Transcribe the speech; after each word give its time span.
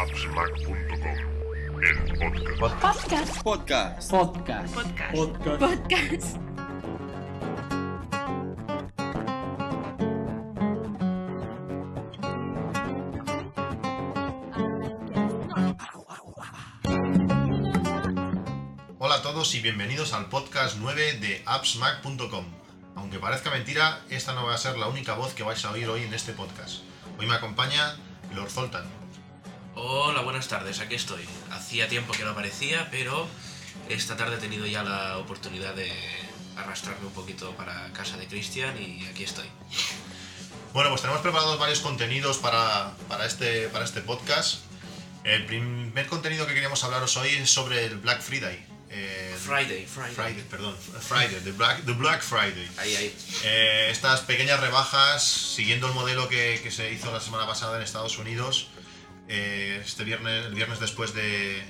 appsmac.com, 0.00 1.82
el 1.82 2.58
podcast. 2.58 3.42
Podcast. 3.42 3.42
Podcast. 3.42 4.10
Podcast. 4.10 4.74
Podcast. 5.14 5.60
Podcast. 5.60 6.36
Hola 18.98 19.16
a 19.16 19.22
todos 19.22 19.54
y 19.54 19.60
bienvenidos 19.60 20.14
al 20.14 20.30
podcast 20.30 20.78
9 20.80 21.18
de 21.18 21.42
appsmac.com. 21.44 22.46
Aunque 22.94 23.18
parezca 23.18 23.50
mentira, 23.50 24.00
esta 24.08 24.32
no 24.32 24.46
va 24.46 24.54
a 24.54 24.58
ser 24.58 24.78
la 24.78 24.88
única 24.88 25.12
voz 25.12 25.34
que 25.34 25.42
vais 25.42 25.62
a 25.66 25.72
oír 25.72 25.90
hoy 25.90 26.04
en 26.04 26.14
este 26.14 26.32
podcast. 26.32 26.84
Hoy 27.18 27.26
me 27.26 27.34
acompaña 27.34 27.96
Lord 28.34 28.48
Zoltan. 28.50 28.99
Hola, 29.82 30.20
buenas 30.20 30.46
tardes, 30.46 30.78
aquí 30.80 30.94
estoy. 30.94 31.24
Hacía 31.52 31.88
tiempo 31.88 32.12
que 32.12 32.22
no 32.22 32.32
aparecía, 32.32 32.88
pero 32.90 33.26
esta 33.88 34.14
tarde 34.14 34.36
he 34.36 34.38
tenido 34.38 34.66
ya 34.66 34.82
la 34.82 35.16
oportunidad 35.16 35.74
de 35.74 35.90
arrastrarme 36.54 37.06
un 37.06 37.14
poquito 37.14 37.56
para 37.56 37.90
casa 37.94 38.18
de 38.18 38.26
Cristian 38.26 38.76
y 38.78 39.06
aquí 39.06 39.24
estoy. 39.24 39.46
Bueno, 40.74 40.90
pues 40.90 41.00
tenemos 41.00 41.22
preparados 41.22 41.58
varios 41.58 41.80
contenidos 41.80 42.36
para, 42.36 42.92
para 43.08 43.24
este, 43.24 43.68
para 43.68 43.86
este 43.86 44.02
podcast. 44.02 44.58
El 45.24 45.46
primer 45.46 46.06
contenido 46.08 46.46
que 46.46 46.52
queríamos 46.52 46.84
hablaros 46.84 47.16
hoy 47.16 47.30
es 47.30 47.50
sobre 47.50 47.86
el 47.86 47.96
Black 47.96 48.20
Friday. 48.20 48.62
Eh, 48.90 49.34
Friday, 49.42 49.86
Friday. 49.86 50.14
Friday, 50.14 50.44
perdón. 50.50 50.76
Friday, 50.76 51.40
the 51.42 51.52
Black, 51.52 51.86
the 51.86 51.92
Black 51.92 52.20
Friday. 52.20 52.68
Ahí, 52.76 52.96
ahí. 52.96 53.16
Eh, 53.44 53.88
estas 53.90 54.20
pequeñas 54.20 54.60
rebajas, 54.60 55.24
siguiendo 55.24 55.86
el 55.86 55.94
modelo 55.94 56.28
que, 56.28 56.60
que 56.62 56.70
se 56.70 56.92
hizo 56.92 57.10
la 57.10 57.20
semana 57.20 57.46
pasada 57.46 57.78
en 57.78 57.82
Estados 57.82 58.18
Unidos, 58.18 58.68
eh, 59.30 59.80
este 59.84 60.04
viernes, 60.04 60.46
el 60.46 60.54
viernes 60.54 60.80
después 60.80 61.14
de, 61.14 61.62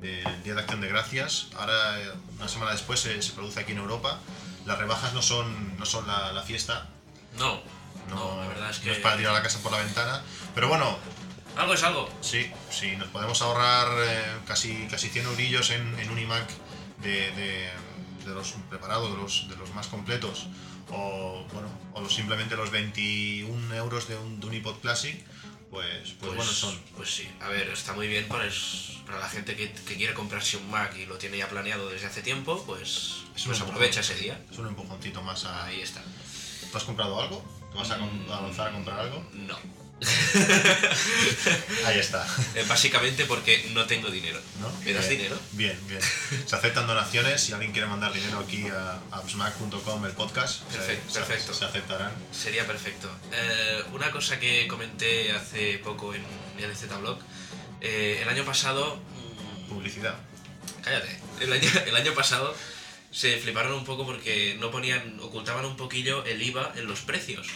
del 0.00 0.42
Día 0.44 0.54
de 0.54 0.60
Acción 0.60 0.80
de 0.80 0.88
Gracias, 0.88 1.48
ahora 1.56 2.00
eh, 2.00 2.10
una 2.36 2.48
semana 2.48 2.72
después 2.72 3.00
se, 3.00 3.20
se 3.22 3.32
produce 3.32 3.60
aquí 3.60 3.72
en 3.72 3.78
Europa. 3.78 4.20
Las 4.66 4.78
rebajas 4.78 5.12
no 5.14 5.22
son, 5.22 5.76
no 5.78 5.86
son 5.86 6.06
la, 6.06 6.32
la 6.32 6.42
fiesta, 6.42 6.88
No, 7.38 7.60
no, 8.08 8.14
no, 8.36 8.42
la 8.42 8.48
verdad 8.48 8.70
es 8.70 8.78
que... 8.78 8.86
no 8.88 8.92
es 8.92 8.98
para 9.00 9.16
tirar 9.16 9.32
la 9.32 9.42
casa 9.42 9.58
por 9.60 9.72
la 9.72 9.78
ventana, 9.78 10.22
pero 10.54 10.68
bueno, 10.68 10.98
Algo 11.56 11.74
es 11.74 11.82
algo. 11.82 12.08
sí, 12.20 12.48
sí, 12.70 12.94
nos 12.96 13.08
podemos 13.08 13.42
ahorrar 13.42 13.88
eh, 14.06 14.22
casi, 14.46 14.86
casi 14.88 15.08
100 15.08 15.24
eurillos 15.26 15.70
en, 15.70 15.98
en 15.98 16.10
un 16.10 16.18
iMac 16.18 16.48
de, 17.02 17.30
de- 17.32 17.70
de 18.24 18.34
los 18.34 18.54
preparados, 18.70 19.10
de 19.10 19.16
los, 19.20 19.48
de 19.48 19.56
los 19.56 19.74
más 19.74 19.88
completos, 19.88 20.46
o, 20.90 21.44
bueno, 21.52 21.68
o 21.94 22.08
simplemente 22.08 22.54
los 22.54 22.70
21 22.70 23.74
euros 23.74 24.06
de 24.06 24.16
un, 24.16 24.38
de 24.38 24.46
un 24.46 24.54
iPod 24.54 24.76
Classic, 24.76 25.20
pues, 25.72 25.88
pues, 25.96 26.14
Pues, 26.20 26.36
bueno 26.36 26.52
son. 26.52 26.78
Pues 26.96 27.12
sí, 27.12 27.28
a 27.40 27.48
ver, 27.48 27.68
está 27.70 27.92
muy 27.94 28.06
bien 28.06 28.28
para, 28.28 28.46
es- 28.46 28.98
para 29.06 29.18
la 29.18 29.28
gente 29.28 29.56
que, 29.56 29.72
que 29.72 29.96
quiere 29.96 30.14
comprarse 30.14 30.56
un 30.58 30.70
Mac 30.70 30.94
y 30.96 31.06
lo 31.06 31.16
tiene 31.18 31.38
ya 31.38 31.48
planeado 31.48 31.88
desde 31.88 32.06
hace 32.06 32.22
tiempo, 32.22 32.62
pues, 32.64 33.24
Es 33.34 33.44
pues 33.44 33.60
aprovecha 33.60 34.00
ese 34.00 34.14
día. 34.14 34.40
Es 34.50 34.58
un 34.58 34.68
empujoncito 34.68 35.20
más 35.22 35.44
a... 35.46 35.64
Ahí 35.64 35.80
está. 35.80 36.00
¿Tú 36.70 36.76
has 36.78 36.84
comprado 36.84 37.20
algo? 37.20 37.42
¿Te 37.72 37.78
vas 37.78 37.90
a, 37.90 37.98
com- 37.98 38.30
a 38.30 38.40
lanzar 38.42 38.68
a 38.68 38.72
comprar 38.72 39.00
algo? 39.00 39.26
No. 39.32 39.58
Ahí 41.86 41.98
está. 41.98 42.26
Eh, 42.54 42.64
Básicamente 42.68 43.24
porque 43.26 43.68
no 43.72 43.86
tengo 43.86 44.10
dinero. 44.10 44.40
¿no? 44.60 44.70
¿Me 44.84 44.92
das 44.92 45.08
Bien, 45.08 45.18
dinero? 45.18 45.38
Bien, 45.52 45.78
bien. 45.88 46.00
Se 46.46 46.56
aceptan 46.56 46.86
donaciones. 46.86 47.40
Si 47.40 47.52
alguien 47.52 47.72
quiere 47.72 47.86
mandar 47.86 48.12
dinero 48.12 48.38
aquí 48.38 48.66
a 48.68 49.00
appsmac.com, 49.12 50.04
el 50.06 50.12
podcast, 50.12 50.62
Perfecto, 50.64 51.10
se, 51.12 51.18
perfecto. 51.20 51.54
se 51.54 51.64
aceptarán. 51.64 52.12
Sería 52.32 52.66
perfecto. 52.66 53.10
Eh, 53.32 53.82
una 53.92 54.10
cosa 54.10 54.38
que 54.38 54.66
comenté 54.68 55.32
hace 55.32 55.78
poco 55.78 56.14
en 56.14 56.24
el 56.58 56.76
Z-Blog. 56.76 57.18
eh, 57.80 58.20
el 58.22 58.28
año 58.28 58.44
pasado... 58.44 58.96
mm, 58.96 59.68
Publicidad. 59.68 60.16
cállate. 60.82 61.18
El 61.40 61.52
año, 61.52 61.68
el 61.86 61.96
año 61.96 62.14
pasado 62.14 62.54
se 63.10 63.36
fliparon 63.38 63.72
un 63.74 63.84
poco 63.84 64.06
porque 64.06 64.56
no 64.58 64.70
ponían... 64.70 65.18
Ocultaban 65.20 65.64
un 65.64 65.76
poquillo 65.76 66.24
el 66.24 66.40
IVA 66.42 66.72
en 66.76 66.86
los 66.86 67.00
precios. 67.00 67.46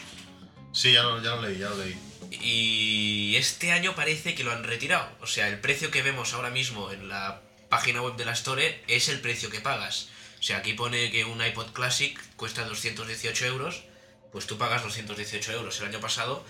Sí, 0.76 0.92
ya 0.92 1.02
lo, 1.04 1.22
ya 1.22 1.36
lo 1.36 1.40
leí, 1.40 1.56
ya 1.56 1.70
lo 1.70 1.76
leí. 1.78 1.98
Y 2.30 3.34
este 3.36 3.72
año 3.72 3.94
parece 3.94 4.34
que 4.34 4.44
lo 4.44 4.52
han 4.52 4.62
retirado. 4.62 5.08
O 5.22 5.26
sea, 5.26 5.48
el 5.48 5.58
precio 5.58 5.90
que 5.90 6.02
vemos 6.02 6.34
ahora 6.34 6.50
mismo 6.50 6.92
en 6.92 7.08
la 7.08 7.40
página 7.70 8.02
web 8.02 8.16
de 8.16 8.26
la 8.26 8.32
Store 8.32 8.84
es 8.86 9.08
el 9.08 9.22
precio 9.22 9.48
que 9.48 9.62
pagas. 9.62 10.10
O 10.38 10.42
sea, 10.42 10.58
aquí 10.58 10.74
pone 10.74 11.10
que 11.10 11.24
un 11.24 11.42
iPod 11.42 11.72
Classic 11.72 12.20
cuesta 12.36 12.64
218 12.64 13.46
euros, 13.46 13.84
pues 14.32 14.46
tú 14.46 14.58
pagas 14.58 14.82
218 14.82 15.50
euros. 15.52 15.80
El 15.80 15.86
año 15.86 16.00
pasado, 16.00 16.44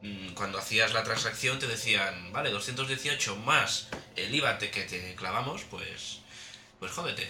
mm, 0.00 0.28
cuando 0.30 0.56
hacías 0.56 0.94
la 0.94 1.04
transacción, 1.04 1.58
te 1.58 1.66
decían, 1.66 2.32
vale, 2.32 2.48
218 2.48 3.36
más 3.36 3.88
el 4.16 4.34
IVA 4.34 4.56
que 4.56 4.68
te 4.68 5.14
clavamos, 5.16 5.64
pues, 5.70 6.20
pues 6.80 6.92
jódete, 6.92 7.28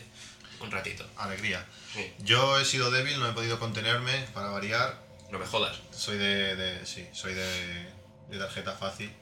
un 0.61 0.71
ratito. 0.71 1.05
Alegría. 1.17 1.67
Sí, 1.93 2.13
Yo 2.21 2.61
he 2.61 2.65
sido 2.65 2.93
débil, 2.93 3.19
no 3.19 3.29
he 3.29 3.33
podido 3.33 3.59
contenerme 3.59 4.29
para 4.33 4.51
variar. 4.51 5.06
No 5.31 5.39
me 5.39 5.47
jodas. 5.47 5.77
Soy 5.91 6.19
de, 6.19 6.57
de- 6.57 6.87
sí, 6.87 7.09
soy 7.13 7.35
de, 7.35 7.93
de 8.31 8.39
tarjeta 8.39 8.73
fácil. 8.73 9.13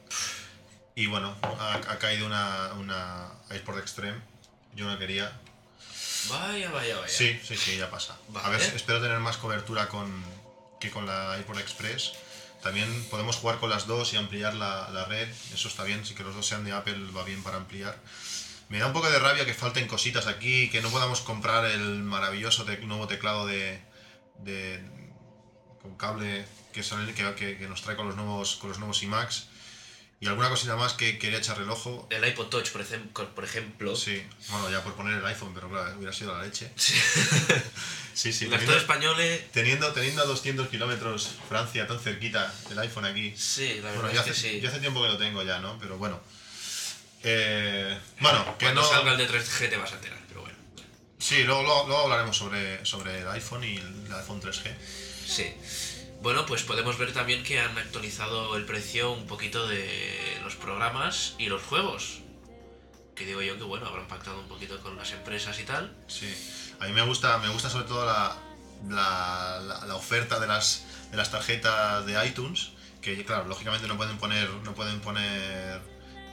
Y 0.95 1.07
bueno, 1.07 1.35
ha, 1.41 1.73
ha 1.75 1.99
caído 1.99 2.25
una, 2.25 2.73
una 2.73 3.29
iPod 3.53 3.79
Extreme. 3.79 4.19
Yo 4.75 4.85
no 4.85 4.97
quería. 4.97 5.31
Vaya, 6.29 6.71
vaya, 6.71 6.97
vaya. 6.97 7.07
Sí, 7.13 7.39
sí, 7.43 7.55
sí, 7.57 7.77
ya 7.77 7.89
pasa. 7.89 8.17
A 8.43 8.49
ver, 8.49 8.61
espero 8.61 9.01
tener 9.01 9.19
más 9.19 9.37
cobertura 9.37 9.87
con, 9.87 10.23
que 10.79 10.89
con 10.91 11.05
la 11.05 11.37
iPod 11.39 11.59
Express. 11.59 12.13
También 12.63 12.87
podemos 13.11 13.35
jugar 13.35 13.59
con 13.59 13.69
las 13.69 13.85
dos 13.85 14.13
y 14.13 14.17
ampliar 14.17 14.55
la, 14.55 14.89
la 14.89 15.05
red. 15.05 15.27
Eso 15.53 15.67
está 15.67 15.83
bien, 15.83 16.03
si 16.05 16.15
que 16.15 16.23
los 16.23 16.33
dos 16.33 16.47
sean 16.47 16.63
de 16.65 16.71
Apple 16.71 16.97
va 17.15 17.23
bien 17.23 17.43
para 17.43 17.57
ampliar. 17.57 17.95
Me 18.69 18.79
da 18.79 18.87
un 18.87 18.93
poco 18.93 19.09
de 19.11 19.19
rabia 19.19 19.45
que 19.45 19.53
falten 19.53 19.87
cositas 19.87 20.25
aquí, 20.25 20.69
que 20.71 20.81
no 20.81 20.89
podamos 20.89 21.21
comprar 21.21 21.65
el 21.65 22.01
maravilloso 22.01 22.65
nuevo 22.81 23.07
teclado 23.07 23.45
de, 23.45 23.79
de- 24.39 24.83
con 25.85 25.95
cable 25.97 26.45
que, 26.73 26.83
sale- 26.83 27.13
que, 27.13 27.33
que- 27.35 27.57
que 27.57 27.67
nos 27.67 27.81
trae 27.81 27.95
con 27.95 28.07
los 28.07 28.15
nuevos 28.15 28.55
con 28.57 28.69
los 28.69 28.79
nuevos 28.79 29.01
iMacs. 29.03 29.47
Y 30.21 30.27
alguna 30.27 30.49
cosita 30.49 30.75
más 30.77 30.93
que 30.93 31.19
quería 31.19 31.39
echarle 31.39 31.65
el 31.65 31.69
ojo. 31.69 32.07
El 32.09 32.25
iPod 32.25 32.47
Touch, 32.47 32.71
por, 32.71 32.81
ejem- 32.83 33.09
por 33.11 33.43
ejemplo, 33.43 33.95
Sí, 33.97 34.23
bueno, 34.49 34.71
ya 34.71 34.81
por 34.81 34.93
poner 34.95 35.15
el 35.19 35.25
iPhone, 35.25 35.51
pero 35.53 35.69
claro, 35.69 35.93
hubiera 35.97 36.13
sido 36.13 36.35
la 36.37 36.43
leche. 36.43 36.71
Sí. 36.75 36.93
Sí, 38.15 38.31
sí, 38.31 38.45
el 38.45 38.51
teniendo- 38.51 38.71
actor 38.73 38.77
español 38.77 39.19
es- 39.19 39.51
Teniendo, 39.51 39.91
teniendo 39.91 40.21
a 40.21 40.25
200 40.25 40.69
kilómetros 40.69 41.31
Francia 41.49 41.85
tan 41.85 41.99
cerquita 41.99 42.49
el 42.71 42.79
iPhone 42.79 43.03
aquí. 43.03 43.33
Sí, 43.35 43.75
la 43.81 43.89
verdad 43.91 43.95
Bueno, 44.03 44.09
es 44.11 44.19
hace, 44.19 44.29
que 44.31 44.35
sí. 44.37 44.59
yo 44.61 44.69
hace 44.69 44.79
tiempo 44.79 45.01
que 45.01 45.09
lo 45.09 45.17
tengo 45.17 45.43
ya, 45.43 45.59
¿no? 45.59 45.77
Pero 45.79 45.97
bueno. 45.97 46.21
Eh, 47.23 47.99
bueno, 48.21 48.57
que 48.57 48.65
Cuando 48.65 48.81
no. 48.81 48.87
salga 48.87 49.11
el 49.13 49.17
de 49.17 49.27
3G 49.27 49.69
te 49.69 49.77
vas 49.77 49.91
a 49.91 49.95
enterar, 49.95 50.19
pero 50.29 50.41
bueno. 50.41 50.57
Sí, 51.19 51.43
luego, 51.43 51.63
luego, 51.63 51.87
luego 51.87 52.03
hablaremos 52.03 52.37
sobre, 52.37 52.85
sobre 52.85 53.19
el 53.19 53.27
iPhone 53.29 53.63
y 53.63 53.75
el 53.77 54.13
iPhone 54.13 54.41
3G. 54.41 54.73
Sí. 55.25 55.53
Bueno, 56.21 56.45
pues 56.45 56.63
podemos 56.63 56.97
ver 56.97 57.13
también 57.13 57.43
que 57.43 57.59
han 57.59 57.77
actualizado 57.77 58.55
el 58.55 58.65
precio 58.65 59.11
un 59.11 59.27
poquito 59.27 59.67
de 59.67 60.39
los 60.43 60.55
programas 60.55 61.35
y 61.37 61.47
los 61.47 61.61
juegos. 61.63 62.19
Que 63.15 63.25
digo 63.25 63.41
yo 63.41 63.57
que 63.57 63.63
bueno, 63.63 63.85
habrán 63.87 64.07
pactado 64.07 64.39
un 64.39 64.47
poquito 64.47 64.79
con 64.81 64.97
las 64.97 65.11
empresas 65.11 65.59
y 65.59 65.63
tal. 65.63 65.95
Sí. 66.07 66.33
A 66.79 66.85
mí 66.87 66.93
me 66.93 67.01
gusta, 67.03 67.37
me 67.37 67.49
gusta 67.49 67.69
sobre 67.69 67.85
todo 67.85 68.05
la, 68.05 68.35
la, 68.89 69.83
la- 69.87 69.95
oferta 69.95 70.39
de 70.39 70.47
las, 70.47 70.85
de 71.11 71.17
las 71.17 71.31
tarjetas 71.31 72.05
de 72.05 72.25
iTunes. 72.27 72.71
Que 73.01 73.23
claro, 73.23 73.45
lógicamente 73.45 73.87
no 73.87 73.95
pueden 73.97 74.17
poner, 74.17 74.49
no 74.49 74.73
pueden 74.73 74.99
poner 74.99 75.79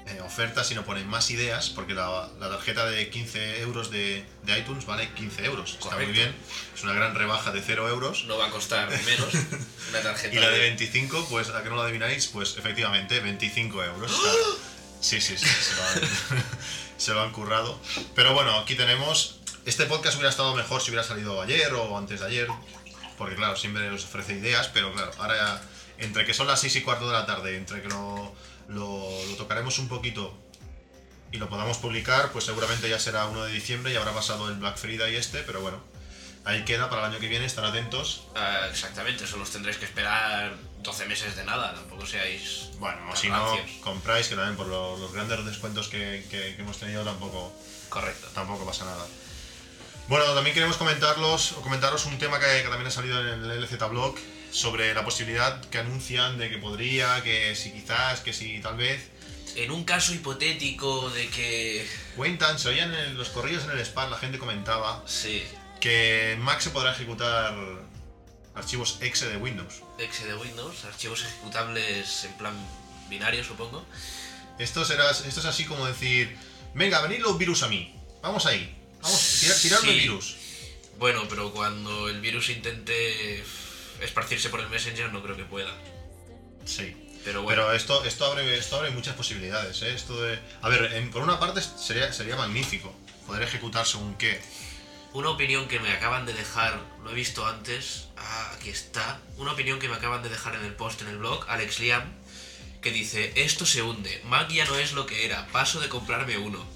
eh, 0.07 0.21
ofertas, 0.21 0.67
sino 0.69 0.85
ponen 0.85 1.07
más 1.09 1.31
ideas, 1.31 1.71
porque 1.71 1.95
la, 1.95 2.29
la 2.41 2.49
tarjeta 2.51 2.87
de 2.87 3.09
15 3.11 3.61
euros 3.61 3.91
de, 3.91 4.25
de 4.43 4.59
iTunes 4.59 4.85
vale 4.87 5.09
15 5.15 5.45
euros. 5.45 5.79
Está 5.81 5.97
muy 5.97 6.07
bien. 6.07 6.35
Es 6.75 6.83
una 6.83 6.93
gran 6.93 7.15
rebaja 7.15 7.51
de 7.53 7.63
0 7.63 7.89
euros. 7.89 8.25
No 8.25 8.39
va 8.39 8.47
a 8.47 8.51
costar 8.51 8.89
menos 8.91 9.35
una 9.91 10.01
tarjeta. 10.03 10.35
Y 10.37 10.39
la 10.39 10.49
de 10.49 10.55
de- 10.59 10.61
25, 10.71 11.27
pues 11.31 11.49
a 11.51 11.63
que 11.63 11.69
no 11.69 11.77
lo 11.77 11.83
adivináis, 11.83 12.27
pues 12.29 12.57
efectivamente 12.59 13.21
25 13.21 13.85
euros. 13.85 14.13
claro. 14.13 14.73
Sí, 15.01 15.21
sí, 15.21 15.37
sí, 15.37 15.47
se 15.47 15.75
lo, 15.75 15.83
han, 15.83 16.45
se 16.97 17.13
lo 17.13 17.23
han 17.23 17.33
currado. 17.33 17.79
Pero 18.15 18.35
bueno, 18.35 18.57
aquí 18.59 18.77
tenemos. 18.77 19.41
Este 19.65 19.87
podcast 19.87 20.15
hubiera 20.17 20.31
estado 20.31 20.55
mejor 20.55 20.81
si 20.81 20.91
hubiera 20.91 21.03
salido 21.07 21.41
ayer 21.43 21.73
o 21.75 21.97
antes 21.99 22.21
de 22.21 22.27
ayer, 22.27 22.49
porque 23.19 23.35
claro, 23.37 23.57
siempre 23.57 23.89
nos 23.91 24.05
ofrece 24.05 24.35
ideas, 24.35 24.69
pero 24.75 24.93
claro, 24.93 25.11
ahora 25.19 25.37
ya, 25.37 25.63
entre 26.05 26.25
que 26.25 26.35
son 26.35 26.47
las 26.49 26.61
6 26.61 26.77
y 26.77 26.81
cuarto 26.83 27.07
de 27.07 27.13
la 27.13 27.27
tarde, 27.27 27.57
entre 27.57 27.81
que 27.83 27.89
lo, 27.89 28.35
lo, 28.69 29.09
lo 29.31 29.37
tocaremos 29.37 29.79
un 29.79 29.89
poquito 29.89 30.33
y 31.31 31.39
lo 31.39 31.49
podamos 31.49 31.79
publicar, 31.79 32.31
pues 32.33 32.45
seguramente 32.45 32.89
ya 32.89 32.99
será 32.99 33.27
1 33.27 33.45
de 33.45 33.53
diciembre 33.53 33.93
y 33.93 33.97
habrá 33.97 34.13
pasado 34.13 34.49
el 34.49 34.57
Black 34.57 34.77
Friday 34.77 35.17
este, 35.17 35.43
pero 35.43 35.61
bueno, 35.63 35.81
ahí 36.45 36.65
queda 36.65 36.91
para 36.91 37.07
el 37.07 37.13
año 37.13 37.21
que 37.21 37.29
viene, 37.29 37.47
estar 37.47 37.65
atentos. 37.65 38.25
Ah, 38.37 38.67
exactamente, 38.71 39.27
solo 39.27 39.45
os 39.45 39.51
tendréis 39.51 39.79
que 39.79 39.87
esperar 39.87 40.55
12 40.83 41.07
meses 41.07 41.35
de 41.37 41.45
nada, 41.45 41.73
tampoco 41.75 42.05
seáis. 42.07 42.69
Bueno, 42.79 43.15
si 43.17 43.29
no, 43.31 43.57
compráis, 43.83 44.27
que 44.29 44.35
también 44.37 44.57
por 44.57 44.67
lo- 44.67 44.99
los 44.99 45.13
grandes 45.13 45.45
descuentos 45.47 45.89
que, 45.89 46.27
que- 46.31 46.57
que 46.57 46.63
hemos 46.63 46.77
tenido 46.79 47.03
tampoco, 47.05 47.53
Correcto. 47.89 48.29
tampoco 48.35 48.67
pasa 48.67 48.85
nada. 48.85 49.07
Bueno, 50.09 50.27
también 50.35 50.53
queremos 50.53 50.77
comentarlos, 50.77 51.53
o 51.53 51.61
comentaros 51.63 52.05
un 52.07 52.19
tema 52.19 52.39
que, 52.41 52.47
que 52.63 52.69
también 52.69 52.89
ha 52.89 52.91
salido 52.91 53.21
en 53.21 53.45
el 53.45 53.63
LZ 53.63 53.79
Blog 53.89 54.17
sobre 54.53 54.95
la 54.95 55.05
posibilidad 55.05 55.61
que 55.71 55.79
anuncian 55.79 56.39
de 56.39 56.51
que 56.51 56.59
podría, 56.59 57.23
que 57.25 57.57
si 57.57 57.73
quizás, 57.73 58.21
que 58.21 58.33
si 58.33 58.61
tal 58.61 58.77
vez, 58.77 59.09
en 59.57 59.71
un 59.71 59.85
caso 59.85 60.15
hipotético 60.15 61.11
de 61.11 61.29
que... 61.29 61.87
Cuentan, 62.17 62.59
se 62.59 62.69
oían 62.69 62.95
en 62.95 63.17
los 63.19 63.29
corrillos 63.31 63.65
en 63.65 63.71
el 63.73 63.85
SPAR, 63.85 64.09
la 64.11 64.19
gente 64.19 64.39
comentaba 64.39 65.03
Sí, 65.07 65.43
que 65.81 66.33
en 66.33 66.41
Mac 66.41 66.61
se 66.61 66.71
podrá 66.71 66.93
ejecutar 66.93 67.55
archivos 68.55 68.99
exe 69.01 69.29
de 69.29 69.37
Windows. 69.39 69.83
exe 69.99 70.27
de 70.27 70.35
Windows, 70.37 70.85
archivos 70.85 71.23
ejecutables 71.25 72.25
en 72.25 72.33
plan 72.39 72.55
binario, 73.09 73.43
supongo. 73.45 73.85
Esto, 74.59 74.85
será, 74.85 75.11
esto 75.11 75.41
es 75.41 75.47
así 75.47 75.65
como 75.65 75.87
decir, 75.87 76.37
venga, 76.75 77.01
venid 77.03 77.21
los 77.21 77.37
virus 77.39 77.63
a 77.63 77.69
mí, 77.69 77.95
vamos 78.23 78.45
ahí, 78.47 78.75
vamos, 79.01 79.39
tirar, 79.41 79.57
tirarme 79.59 79.93
Sí. 79.93 79.99
virus. 80.01 80.37
Bueno, 80.99 81.27
pero 81.29 81.53
cuando 81.53 82.09
el 82.09 82.21
virus 82.21 82.51
intente 82.51 83.43
esparcirse 84.03 84.49
por 84.49 84.61
el 84.61 84.69
Messenger 84.69 85.13
no 85.13 85.23
creo 85.23 85.37
que 85.37 85.45
pueda. 85.45 85.73
Sí. 86.65 86.97
Pero 87.25 87.43
bueno, 87.43 87.63
Pero 87.63 87.73
esto, 87.75 88.05
esto, 88.05 88.25
abre, 88.27 88.59
esto 88.59 88.77
abre 88.77 88.91
muchas 88.91 89.15
posibilidades, 89.15 89.81
¿eh? 89.83 89.95
Esto 89.95 90.21
de... 90.21 90.39
A 90.61 90.69
ver, 90.69 90.93
en- 90.95 91.11
por 91.13 91.23
una 91.23 91.39
parte 91.39 91.61
sería, 91.63 92.13
sería 92.13 92.35
magnífico 92.35 92.93
poder 93.29 93.45
ejecutar 93.45 93.87
según 93.87 94.17
qué. 94.17 94.41
una 95.13 95.29
opinión 95.31 95.69
que 95.69 95.79
me 95.79 95.93
acaban 95.93 96.27
de 96.27 96.33
dejar, 96.33 96.81
lo 97.05 97.11
he 97.11 97.15
visto 97.15 97.47
antes, 97.47 98.09
ah, 98.17 98.53
aquí 98.57 98.71
está, 98.71 99.21
una 99.37 99.53
opinión 99.53 99.79
que 99.79 99.89
me 99.89 99.95
acaban 99.95 100.23
de 100.25 100.31
dejar 100.31 100.57
en 100.57 100.65
el 100.65 100.75
post 100.75 101.03
en 101.03 101.09
el 101.09 101.19
blog, 101.19 101.45
Alex 101.49 101.79
Liam, 101.79 102.03
que 102.81 102.91
dice, 102.91 103.33
esto 103.37 103.65
se 103.67 103.83
hunde, 103.83 104.21
Mac 104.25 104.49
ya 104.51 104.65
no 104.65 104.77
es 104.77 104.93
lo 104.93 105.07
que 105.07 105.25
era, 105.25 105.47
paso 105.49 105.79
de 105.81 105.89
comprarme 105.89 106.39
uno. 106.39 106.67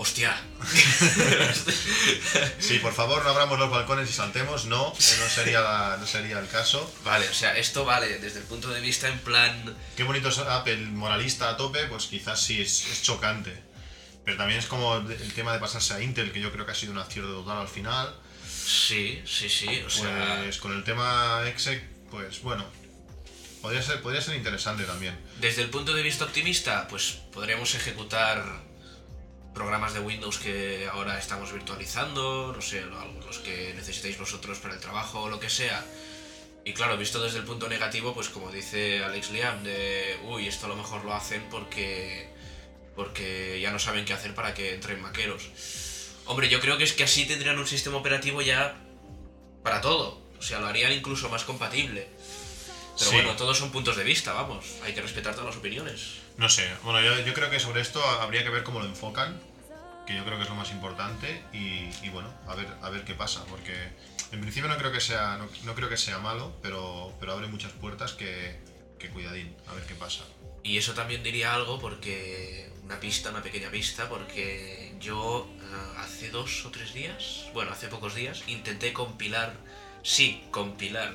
Hostia. 0.00 0.34
Sí, 2.58 2.78
por 2.78 2.94
favor, 2.94 3.22
no 3.22 3.30
abramos 3.30 3.58
los 3.58 3.70
balcones 3.70 4.08
y 4.08 4.12
saltemos, 4.14 4.64
no, 4.64 4.94
no 4.94 5.28
sería, 5.28 5.60
la- 5.60 5.96
no 6.00 6.06
sería 6.06 6.38
el 6.38 6.48
caso. 6.48 6.90
Vale, 7.04 7.28
o 7.28 7.34
sea, 7.34 7.54
esto 7.58 7.84
vale 7.84 8.18
desde 8.18 8.38
el 8.38 8.44
punto 8.46 8.68
de 8.70 8.80
vista 8.80 9.08
en 9.08 9.18
plan... 9.18 9.76
Qué 9.96 10.04
bonito 10.04 10.28
es 10.30 10.38
Apple 10.38 10.76
moralista 10.86 11.50
a 11.50 11.56
tope, 11.58 11.84
pues 11.84 12.06
quizás 12.06 12.40
sí, 12.40 12.62
es, 12.62 12.86
es 12.86 13.02
chocante. 13.02 13.62
Pero 14.24 14.38
también 14.38 14.58
es 14.60 14.66
como 14.66 14.96
el 14.96 15.32
tema 15.34 15.52
de 15.52 15.58
pasarse 15.58 15.92
a 15.92 16.00
Intel, 16.02 16.32
que 16.32 16.40
yo 16.40 16.50
creo 16.50 16.64
que 16.64 16.72
ha 16.72 16.74
sido 16.74 16.92
un 16.92 16.98
acierto 16.98 17.32
total 17.42 17.58
al 17.58 17.68
final. 17.68 18.14
Sí, 18.66 19.22
sí, 19.26 19.50
sí, 19.50 19.82
o 19.86 19.90
sea... 19.90 20.40
Pues 20.44 20.56
con 20.58 20.72
el 20.72 20.82
tema 20.84 21.42
exec, 21.46 21.82
pues 22.10 22.40
bueno, 22.40 22.64
podría 23.60 23.82
ser, 23.82 24.00
podría 24.00 24.22
ser 24.22 24.36
interesante 24.36 24.84
también. 24.84 25.18
Desde 25.40 25.60
el 25.60 25.68
punto 25.68 25.92
de 25.92 26.02
vista 26.02 26.24
optimista, 26.24 26.88
pues 26.88 27.18
podremos 27.32 27.74
ejecutar 27.74 28.69
programas 29.54 29.94
de 29.94 30.00
Windows 30.00 30.38
que 30.38 30.88
ahora 30.92 31.18
estamos 31.18 31.52
virtualizando, 31.52 32.52
no 32.54 32.62
sé, 32.62 32.82
los 32.82 33.38
que 33.38 33.74
necesitéis 33.74 34.18
vosotros 34.18 34.58
para 34.58 34.74
el 34.74 34.80
trabajo 34.80 35.22
o 35.22 35.28
lo 35.28 35.40
que 35.40 35.50
sea. 35.50 35.84
Y 36.64 36.72
claro, 36.72 36.96
visto 36.96 37.22
desde 37.22 37.38
el 37.38 37.44
punto 37.44 37.68
negativo, 37.68 38.14
pues 38.14 38.28
como 38.28 38.50
dice 38.50 39.02
Alex 39.02 39.30
Liam, 39.30 39.62
de 39.62 40.18
uy, 40.24 40.46
esto 40.46 40.66
a 40.66 40.68
lo 40.68 40.76
mejor 40.76 41.04
lo 41.04 41.14
hacen 41.14 41.42
porque 41.50 42.28
porque 42.94 43.58
ya 43.60 43.70
no 43.70 43.78
saben 43.78 44.04
qué 44.04 44.12
hacer 44.12 44.34
para 44.34 44.52
que 44.52 44.74
entren 44.74 45.00
maqueros. 45.00 45.48
Hombre, 46.26 46.48
yo 46.48 46.60
creo 46.60 46.76
que 46.76 46.84
es 46.84 46.92
que 46.92 47.04
así 47.04 47.24
tendrían 47.24 47.58
un 47.58 47.66
sistema 47.66 47.96
operativo 47.96 48.42
ya 48.42 48.76
para 49.62 49.80
todo. 49.80 50.20
O 50.38 50.42
sea, 50.42 50.60
lo 50.60 50.66
harían 50.66 50.92
incluso 50.92 51.28
más 51.28 51.44
compatible. 51.44 52.08
Pero 52.98 53.10
Sí. 53.10 53.16
bueno, 53.16 53.36
todos 53.36 53.56
son 53.58 53.70
puntos 53.70 53.96
de 53.96 54.04
vista, 54.04 54.32
vamos. 54.32 54.64
Hay 54.84 54.92
que 54.94 55.00
respetar 55.02 55.32
todas 55.34 55.46
las 55.48 55.56
opiniones. 55.56 56.16
No 56.36 56.48
sé, 56.48 56.68
bueno, 56.82 57.00
yo, 57.00 57.18
yo 57.24 57.32
creo 57.34 57.50
que 57.50 57.58
sobre 57.60 57.80
esto 57.80 58.02
habría 58.04 58.42
que 58.44 58.50
ver 58.50 58.62
cómo 58.62 58.80
lo 58.80 58.86
enfocan, 58.86 59.40
que 60.06 60.14
yo 60.14 60.24
creo 60.24 60.36
que 60.38 60.44
es 60.44 60.48
lo 60.48 60.54
más 60.56 60.70
importante, 60.70 61.42
y, 61.52 61.88
y 62.04 62.08
bueno, 62.10 62.32
a 62.46 62.54
ver, 62.54 62.66
a 62.82 62.90
ver 62.90 63.04
qué 63.04 63.14
pasa, 63.14 63.44
porque 63.46 63.74
en 64.32 64.40
principio 64.40 64.68
no 64.68 64.76
creo 64.76 64.92
que 64.92 65.00
sea, 65.00 65.36
no, 65.38 65.48
no 65.64 65.74
creo 65.74 65.88
que 65.88 65.96
sea 65.96 66.18
malo, 66.18 66.56
pero, 66.62 67.12
pero 67.20 67.32
abre 67.32 67.46
muchas 67.46 67.72
puertas 67.72 68.12
que, 68.12 68.58
que 68.98 69.08
cuidadín, 69.10 69.54
a 69.68 69.74
ver 69.74 69.84
qué 69.86 69.94
pasa. 69.94 70.24
Y 70.62 70.76
eso 70.78 70.92
también 70.94 71.22
diría 71.22 71.54
algo 71.54 71.78
porque. 71.80 72.68
Una 72.84 72.98
pista, 72.98 73.30
una 73.30 73.40
pequeña 73.40 73.70
pista, 73.70 74.08
porque 74.08 74.92
yo 74.98 75.48
eh, 75.60 75.98
hace 75.98 76.28
dos 76.30 76.64
o 76.66 76.70
tres 76.72 76.92
días, 76.92 77.44
bueno, 77.54 77.70
hace 77.70 77.86
pocos 77.86 78.16
días, 78.16 78.42
intenté 78.48 78.92
compilar, 78.92 79.54
sí, 80.02 80.42
compilar 80.50 81.14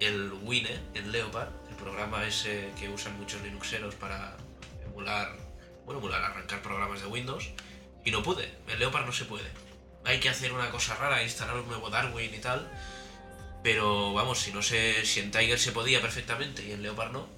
el 0.00 0.32
Wine, 0.42 0.80
el 0.94 1.12
Leopard, 1.12 1.48
el 1.68 1.76
programa 1.76 2.24
ese 2.26 2.70
que 2.78 2.88
usan 2.88 3.16
muchos 3.18 3.40
Linuxeros 3.42 3.94
para 3.94 4.36
emular, 4.84 5.36
bueno, 5.84 6.00
emular, 6.00 6.22
arrancar 6.22 6.62
programas 6.62 7.00
de 7.00 7.06
Windows, 7.06 7.50
y 8.04 8.10
no 8.10 8.22
pude, 8.22 8.52
el 8.68 8.78
Leopard 8.78 9.06
no 9.06 9.12
se 9.12 9.24
puede. 9.26 9.48
Hay 10.04 10.18
que 10.20 10.28
hacer 10.30 10.52
una 10.52 10.70
cosa 10.70 10.94
rara, 10.96 11.22
instalar 11.22 11.56
un 11.56 11.66
nuevo 11.68 11.90
Darwin 11.90 12.34
y 12.34 12.38
tal, 12.38 12.70
pero 13.62 14.14
vamos, 14.14 14.38
si 14.38 14.52
no 14.52 14.62
sé, 14.62 15.04
si 15.04 15.20
en 15.20 15.30
Tiger 15.30 15.58
se 15.58 15.72
podía 15.72 16.00
perfectamente 16.00 16.64
y 16.64 16.72
en 16.72 16.82
Leopard 16.82 17.12
no, 17.12 17.28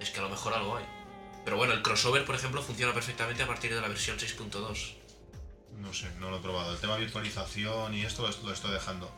es 0.00 0.10
que 0.10 0.20
a 0.20 0.22
lo 0.22 0.30
mejor 0.30 0.54
algo 0.54 0.76
hay. 0.76 0.84
Pero 1.44 1.56
bueno, 1.56 1.72
el 1.74 1.82
crossover, 1.82 2.24
por 2.24 2.34
ejemplo, 2.34 2.62
funciona 2.62 2.92
perfectamente 2.94 3.42
a 3.42 3.46
partir 3.46 3.74
de 3.74 3.80
la 3.80 3.88
versión 3.88 4.18
6.2. 4.18 4.94
No 5.78 5.92
sé, 5.92 6.10
no 6.18 6.30
lo 6.30 6.38
he 6.38 6.40
probado. 6.40 6.72
El 6.72 6.78
tema 6.78 6.96
virtualización 6.96 7.94
y 7.94 8.02
esto 8.02 8.22
lo, 8.22 8.28
est- 8.30 8.42
lo 8.42 8.52
estoy 8.52 8.72
dejando. 8.72 9.10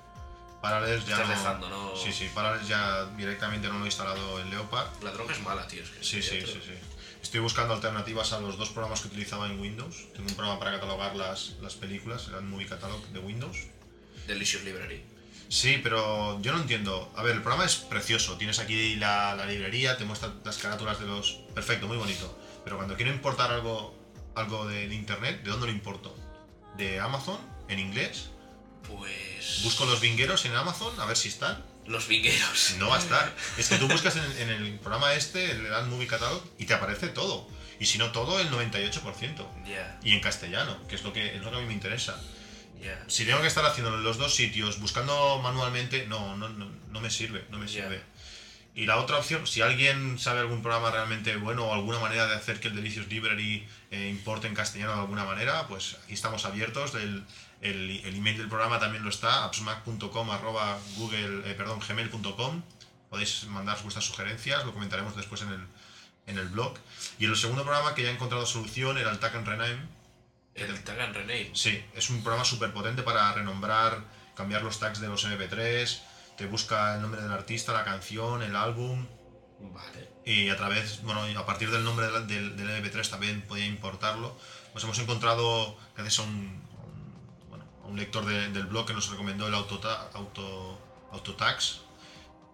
Parallels 0.61 1.07
ya 1.07 1.19
dejando, 1.27 1.69
¿no? 1.69 1.97
Sí, 1.97 2.13
sí, 2.13 2.31
Parallels 2.35 2.69
ya 2.69 3.07
directamente 3.17 3.69
no 3.69 3.79
lo 3.79 3.85
he 3.85 3.89
instalado 3.89 4.41
en 4.41 4.51
Leopard. 4.51 4.89
La 5.03 5.11
droga 5.11 5.33
es 5.33 5.41
mala, 5.41 5.67
tío. 5.67 5.83
Es 5.83 5.91
que 5.91 6.05
Sí, 6.05 6.23
sí, 6.23 6.41
sí, 6.43 6.61
sí. 6.65 6.75
Estoy 7.23 7.41
buscando 7.41 7.75
alternativas 7.75 8.33
a 8.33 8.41
los 8.41 8.57
dos 8.59 8.71
programas 8.71 9.01
que 9.01 9.09
utilizaba 9.09 9.47
en 9.47 9.61
Windows. 9.61 10.07
Tengo 10.15 10.29
un 10.29 10.35
programa 10.35 10.59
para 10.59 10.73
catalogar 10.73 11.15
las, 11.17 11.55
las 11.61 11.75
películas, 11.75 12.29
el 12.29 12.43
Movie 12.43 12.67
Catalog 12.67 13.07
de 13.09 13.19
Windows. 13.21 13.57
Delicious 14.27 14.65
Library. 14.65 15.03
Sí, 15.49 15.81
pero 15.83 16.41
yo 16.41 16.53
no 16.53 16.61
entiendo. 16.61 17.13
A 17.17 17.23
ver, 17.23 17.35
el 17.35 17.43
programa 17.43 17.67
es 17.67 17.77
precioso. 17.77 18.37
Tienes 18.37 18.59
aquí 18.59 18.97
la, 18.97 19.35
la 19.35 19.47
librería, 19.47 19.97
te 19.97 20.05
muestra 20.05 20.33
las 20.45 20.59
carátulas 20.59 21.01
de 21.01 21.07
los... 21.07 21.41
Perfecto, 21.55 21.89
muy 21.89 21.97
bonito. 21.97 22.39
Pero 22.65 22.77
cuando 22.77 22.97
quiero 22.97 23.11
importar 23.13 23.51
algo, 23.51 23.95
algo 24.35 24.67
de, 24.67 24.89
de 24.89 24.95
internet, 24.95 25.43
¿de 25.43 25.51
dónde 25.51 25.67
lo 25.67 25.73
importo? 25.73 26.17
¿De 26.77 27.01
Amazon? 27.01 27.39
¿En 27.69 27.81
inglés? 27.81 28.31
Pues. 28.87 29.13
Busco 29.63 29.85
los 29.87 30.01
vingueros 30.01 30.45
en 30.45 30.55
Amazon 30.55 30.99
a 31.01 31.07
ver 31.07 31.17
si 31.17 31.29
están. 31.29 31.63
Los 31.87 32.07
vingueros. 32.09 32.75
No 32.79 32.89
va 32.89 32.97
a 32.97 32.99
estar. 33.01 33.35
Es 33.59 33.69
que 33.69 33.77
tú 33.77 33.89
buscas 33.89 34.17
en, 34.17 34.25
en 34.39 34.49
el 34.51 34.79
programa 34.79 35.15
este, 35.15 35.51
el 35.51 35.71
Land 35.71 35.91
Movie 35.91 36.07
Catalog, 36.07 36.43
y 36.59 36.65
te 36.67 36.75
aparece 36.75 37.09
todo. 37.09 37.49
Y 37.81 37.87
si 37.87 37.99
no 37.99 38.13
todo, 38.13 38.39
el 38.41 38.51
98%. 38.51 39.47
Ya, 39.67 39.99
Y 40.05 40.13
en 40.13 40.21
castellano, 40.21 40.77
que 40.87 40.95
es 40.97 41.03
lo 41.03 41.13
que, 41.13 41.35
es 41.37 41.43
lo 41.43 41.51
que 41.51 41.57
a 41.57 41.61
mí 41.61 41.67
me 41.67 41.73
interesa. 41.73 42.21
ya. 42.83 43.03
Si 43.09 43.25
tengo 43.25 43.41
que 43.41 43.47
estar 43.49 43.65
haciéndolo 43.65 43.97
en 43.97 44.05
los 44.05 44.19
dos 44.19 44.35
sitios, 44.35 44.79
buscando 44.81 45.39
manualmente, 45.43 46.07
no, 46.07 46.37
no, 46.37 46.49
no, 46.51 46.71
no 46.91 47.01
me 47.01 47.11
sirve, 47.11 47.45
no 47.51 47.59
me 47.59 47.67
sirve. 47.67 48.03
Y 48.81 48.87
la 48.87 48.97
otra 48.97 49.19
opción, 49.19 49.47
si 49.47 49.61
alguien 49.61 50.19
sabe 50.19 50.41
algún 50.41 50.63
programa 50.63 50.91
realmente 50.91 51.37
bueno 51.37 51.67
o 51.67 51.75
alguna 51.75 51.99
manera 51.99 52.27
de 52.27 52.35
hacer 52.35 52.61
que 52.61 52.69
el 52.69 52.77
Delicious 52.77 53.09
Library 53.09 53.69
eh, 53.91 54.09
importe 54.09 54.47
en 54.47 54.55
castellano 54.55 54.95
de 54.95 55.01
alguna 55.01 55.27
manera, 55.27 55.69
pues 55.69 55.99
aquí 56.03 56.15
estamos 56.15 56.47
abiertos. 56.47 56.95
El, 56.95 57.23
el, 57.61 58.01
el 58.03 58.17
email 58.17 58.39
del 58.39 58.49
programa 58.49 58.81
también 58.81 59.05
lo 59.05 59.11
está, 59.11 59.45
appsmac.com 59.45 60.31
arroba 60.31 60.79
google, 60.97 61.43
eh, 61.51 61.53
perdón, 61.53 61.81
gmail.com. 61.87 62.63
Podéis 63.11 63.45
mandar 63.49 63.77
vuestras 63.83 64.07
sugerencias, 64.07 64.65
lo 64.65 64.73
comentaremos 64.73 65.15
después 65.15 65.43
en 65.43 65.51
el, 65.51 65.67
en 66.27 66.39
el 66.39 66.49
blog. 66.49 66.73
Y 67.19 67.27
el 67.27 67.37
segundo 67.37 67.65
programa 67.65 67.95
que 67.95 68.05
ya 68.05 68.09
he 68.09 68.15
encontrado 68.15 68.47
solución 68.47 68.97
era 68.97 69.11
el 69.11 69.19
Tag 69.19 69.37
and 69.37 69.47
Rename, 69.47 69.81
El 70.55 70.83
Tagan 70.85 71.13
Rename. 71.13 71.51
Sí, 71.53 71.85
es 71.95 72.09
un 72.09 72.23
programa 72.23 72.47
súper 72.47 72.73
potente 72.73 73.03
para 73.03 73.31
renombrar, 73.35 73.99
cambiar 74.35 74.63
los 74.63 74.81
tags 74.81 75.03
de 75.03 75.09
los 75.09 75.27
MP3, 75.27 76.01
te 76.41 76.47
busca 76.47 76.95
el 76.95 77.03
nombre 77.03 77.21
del 77.21 77.31
artista, 77.31 77.75
la 77.75 77.85
canción, 77.85 78.43
el 78.43 78.57
álbum, 78.57 79.07
Vale. 79.59 80.09
y 80.25 80.49
a 80.49 80.57
través, 80.57 81.03
bueno, 81.03 81.21
a 81.39 81.45
partir 81.45 81.71
del 81.71 81.85
nombre 81.85 82.07
del, 82.11 82.27
del- 82.27 82.57
del 82.57 82.71
MP3 82.83 83.11
también 83.11 83.43
podía 83.43 83.67
importarlo. 83.67 84.35
Pues 84.73 84.83
hemos 84.85 84.99
encontrado, 85.01 85.77
gracias 85.95 86.21
a 86.21 86.23
un, 86.23 86.63
bueno, 87.51 87.67
a 87.85 87.89
un 87.89 87.99
lector 87.99 88.25
de- 88.25 88.49
del 88.49 88.65
blog 88.65 88.87
que 88.87 88.95
nos 88.95 89.11
recomendó 89.11 89.47
el 89.49 89.55
Autota- 89.55 90.09
auto, 90.15 90.81
Autotax, 91.13 91.83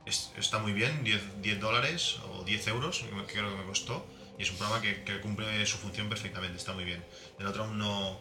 Es- 0.05 0.33
está 0.37 0.59
muy 0.59 0.73
bien, 0.73 1.05
10, 1.05 1.41
10 1.43 1.61
dólares 1.61 2.17
o 2.31 2.43
10 2.43 2.67
euros, 2.69 3.05
que 3.27 3.33
creo 3.35 3.51
que 3.51 3.57
me 3.57 3.65
costó, 3.67 4.05
y 4.39 4.43
es 4.43 4.51
un 4.51 4.57
programa 4.57 4.81
que, 4.83 5.05
que 5.05 5.21
cumple 5.21 5.65
su 5.67 5.79
función 5.79 6.09
perfectamente, 6.09 6.57
está 6.57 6.73
muy 6.73 6.85
bien. 6.85 7.05
El 7.39 7.47
otro 7.49 7.65
aún 7.65 7.79
no, 7.79 8.21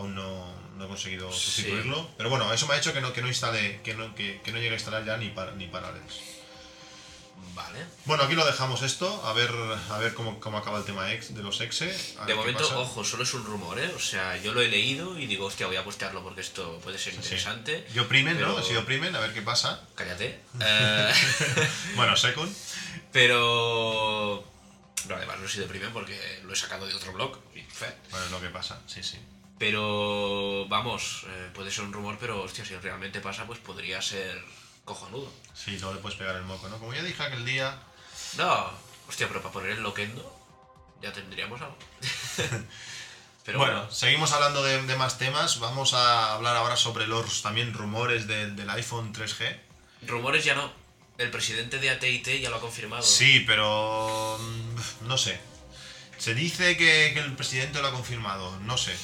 aún 0.00 0.14
no, 0.14 0.52
no 0.76 0.84
he 0.84 0.88
conseguido 0.88 1.30
Sí. 1.32 1.40
sustituirlo, 1.40 2.08
pero 2.16 2.28
bueno, 2.30 2.52
eso 2.52 2.66
me 2.66 2.74
ha 2.74 2.78
hecho 2.78 2.92
que 2.92 3.00
no, 3.00 3.12
que 3.12 3.22
no 3.22 3.28
instale, 3.28 3.80
que 3.82 3.94
no, 3.94 4.14
que, 4.14 4.40
que 4.42 4.52
no 4.52 4.58
llegue 4.58 4.70
a 4.70 4.74
instalar 4.74 5.04
ya 5.04 5.16
ni, 5.16 5.28
para, 5.30 5.52
ni 5.52 5.66
Parallels. 5.68 6.20
Vale. 7.54 7.84
Bueno, 8.04 8.22
aquí 8.24 8.34
lo 8.34 8.46
dejamos 8.46 8.80
esto, 8.82 9.22
a 9.26 9.32
ver, 9.32 9.50
a 9.90 9.98
ver 9.98 10.14
cómo, 10.14 10.38
cómo 10.40 10.58
acaba 10.58 10.78
el 10.78 10.84
tema 10.84 11.12
ex, 11.12 11.34
de 11.34 11.42
los 11.42 11.60
exe. 11.60 11.86
De 12.26 12.34
momento, 12.34 12.62
pasa. 12.62 12.78
ojo, 12.78 13.02
solo 13.04 13.24
es 13.24 13.34
un 13.34 13.44
rumor, 13.44 13.78
¿eh? 13.78 13.90
O 13.96 13.98
sea, 13.98 14.36
yo 14.36 14.52
lo 14.54 14.60
he 14.62 14.68
leído 14.68 15.18
y 15.18 15.26
digo, 15.26 15.46
hostia, 15.46 15.66
voy 15.66 15.76
a 15.76 15.82
postearlo 15.84 16.22
porque 16.22 16.42
esto 16.42 16.78
puede 16.82 16.96
ser 16.98 17.12
Sí. 17.14 17.18
interesante. 17.18 17.86
Yo 17.92 18.06
primen, 18.08 18.40
¿no? 18.40 18.58
He 18.58 18.62
sido 18.62 18.84
primen, 18.84 19.14
a 19.16 19.20
ver 19.20 19.34
qué 19.34 19.42
pasa. 19.42 19.82
Cállate. 19.96 20.40
Eh, 20.60 21.12
Bueno, 21.96 22.16
second. 22.16 22.54
pero. 23.12 24.44
No, 25.08 25.14
además 25.16 25.38
no 25.40 25.46
he 25.46 25.48
sido 25.48 25.66
primer 25.66 25.90
porque 25.90 26.18
lo 26.44 26.52
he 26.52 26.56
sacado 26.56 26.86
de 26.86 26.94
otro 26.94 27.12
blog. 27.12 27.38
y. 27.54 27.60
Bueno, 28.10 28.24
es 28.26 28.30
lo 28.30 28.40
que 28.40 28.48
pasa, 28.48 28.80
sí, 28.86 29.02
sí. 29.02 29.18
Pero 29.60 30.66
vamos, 30.68 31.26
eh, 31.28 31.50
puede 31.52 31.70
ser 31.70 31.84
un 31.84 31.92
rumor, 31.92 32.16
pero 32.18 32.42
hostia, 32.42 32.64
si 32.64 32.74
realmente 32.76 33.20
pasa, 33.20 33.44
pues 33.44 33.58
podría 33.58 34.00
ser 34.00 34.42
cojonudo. 34.86 35.30
Sí, 35.54 35.78
luego 35.78 35.94
le 35.96 36.00
puedes 36.00 36.16
pegar 36.18 36.34
el 36.36 36.44
moco, 36.44 36.66
¿no? 36.70 36.78
Como 36.78 36.94
ya 36.94 37.02
dije 37.02 37.22
aquel 37.22 37.44
día, 37.44 37.78
No, 38.38 38.70
hostia, 39.06 39.28
pero 39.28 39.42
para 39.42 39.52
poner 39.52 39.72
el 39.72 39.82
loquendo, 39.82 40.34
ya 41.02 41.12
tendríamos 41.12 41.60
algo. 41.60 41.76
Pero 43.44 43.58
bueno, 43.58 43.74
bueno, 43.74 43.92
seguimos 43.92 44.32
hablando 44.32 44.62
de, 44.62 44.82
de 44.82 44.96
más 44.96 45.18
temas. 45.18 45.58
Vamos 45.60 45.94
a 45.94 46.34
hablar 46.34 46.56
ahora 46.56 46.76
sobre 46.76 47.06
los 47.06 47.42
también 47.42 47.72
rumores 47.72 48.26
del, 48.26 48.54
del 48.54 48.68
iPhone 48.70 49.12
3G. 49.14 49.58
rumores 50.06 50.44
ya 50.44 50.54
no. 50.54 50.70
El 51.18 51.30
presidente 51.30 51.78
de 51.78 51.90
AT&T 51.90 52.40
ya 52.40 52.48
lo 52.50 52.56
ha 52.56 52.60
confirmado. 52.60 53.02
Sí, 53.02 53.42
pero 53.46 54.38
mm, 54.38 55.06
no 55.08 55.18
sé. 55.18 55.40
Se 56.18 56.34
dice 56.34 56.76
que, 56.76 57.10
que 57.14 57.20
el 57.20 57.34
presidente 57.34 57.80
lo 57.80 57.88
ha 57.88 57.92
confirmado, 57.92 58.56
no 58.60 58.76
sé. 58.76 58.94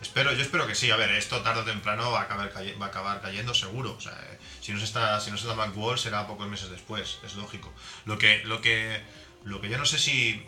Espero, 0.00 0.32
yo 0.32 0.42
espero 0.42 0.66
que 0.66 0.74
sí. 0.74 0.90
A 0.90 0.96
ver, 0.96 1.10
esto 1.12 1.42
tarde 1.42 1.60
o 1.60 1.64
temprano 1.64 2.10
va 2.10 2.20
a 2.20 2.22
acabar, 2.24 2.52
va 2.80 2.86
a 2.86 2.88
acabar 2.88 3.20
cayendo 3.20 3.52
seguro. 3.54 3.94
O 3.96 4.00
sea, 4.00 4.12
eh, 4.30 4.38
si 4.60 4.72
no 4.72 4.78
se 4.78 4.84
está, 4.86 5.20
si 5.20 5.30
no 5.30 5.36
se 5.36 5.46
da 5.46 5.54
Macworld 5.54 6.00
será 6.00 6.26
pocos 6.26 6.48
meses 6.48 6.70
después, 6.70 7.18
es 7.24 7.34
lógico. 7.34 7.72
Lo 8.06 8.16
que, 8.18 8.42
lo 8.44 8.60
que, 8.62 9.02
lo 9.44 9.60
que 9.60 9.68
yo 9.68 9.76
no 9.78 9.84
sé 9.84 9.98
si, 9.98 10.42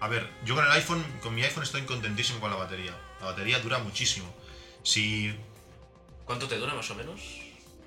a 0.00 0.08
ver, 0.08 0.28
yo 0.44 0.54
con 0.54 0.64
el 0.64 0.70
iPhone, 0.72 1.04
con 1.22 1.34
mi 1.34 1.42
iPhone 1.42 1.64
estoy 1.64 1.82
contentísimo 1.82 2.40
con 2.40 2.50
la 2.50 2.56
batería. 2.56 2.96
La 3.20 3.26
batería 3.26 3.58
dura 3.60 3.78
muchísimo. 3.78 4.34
Si 4.82 5.34
¿Cuánto 6.24 6.48
te 6.48 6.56
dura 6.58 6.72
más 6.74 6.90
o 6.90 6.94
menos? 6.94 7.20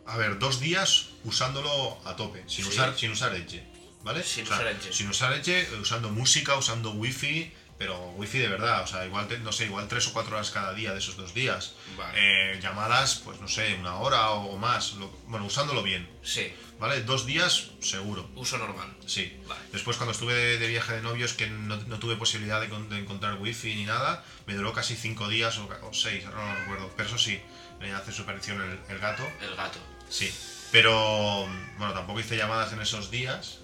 a 0.06 0.16
ver, 0.18 0.40
dos 0.40 0.60
días 0.62 1.10
usándolo 1.24 2.00
a 2.06 2.16
tope, 2.16 2.44
sin, 2.48 2.64
Sí. 2.64 2.70
usar, 2.72 2.98
sin 2.98 3.12
usar 3.12 3.36
Edge, 3.36 3.62
¿vale? 4.04 4.24
Sin 4.24 4.44
usar 4.46 4.66
Edge. 4.68 4.94
Sin 4.94 5.10
usar 5.10 5.34
Edge, 5.34 5.68
usando 5.82 6.10
música, 6.12 6.56
usando 6.56 6.92
wifi, 6.92 7.52
pero 7.78 8.00
wifi 8.18 8.40
de 8.40 8.48
verdad, 8.48 8.82
o 8.84 8.88
sea, 8.88 9.06
igual, 9.06 9.28
no 9.44 9.52
sé, 9.52 9.66
igual 9.66 9.88
tres 9.88 10.08
o 10.08 10.14
cuatro 10.14 10.36
horas 10.36 10.50
cada 10.52 10.74
día 10.74 10.92
de 10.94 11.00
esos 11.00 11.16
dos 11.18 11.34
días. 11.34 11.74
Vale. 11.98 12.14
Eh, 12.56 12.60
llamadas, 12.62 13.22
pues 13.24 13.40
no 13.40 13.48
sé, 13.48 13.76
una 13.80 13.96
hora 13.98 14.32
o 14.32 14.58
más, 14.58 14.94
lo- 14.94 15.10
bueno, 15.28 15.46
usándolo 15.46 15.84
bien, 15.84 16.10
Sí, 16.24 16.52
¿vale? 16.80 17.04
Dos 17.04 17.26
días, 17.26 17.72
seguro, 17.82 18.28
uso 18.36 18.58
normal. 18.58 18.96
sí. 19.06 19.40
Vale. 19.48 19.62
Después 19.72 19.98
cuando 19.98 20.12
estuve 20.14 20.34
de, 20.34 20.58
de 20.58 20.68
viaje 20.68 20.94
de 20.94 21.02
novios 21.02 21.34
que 21.34 21.48
no, 21.48 21.78
no 21.78 22.00
tuve 22.00 22.16
posibilidad 22.16 22.60
de, 22.62 22.68
de 22.68 23.00
encontrar 23.00 23.36
wifi 23.40 23.76
ni 23.76 23.86
nada, 23.86 24.24
me 24.48 24.56
duró 24.56 24.74
casi 24.74 24.96
cinco 24.96 25.28
días 25.30 25.58
o, 25.60 25.70
o 25.84 25.94
seis, 25.94 26.26
no 26.26 26.32
lo 26.32 26.56
recuerdo. 26.56 26.92
Pero 26.98 27.08
eso 27.10 27.18
sí, 27.18 27.40
me 27.80 27.94
hace 27.94 28.12
su 28.12 28.24
aparición 28.24 28.60
el, 28.62 28.80
el 28.90 29.00
gato. 29.00 29.24
El 29.42 29.56
gato. 29.56 29.78
Sí, 30.10 30.34
pero 30.72 31.48
bueno, 31.78 31.94
tampoco 31.94 32.20
hice 32.20 32.38
llamadas 32.38 32.74
en 32.74 32.82
esos 32.82 33.12
días. 33.12 33.60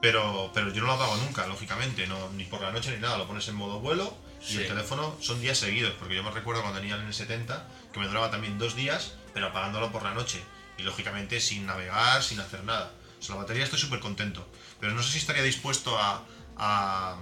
Pero, 0.00 0.50
pero 0.54 0.72
yo 0.72 0.80
no 0.80 0.86
lo 0.88 0.92
apago 0.94 1.16
nunca, 1.16 1.46
lógicamente, 1.46 2.06
no, 2.06 2.30
ni 2.30 2.44
por 2.44 2.60
la 2.62 2.72
noche 2.72 2.90
ni 2.94 2.98
nada. 3.00 3.18
Lo 3.18 3.26
pones 3.26 3.46
en 3.48 3.54
modo 3.56 3.80
vuelo 3.80 4.16
y 4.40 4.44
Sí. 4.44 4.58
el 4.58 4.68
teléfono 4.68 5.16
son 5.20 5.40
días 5.40 5.58
seguidos. 5.58 5.92
Porque 5.98 6.14
yo 6.14 6.22
me 6.22 6.30
recuerdo 6.30 6.62
cuando 6.62 6.80
tenía 6.80 6.96
el 6.96 7.02
N70 7.02 7.62
que 7.92 8.00
me 8.00 8.06
duraba 8.08 8.30
también 8.30 8.58
dos 8.58 8.74
días, 8.76 9.12
pero 9.34 9.48
apagándolo 9.48 9.92
por 9.92 10.02
la 10.02 10.14
noche. 10.14 10.42
Y 10.78 10.82
lógicamente 10.82 11.40
sin 11.40 11.66
navegar, 11.66 12.22
sin 12.22 12.40
hacer 12.40 12.64
nada. 12.64 12.92
O 13.18 13.22
sea, 13.22 13.34
la 13.34 13.42
batería 13.42 13.64
estoy 13.64 13.78
súper 13.78 14.00
contento. 14.00 14.46
Pero 14.80 14.94
no 14.94 15.02
sé 15.02 15.12
si 15.12 15.18
estaría 15.18 15.42
dispuesto 15.42 15.98
a, 15.98 16.24
a, 16.56 17.16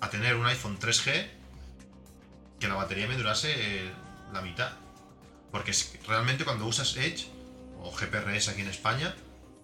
a 0.00 0.10
tener 0.10 0.36
un 0.36 0.46
iPhone 0.46 0.78
3G 0.78 1.28
que 2.58 2.68
la 2.68 2.74
batería 2.74 3.06
me 3.06 3.16
durase 3.16 3.52
eh, 3.56 3.92
la 4.32 4.40
mitad. 4.40 4.72
Porque 5.52 5.74
realmente 6.06 6.44
cuando 6.44 6.64
usas 6.66 6.96
Edge 6.96 7.26
o 7.82 7.90
GPRS 7.92 8.48
aquí 8.48 8.62
en 8.62 8.68
España, 8.68 9.14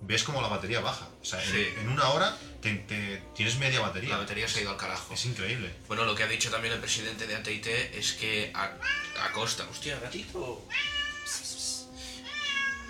ves 0.00 0.22
como 0.24 0.40
la 0.42 0.48
batería 0.48 0.80
baja. 0.80 1.08
O 1.20 1.24
sea, 1.24 1.42
en- 1.42 1.50
Sí. 1.50 1.68
en, 1.78 1.88
una 1.88 2.08
hora 2.10 2.36
te, 2.60 2.74
te- 2.74 3.22
tienes 3.34 3.56
media 3.58 3.80
batería. 3.80 4.10
La 4.10 4.18
batería 4.18 4.46
se 4.48 4.58
ha 4.58 4.62
ido 4.62 4.70
al 4.70 4.76
carajo. 4.76 5.14
Es 5.14 5.24
increíble. 5.24 5.72
Bueno, 5.88 6.04
lo 6.04 6.14
que 6.14 6.22
ha 6.22 6.26
dicho 6.28 6.50
también 6.50 6.74
el 6.74 6.80
presidente 6.80 7.26
de 7.26 7.34
AT&T 7.36 7.98
es 7.98 8.12
que 8.12 8.50
a, 8.54 8.72
a 9.24 9.32
costa... 9.32 9.66
Hostia, 9.70 9.98
gatito. 10.00 10.62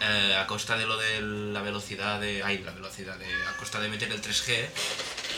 Eh, 0.01 0.37
a 0.39 0.47
costa 0.47 0.77
de 0.77 0.85
lo 0.87 0.97
de 0.99 1.23
la 1.23 1.63
velocidad 1.63 2.21
de... 2.21 2.43
Ay, 2.43 2.59
la 2.59 2.73
velocidad 2.73 3.17
de... 3.19 3.27
A 3.47 3.57
costa 3.57 3.81
de 3.81 3.89
meter 3.89 4.13
el 4.13 4.21
3G, 4.21 4.67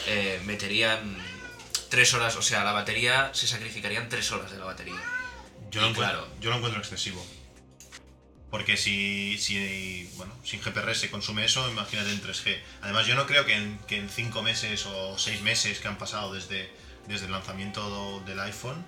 eh, 0.06 0.40
meterían 0.44 1.16
tres 1.88 2.12
horas... 2.14 2.34
O 2.37 2.42
sea, 2.42 2.64
la 2.64 2.72
batería... 2.72 3.30
Se 3.34 3.46
sacrificarían 3.46 4.08
tres 4.08 4.32
horas 4.32 4.50
de 4.50 4.58
la 4.58 4.64
batería. 4.64 5.00
Yo 5.70 5.80
lo, 5.82 5.88
encuentro, 5.88 6.18
claro. 6.20 6.34
yo 6.40 6.50
lo 6.50 6.56
encuentro 6.56 6.80
excesivo. 6.80 7.25
Porque 8.50 8.78
si, 8.78 10.11
bueno, 10.17 10.33
sin 10.43 10.61
GPRS 10.61 11.00
se 11.00 11.11
consume 11.11 11.45
eso, 11.45 11.69
imagínate 11.71 12.11
en 12.11 12.23
3G. 12.23 12.59
Además, 12.81 13.07
yo 13.07 13.14
no 13.14 13.26
creo 13.26 13.45
que 13.45 13.55
en, 13.55 13.78
que 13.87 14.09
5 14.09 14.43
meses 14.43 14.87
o 14.87 15.19
6 15.19 15.43
meses 15.43 15.81
que 15.81 15.88
han 15.88 15.99
pasado 15.99 16.33
desde, 16.33 16.73
desde 17.07 17.26
el 17.26 17.33
lanzamiento 17.33 18.21
del 18.26 18.40
iPhone 18.40 18.85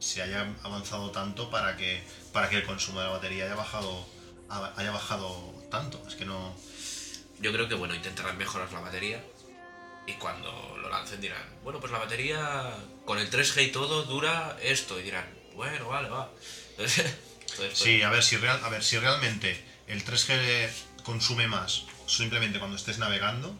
se 0.00 0.22
haya 0.22 0.54
avanzado 0.62 1.10
tanto 1.10 1.50
para 1.50 1.76
que, 1.76 2.02
para 2.32 2.48
que 2.50 2.56
el 2.56 2.64
consumo 2.64 3.00
de 3.00 3.06
la 3.06 3.12
batería 3.12 3.44
haya 3.44 3.54
bajado, 3.54 4.06
haya 4.76 4.90
bajado 4.90 5.54
tanto. 5.70 6.02
Es 6.06 6.14
que 6.14 6.26
no... 6.26 6.54
Yo 7.40 7.52
creo 7.52 7.68
que, 7.68 7.74
bueno, 7.74 7.94
intentarán 7.94 8.36
mejorar 8.36 8.70
la 8.72 8.80
batería. 8.80 9.24
Y 10.06 10.14
cuando 10.14 10.76
lo 10.80 10.88
lancen 10.90 11.20
dirán, 11.20 11.42
bueno, 11.62 11.80
pues 11.80 11.92
la 11.92 11.98
batería 11.98 12.74
con 13.04 13.18
el 13.18 13.30
3G 13.30 13.68
y 13.68 13.72
todo 13.72 14.02
dura 14.02 14.58
esto. 14.60 14.98
Y 14.98 15.04
dirán, 15.04 15.26
bueno, 15.54 15.88
vale, 15.88 16.08
va. 16.08 16.30
Entonces, 16.70 17.14
entonces, 17.52 17.78
Sí, 17.78 18.02
a 18.02 18.10
ver, 18.10 18.22
si 18.22 18.36
real, 18.36 18.60
a 18.64 18.68
ver, 18.68 18.82
si 18.82 18.98
realmente 18.98 19.62
el 19.86 20.04
3G 20.04 20.68
consume 21.02 21.46
más 21.46 21.84
simplemente 22.06 22.58
cuando 22.58 22.76
estés 22.76 22.98
navegando, 22.98 23.54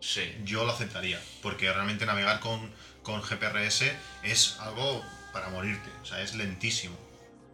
sí. 0.00 0.34
yo 0.44 0.64
lo 0.64 0.72
aceptaría, 0.72 1.22
porque 1.42 1.72
realmente 1.72 2.06
navegar 2.06 2.40
con, 2.40 2.72
con 3.02 3.20
GPRS 3.22 3.84
es 4.22 4.56
algo 4.60 5.04
para 5.32 5.48
morirte, 5.50 5.90
o 6.02 6.06
sea, 6.06 6.22
es 6.22 6.34
lentísimo. 6.34 6.96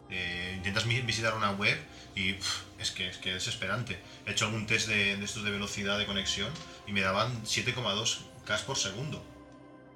Eh, 0.09 0.53
intentas 0.55 0.87
visitar 0.87 1.33
una 1.33 1.51
web 1.51 1.77
y 2.15 2.35
es, 2.79 2.91
que, 2.91 3.09
es 3.09 3.17
que 3.17 3.35
es 3.35 3.45
desesperante. 3.45 3.99
He 4.25 4.31
hecho 4.31 4.45
algún 4.45 4.65
test 4.65 4.87
de, 4.87 5.17
de 5.17 5.25
estos 5.25 5.43
de 5.43 5.51
velocidad 5.51 5.99
de 5.99 6.05
conexión 6.05 6.49
y 6.87 6.93
me 6.93 7.01
daban 7.01 7.43
7,2 7.43 8.19
K 8.45 8.57
por 8.65 8.77
segundo. 8.77 9.23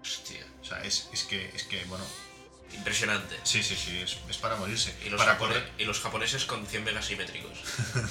Hostia. 0.01 0.45
O 0.61 0.65
sea, 0.65 0.83
es, 0.83 1.09
es 1.13 1.23
que, 1.23 1.49
es 1.55 1.63
que, 1.63 1.83
bueno, 1.85 2.03
Impresionante. 2.73 3.37
sí, 3.43 3.61
sí, 3.63 3.75
sí, 3.75 3.99
es, 3.99 4.17
es 4.29 4.37
para 4.37 4.55
morirse. 4.55 4.95
Y 5.05 5.09
los, 5.09 5.19
para 5.19 5.37
japone- 5.37 5.47
correr. 5.49 5.71
y 5.77 5.83
los 5.85 5.99
japoneses 5.99 6.45
con 6.45 6.65
100 6.65 6.83
megasimétricos. 6.83 7.51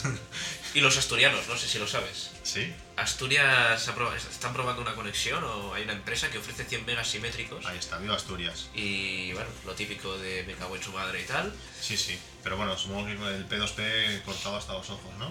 y 0.75 0.81
los 0.81 0.97
asturianos, 0.97 1.47
no 1.49 1.57
sé 1.57 1.69
si 1.69 1.79
lo 1.79 1.87
sabes. 1.87 2.31
Sí, 2.43 2.73
Asturias 2.97 3.89
están 4.31 4.53
probando 4.53 4.83
una 4.83 4.95
conexión 4.95 5.43
o 5.45 5.75
hay 5.75 5.83
una 5.85 5.93
empresa 5.95 6.31
que 6.31 6.39
ofrece 6.39 6.65
100 6.65 6.85
megasimétricos. 6.87 7.65
ahí 7.67 7.79
está, 7.79 7.99
viva 7.99 8.15
Asturias. 8.17 8.69
Y 8.75 9.33
bueno, 9.33 9.49
lo 9.67 9.73
típico 9.75 10.17
de 10.19 10.45
me 10.45 10.55
cago 10.55 10.77
en 10.77 10.83
su 10.83 10.93
madre 10.93 11.21
y 11.23 11.25
tal. 11.25 11.53
Sí, 11.81 11.97
sí. 11.97 12.19
Pero 12.43 12.57
bueno, 12.57 12.77
supongo 12.79 13.07
que 13.07 13.13
el 13.13 13.49
P2P 13.49 14.23
cortado 14.23 14.57
hasta 14.57 14.73
los 14.75 14.89
ojos, 14.91 15.13
¿no? 15.19 15.31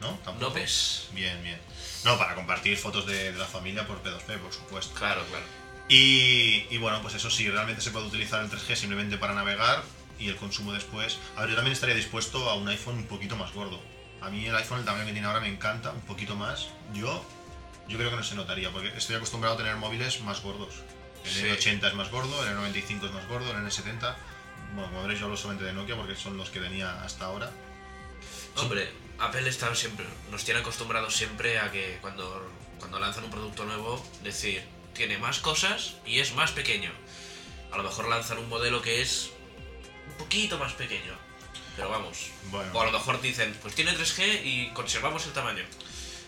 ¿No? 0.00 0.10
¿Tampoco? 0.24 0.48
No 0.48 0.50
ves. 0.54 1.08
Bien, 1.12 1.42
bien. 1.42 1.58
No, 2.04 2.18
para 2.18 2.34
compartir 2.34 2.76
fotos 2.76 3.06
de, 3.06 3.32
de 3.32 3.38
la 3.38 3.46
familia 3.46 3.86
por 3.86 4.02
P2P, 4.02 4.38
por 4.38 4.52
supuesto. 4.52 4.94
Claro, 4.94 5.24
claro. 5.26 5.44
Y, 5.88 6.66
y 6.70 6.78
bueno, 6.78 7.00
pues 7.02 7.14
eso 7.14 7.30
sí, 7.30 7.48
realmente 7.48 7.80
se 7.80 7.90
puede 7.90 8.06
utilizar 8.06 8.42
el 8.42 8.50
3G 8.50 8.74
simplemente 8.74 9.18
para 9.18 9.34
navegar 9.34 9.82
y 10.18 10.28
el 10.28 10.36
consumo 10.36 10.72
después. 10.72 11.18
A 11.36 11.42
ver, 11.42 11.50
yo 11.50 11.56
también 11.56 11.72
estaría 11.72 11.94
dispuesto 11.94 12.50
a 12.50 12.54
un 12.54 12.66
iPhone 12.68 12.96
un 12.96 13.06
poquito 13.06 13.36
más 13.36 13.52
gordo. 13.52 13.80
A 14.20 14.30
mí 14.30 14.46
el 14.46 14.56
iPhone, 14.56 14.80
el 14.80 14.84
tamaño 14.84 15.06
que 15.06 15.12
tiene 15.12 15.26
ahora, 15.26 15.40
me 15.40 15.48
encanta, 15.48 15.92
un 15.92 16.00
poquito 16.00 16.34
más. 16.34 16.68
Yo, 16.92 17.24
yo 17.86 17.98
creo 17.98 18.10
que 18.10 18.16
no 18.16 18.24
se 18.24 18.34
notaría, 18.34 18.70
porque 18.70 18.88
estoy 18.96 19.14
acostumbrado 19.16 19.54
a 19.54 19.58
tener 19.58 19.76
móviles 19.76 20.20
más 20.22 20.42
gordos. 20.42 20.74
El 21.24 21.30
Sí. 21.30 21.42
N80 21.42 21.88
es 21.88 21.94
más 21.94 22.10
gordo, 22.10 22.44
el 22.44 22.56
N95 22.56 23.06
es 23.06 23.12
más 23.12 23.28
gordo, 23.28 23.50
el 23.50 23.56
N70. 23.58 24.16
Bueno, 24.74 24.88
como 24.88 25.02
veréis, 25.02 25.20
yo 25.20 25.26
hablo 25.26 25.36
solamente 25.36 25.64
de 25.64 25.72
Nokia 25.72 25.96
porque 25.96 26.16
son 26.16 26.36
los 26.36 26.50
que 26.50 26.60
tenía 26.60 27.02
hasta 27.02 27.26
ahora. 27.26 27.50
Hombre, 28.56 28.90
Apple 29.18 29.48
está 29.48 29.72
siempre, 29.74 30.06
nos 30.30 30.44
tiene 30.44 30.60
acostumbrados 30.60 31.14
siempre 31.14 31.58
a 31.58 31.70
que 31.70 31.98
cuando, 32.00 32.50
cuando 32.78 32.98
lanzan 32.98 33.24
un 33.24 33.30
producto 33.30 33.64
nuevo, 33.64 34.04
decir, 34.22 34.64
tiene 34.96 35.18
más 35.18 35.38
cosas 35.40 35.94
y 36.06 36.18
es 36.20 36.34
más 36.34 36.52
pequeño. 36.52 36.90
A 37.72 37.76
lo 37.76 37.82
mejor 37.82 38.08
lanzan 38.08 38.38
un 38.38 38.48
modelo 38.48 38.80
que 38.82 39.02
es 39.02 39.30
un 40.08 40.14
poquito 40.18 40.58
más 40.58 40.72
pequeño. 40.72 41.14
Pero 41.76 41.90
vamos. 41.90 42.30
Bueno. 42.50 42.70
O 42.72 42.80
a 42.80 42.86
lo 42.86 42.92
mejor 42.92 43.20
dicen, 43.20 43.54
pues 43.60 43.74
tiene 43.74 43.92
3G 43.92 44.40
y 44.44 44.70
conservamos 44.72 45.26
el 45.26 45.32
tamaño. 45.32 45.62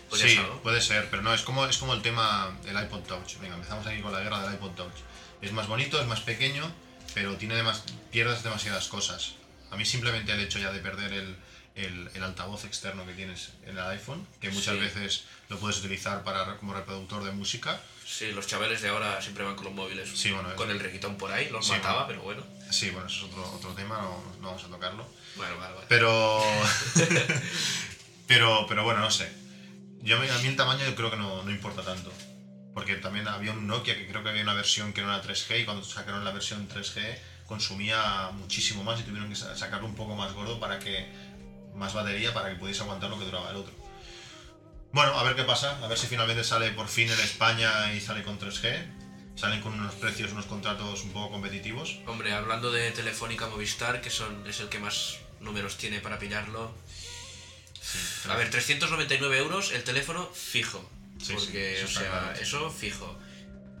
Pues 0.09 0.21
ya 0.21 0.27
sí, 0.27 0.33
está, 0.35 0.47
¿no? 0.47 0.61
puede 0.61 0.81
ser, 0.81 1.09
pero 1.09 1.21
no, 1.21 1.33
es 1.33 1.41
como, 1.41 1.65
es 1.65 1.77
como 1.77 1.93
el 1.93 2.01
tema 2.01 2.55
del 2.63 2.81
iPod 2.83 3.01
Touch. 3.01 3.37
Venga, 3.39 3.55
empezamos 3.55 3.85
aquí 3.87 4.01
con 4.01 4.11
la 4.11 4.19
guerra 4.21 4.41
del 4.43 4.53
iPod 4.55 4.71
Touch. 4.71 4.93
Es 5.41 5.51
más 5.51 5.67
bonito, 5.67 5.99
es 5.99 6.07
más 6.07 6.21
pequeño, 6.21 6.71
pero 7.13 7.35
tiene 7.37 7.55
demas- 7.55 7.83
pierdes 8.11 8.43
demasiadas 8.43 8.87
cosas. 8.87 9.33
A 9.71 9.75
mí 9.75 9.85
simplemente 9.85 10.31
el 10.31 10.39
hecho 10.39 10.59
ya 10.59 10.71
de 10.71 10.79
perder 10.79 11.13
el, 11.13 11.35
el- 11.75 12.09
el 12.13 12.23
altavoz 12.23 12.65
externo 12.65 13.05
que 13.05 13.13
tienes 13.13 13.51
en 13.63 13.77
el 13.77 13.83
iPhone, 13.85 14.27
que 14.41 14.49
muchas 14.51 14.75
Sí. 14.75 14.79
veces 14.81 15.23
lo 15.47 15.57
puedes 15.59 15.77
utilizar 15.79 16.23
para, 16.23 16.57
como 16.57 16.73
reproductor 16.73 17.23
de 17.23 17.31
música. 17.31 17.79
Sí, 18.11 18.31
los 18.31 18.47
chavales 18.47 18.81
de 18.81 18.89
ahora 18.89 19.21
siempre 19.21 19.43
van 19.43 19.55
con 19.55 19.65
los 19.65 19.73
móviles. 19.75 20.09
Sí, 20.15 20.31
bueno, 20.31 20.53
con 20.55 20.69
es- 20.69 20.75
el 20.75 20.81
requitón 20.81 21.15
por 21.15 21.31
ahí, 21.31 21.47
los 21.51 21.65
Sí, 21.65 21.73
mataba, 21.73 22.05
bueno. 22.05 22.07
pero 22.07 22.21
bueno. 22.23 22.43
Sí, 22.71 22.89
bueno, 22.89 23.07
eso 23.07 23.17
es 23.27 23.31
otro, 23.31 23.51
otro 23.53 23.71
tema, 23.73 23.97
no, 24.01 24.23
no 24.41 24.47
vamos 24.47 24.63
a 24.63 24.67
tocarlo. 24.67 25.05
Bueno, 25.35 25.57
vale, 25.57 25.75
vale. 25.75 25.85
Pero. 25.89 26.41
pero, 28.27 28.65
pero 28.67 28.83
bueno, 28.83 28.99
no 29.01 29.11
sé. 29.11 29.31
Yo, 30.01 30.17
a 30.17 30.19
mí 30.19 30.47
el 30.47 30.55
tamaño 30.55 30.85
yo 30.85 30.95
creo 30.95 31.11
que 31.11 31.17
no, 31.17 31.43
no 31.43 31.51
importa 31.51 31.83
tanto. 31.83 32.11
Porque 32.73 32.95
también 32.95 33.27
había 33.27 33.51
un 33.51 33.67
Nokia 33.67 33.95
que 33.97 34.07
creo 34.07 34.23
que 34.23 34.29
había 34.29 34.43
una 34.43 34.53
versión 34.53 34.93
que 34.93 35.01
no 35.01 35.13
era 35.13 35.21
3G 35.23 35.61
y 35.61 35.65
cuando 35.65 35.83
sacaron 35.83 36.23
la 36.23 36.31
versión 36.31 36.67
3G 36.69 37.17
consumía 37.45 38.29
muchísimo 38.33 38.83
más 38.83 38.99
y 38.99 39.03
tuvieron 39.03 39.27
que 39.29 39.35
sa- 39.35 39.55
sacarlo 39.57 39.87
un 39.87 39.95
poco 39.95 40.15
más 40.15 40.33
gordo 40.33 40.59
para 40.59 40.79
que. 40.79 41.07
más 41.75 41.93
batería 41.93 42.33
para 42.33 42.49
que 42.49 42.55
pudiese 42.55 42.81
aguantar 42.81 43.09
lo 43.09 43.17
que 43.19 43.25
duraba 43.25 43.49
el 43.51 43.57
otro. 43.57 43.73
Bueno, 44.91 45.17
a 45.17 45.23
ver 45.23 45.35
qué 45.35 45.43
pasa, 45.43 45.77
a 45.83 45.87
ver 45.87 45.97
si 45.97 46.07
finalmente 46.07 46.43
sale 46.43 46.71
por 46.71 46.87
fin 46.87 47.09
en 47.09 47.19
España 47.19 47.93
y 47.93 48.01
sale 48.01 48.23
con 48.23 48.39
3G. 48.39 48.95
salen 49.35 49.61
con 49.61 49.73
unos 49.73 49.93
precios, 49.95 50.31
unos 50.31 50.45
contratos 50.45 51.03
un 51.03 51.13
poco 51.13 51.31
competitivos. 51.31 51.99
Hombre, 52.07 52.33
hablando 52.33 52.71
de 52.71 52.91
Telefónica 52.91 53.47
Movistar, 53.47 54.01
que 54.01 54.09
son, 54.09 54.45
es 54.47 54.59
el 54.59 54.67
que 54.67 54.79
más 54.79 55.17
números 55.39 55.77
tiene 55.77 55.99
para 55.99 56.17
pillarlo. 56.19 56.73
A 58.29 58.35
ver, 58.35 58.49
399 58.49 59.37
euros 59.37 59.71
el 59.71 59.83
teléfono 59.83 60.29
fijo. 60.33 60.89
Sí, 61.21 61.33
porque, 61.33 61.75
sí, 61.77 61.83
eso 61.83 61.85
o 61.85 62.01
sea, 62.01 62.11
claro, 62.11 62.35
sí. 62.35 62.43
eso 62.43 62.69
fijo. 62.71 63.17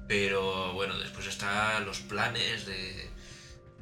Pero 0.07 0.73
bueno, 0.73 0.97
después 0.97 1.27
están 1.27 1.85
los 1.85 1.99
planes 1.99 2.65
de, 2.65 3.09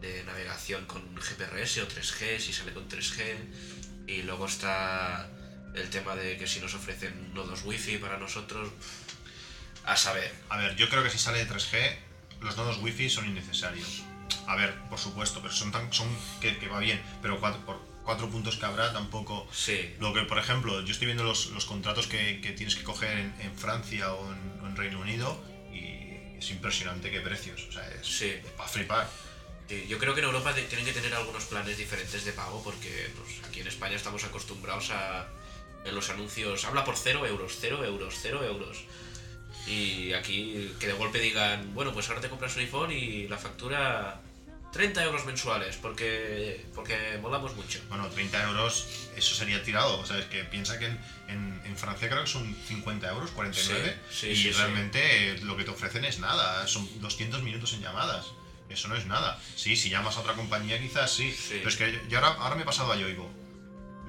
de 0.02 0.24
navegación 0.24 0.86
con 0.86 1.04
GPRS 1.16 1.78
o 1.80 1.88
3G, 1.88 2.40
si 2.40 2.54
sale 2.54 2.74
con 2.74 2.88
3G. 2.90 3.36
Y 4.08 4.24
luego 4.24 4.48
está 4.48 5.30
el 5.78 5.90
tema 5.90 6.16
de 6.16 6.38
que 6.38 6.48
si 6.48 6.60
nos 6.60 6.74
ofrecen 6.74 7.34
nodos 7.34 7.62
wifi 7.64 7.98
para 7.98 8.18
nosotros. 8.18 8.70
A 9.86 9.96
saber. 9.96 10.34
A 10.50 10.58
ver, 10.58 10.76
yo 10.76 10.90
creo 10.90 11.04
que 11.04 11.10
si 11.10 11.18
sale 11.18 11.44
de 11.46 11.50
3G, 11.50 11.96
los 12.42 12.58
nodos 12.58 12.78
wifi 12.82 13.10
son 13.10 13.26
innecesarios. 13.28 14.04
A 14.48 14.56
ver, 14.56 14.74
por 14.90 15.00
supuesto, 15.00 15.42
pero 15.42 15.54
son 15.54 15.72
tan. 15.72 15.92
son 15.94 16.08
que, 16.42 16.58
que 16.58 16.68
va 16.68 16.80
bien, 16.80 17.02
pero 17.22 17.40
cuatro, 17.40 17.66
por 17.66 17.80
cuatro 18.04 18.30
puntos 18.30 18.58
que 18.58 18.66
habrá 18.66 18.92
tampoco. 18.94 19.48
Sí. 19.52 19.96
Lo 20.00 20.14
que, 20.14 20.22
por 20.24 20.38
ejemplo, 20.40 20.82
yo 20.82 20.92
estoy 20.92 21.06
viendo 21.08 21.24
los, 21.24 21.48
los 21.48 21.66
contratos 21.66 22.08
que, 22.08 22.42
que 22.42 22.52
tienes 22.52 22.76
que 22.76 22.84
coger 22.84 23.18
en, 23.18 23.36
en 23.42 23.56
Francia 23.58 24.14
o 24.14 24.32
en, 24.34 24.66
en 24.66 24.76
Reino 24.76 25.00
Unido 25.00 25.42
y 25.72 26.38
es 26.38 26.50
impresionante 26.52 27.10
qué 27.12 27.22
precios. 27.22 27.66
O 27.70 27.72
sea, 27.72 27.88
es 27.90 28.06
Sí. 28.08 28.34
para 28.58 28.68
flipar. 28.70 29.10
Yo 29.90 29.98
creo 29.98 30.14
que 30.14 30.22
en 30.22 30.28
Europa 30.28 30.54
tienen 30.54 30.86
que 30.86 30.94
tener 30.94 31.14
algunos 31.14 31.44
planes 31.44 31.78
diferentes 31.78 32.24
de 32.24 32.32
pago 32.32 32.64
porque 32.64 33.10
pues, 33.18 33.44
aquí 33.46 33.60
en 33.60 33.68
España 33.68 33.98
estamos 33.98 34.24
acostumbrados 34.24 34.92
a 34.92 35.28
en 35.88 35.96
los 35.96 36.10
anuncios 36.10 36.64
habla 36.66 36.84
por 36.84 36.96
0 36.98 37.26
euros, 37.26 37.58
0 37.60 37.84
euros, 37.86 38.16
0 38.22 38.44
euros. 38.46 38.84
Y 39.66 40.14
aquí 40.14 40.72
que 40.80 40.88
de 40.88 40.94
golpe 40.94 41.20
digan, 41.20 41.74
bueno, 41.74 41.92
pues 41.94 42.08
ahora 42.10 42.22
te 42.22 42.30
compras 42.30 42.56
un 42.56 42.62
iPhone 42.62 42.92
y 42.92 43.28
la 43.28 43.38
factura 43.38 44.22
30 44.72 45.04
euros 45.04 45.26
mensuales 45.26 45.76
porque, 45.78 46.66
porque 46.74 47.18
molamos 47.22 47.56
mucho. 47.56 47.80
Bueno, 47.90 48.08
30 48.08 48.44
euros, 48.44 48.88
eso 49.18 49.36
sería 49.36 49.62
tirado. 49.64 50.00
O 50.00 50.06
sea, 50.06 50.20
es 50.20 50.26
que 50.26 50.44
piensa 50.46 50.80
que 50.80 50.86
en, 50.86 51.00
en- 51.28 51.62
en 51.66 51.78
Francia 51.78 52.08
creo 52.10 52.22
que 52.24 52.30
son 52.30 52.56
50 52.68 53.10
euros, 53.10 53.32
49, 53.32 53.98
Sí, 54.10 54.16
sí, 54.20 54.28
y 54.28 54.36
sí, 54.36 54.52
realmente 54.52 55.32
eh, 55.32 55.40
lo 55.44 55.58
que 55.58 55.64
te 55.66 55.72
ofrecen 55.72 56.06
es 56.06 56.20
nada. 56.20 56.66
Son 56.68 56.88
200 57.02 57.44
minutos 57.44 57.74
en 57.74 57.82
llamadas. 57.82 58.28
Eso 58.70 58.88
no 58.90 58.96
es 58.96 59.06
nada. 59.06 59.40
Sí, 59.56 59.76
si 59.76 59.90
llamas 59.90 60.16
a 60.18 60.22
otra 60.22 60.34
compañía 60.34 60.80
quizás 60.80 61.12
sí. 61.12 61.34
Pero 61.58 61.70
es 61.70 61.76
que 61.78 62.02
yo 62.10 62.20
ahora, 62.20 62.42
ahora 62.42 62.56
me 62.56 62.62
he 62.62 62.66
pasado 62.66 62.92
a 62.92 62.96
Yoigo. 62.98 63.30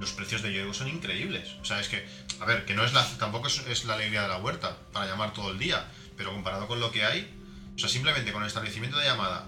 Los 0.00 0.12
precios 0.12 0.42
de 0.42 0.52
Yoigo 0.52 0.72
son 0.74 0.88
increíbles. 0.88 1.54
O 1.60 1.64
sea, 1.64 1.80
es 1.80 1.88
que, 1.88 2.06
a 2.40 2.44
ver, 2.44 2.64
que 2.64 2.74
no 2.74 2.84
es 2.84 2.92
la, 2.92 3.04
tampoco 3.18 3.48
es, 3.48 3.58
es 3.66 3.84
la 3.84 3.94
alegría 3.94 4.22
de 4.22 4.28
la 4.28 4.38
huerta 4.38 4.76
para 4.92 5.06
llamar 5.06 5.32
todo 5.32 5.50
el 5.50 5.58
día. 5.58 5.90
Pero 6.16 6.32
comparado 6.32 6.66
con 6.68 6.80
lo 6.80 6.90
que 6.92 7.04
hay, 7.04 7.32
o 7.74 7.78
sea, 7.78 7.88
simplemente 7.88 8.32
con 8.32 8.42
el 8.42 8.48
establecimiento 8.48 8.98
de 8.98 9.04
llamada, 9.06 9.46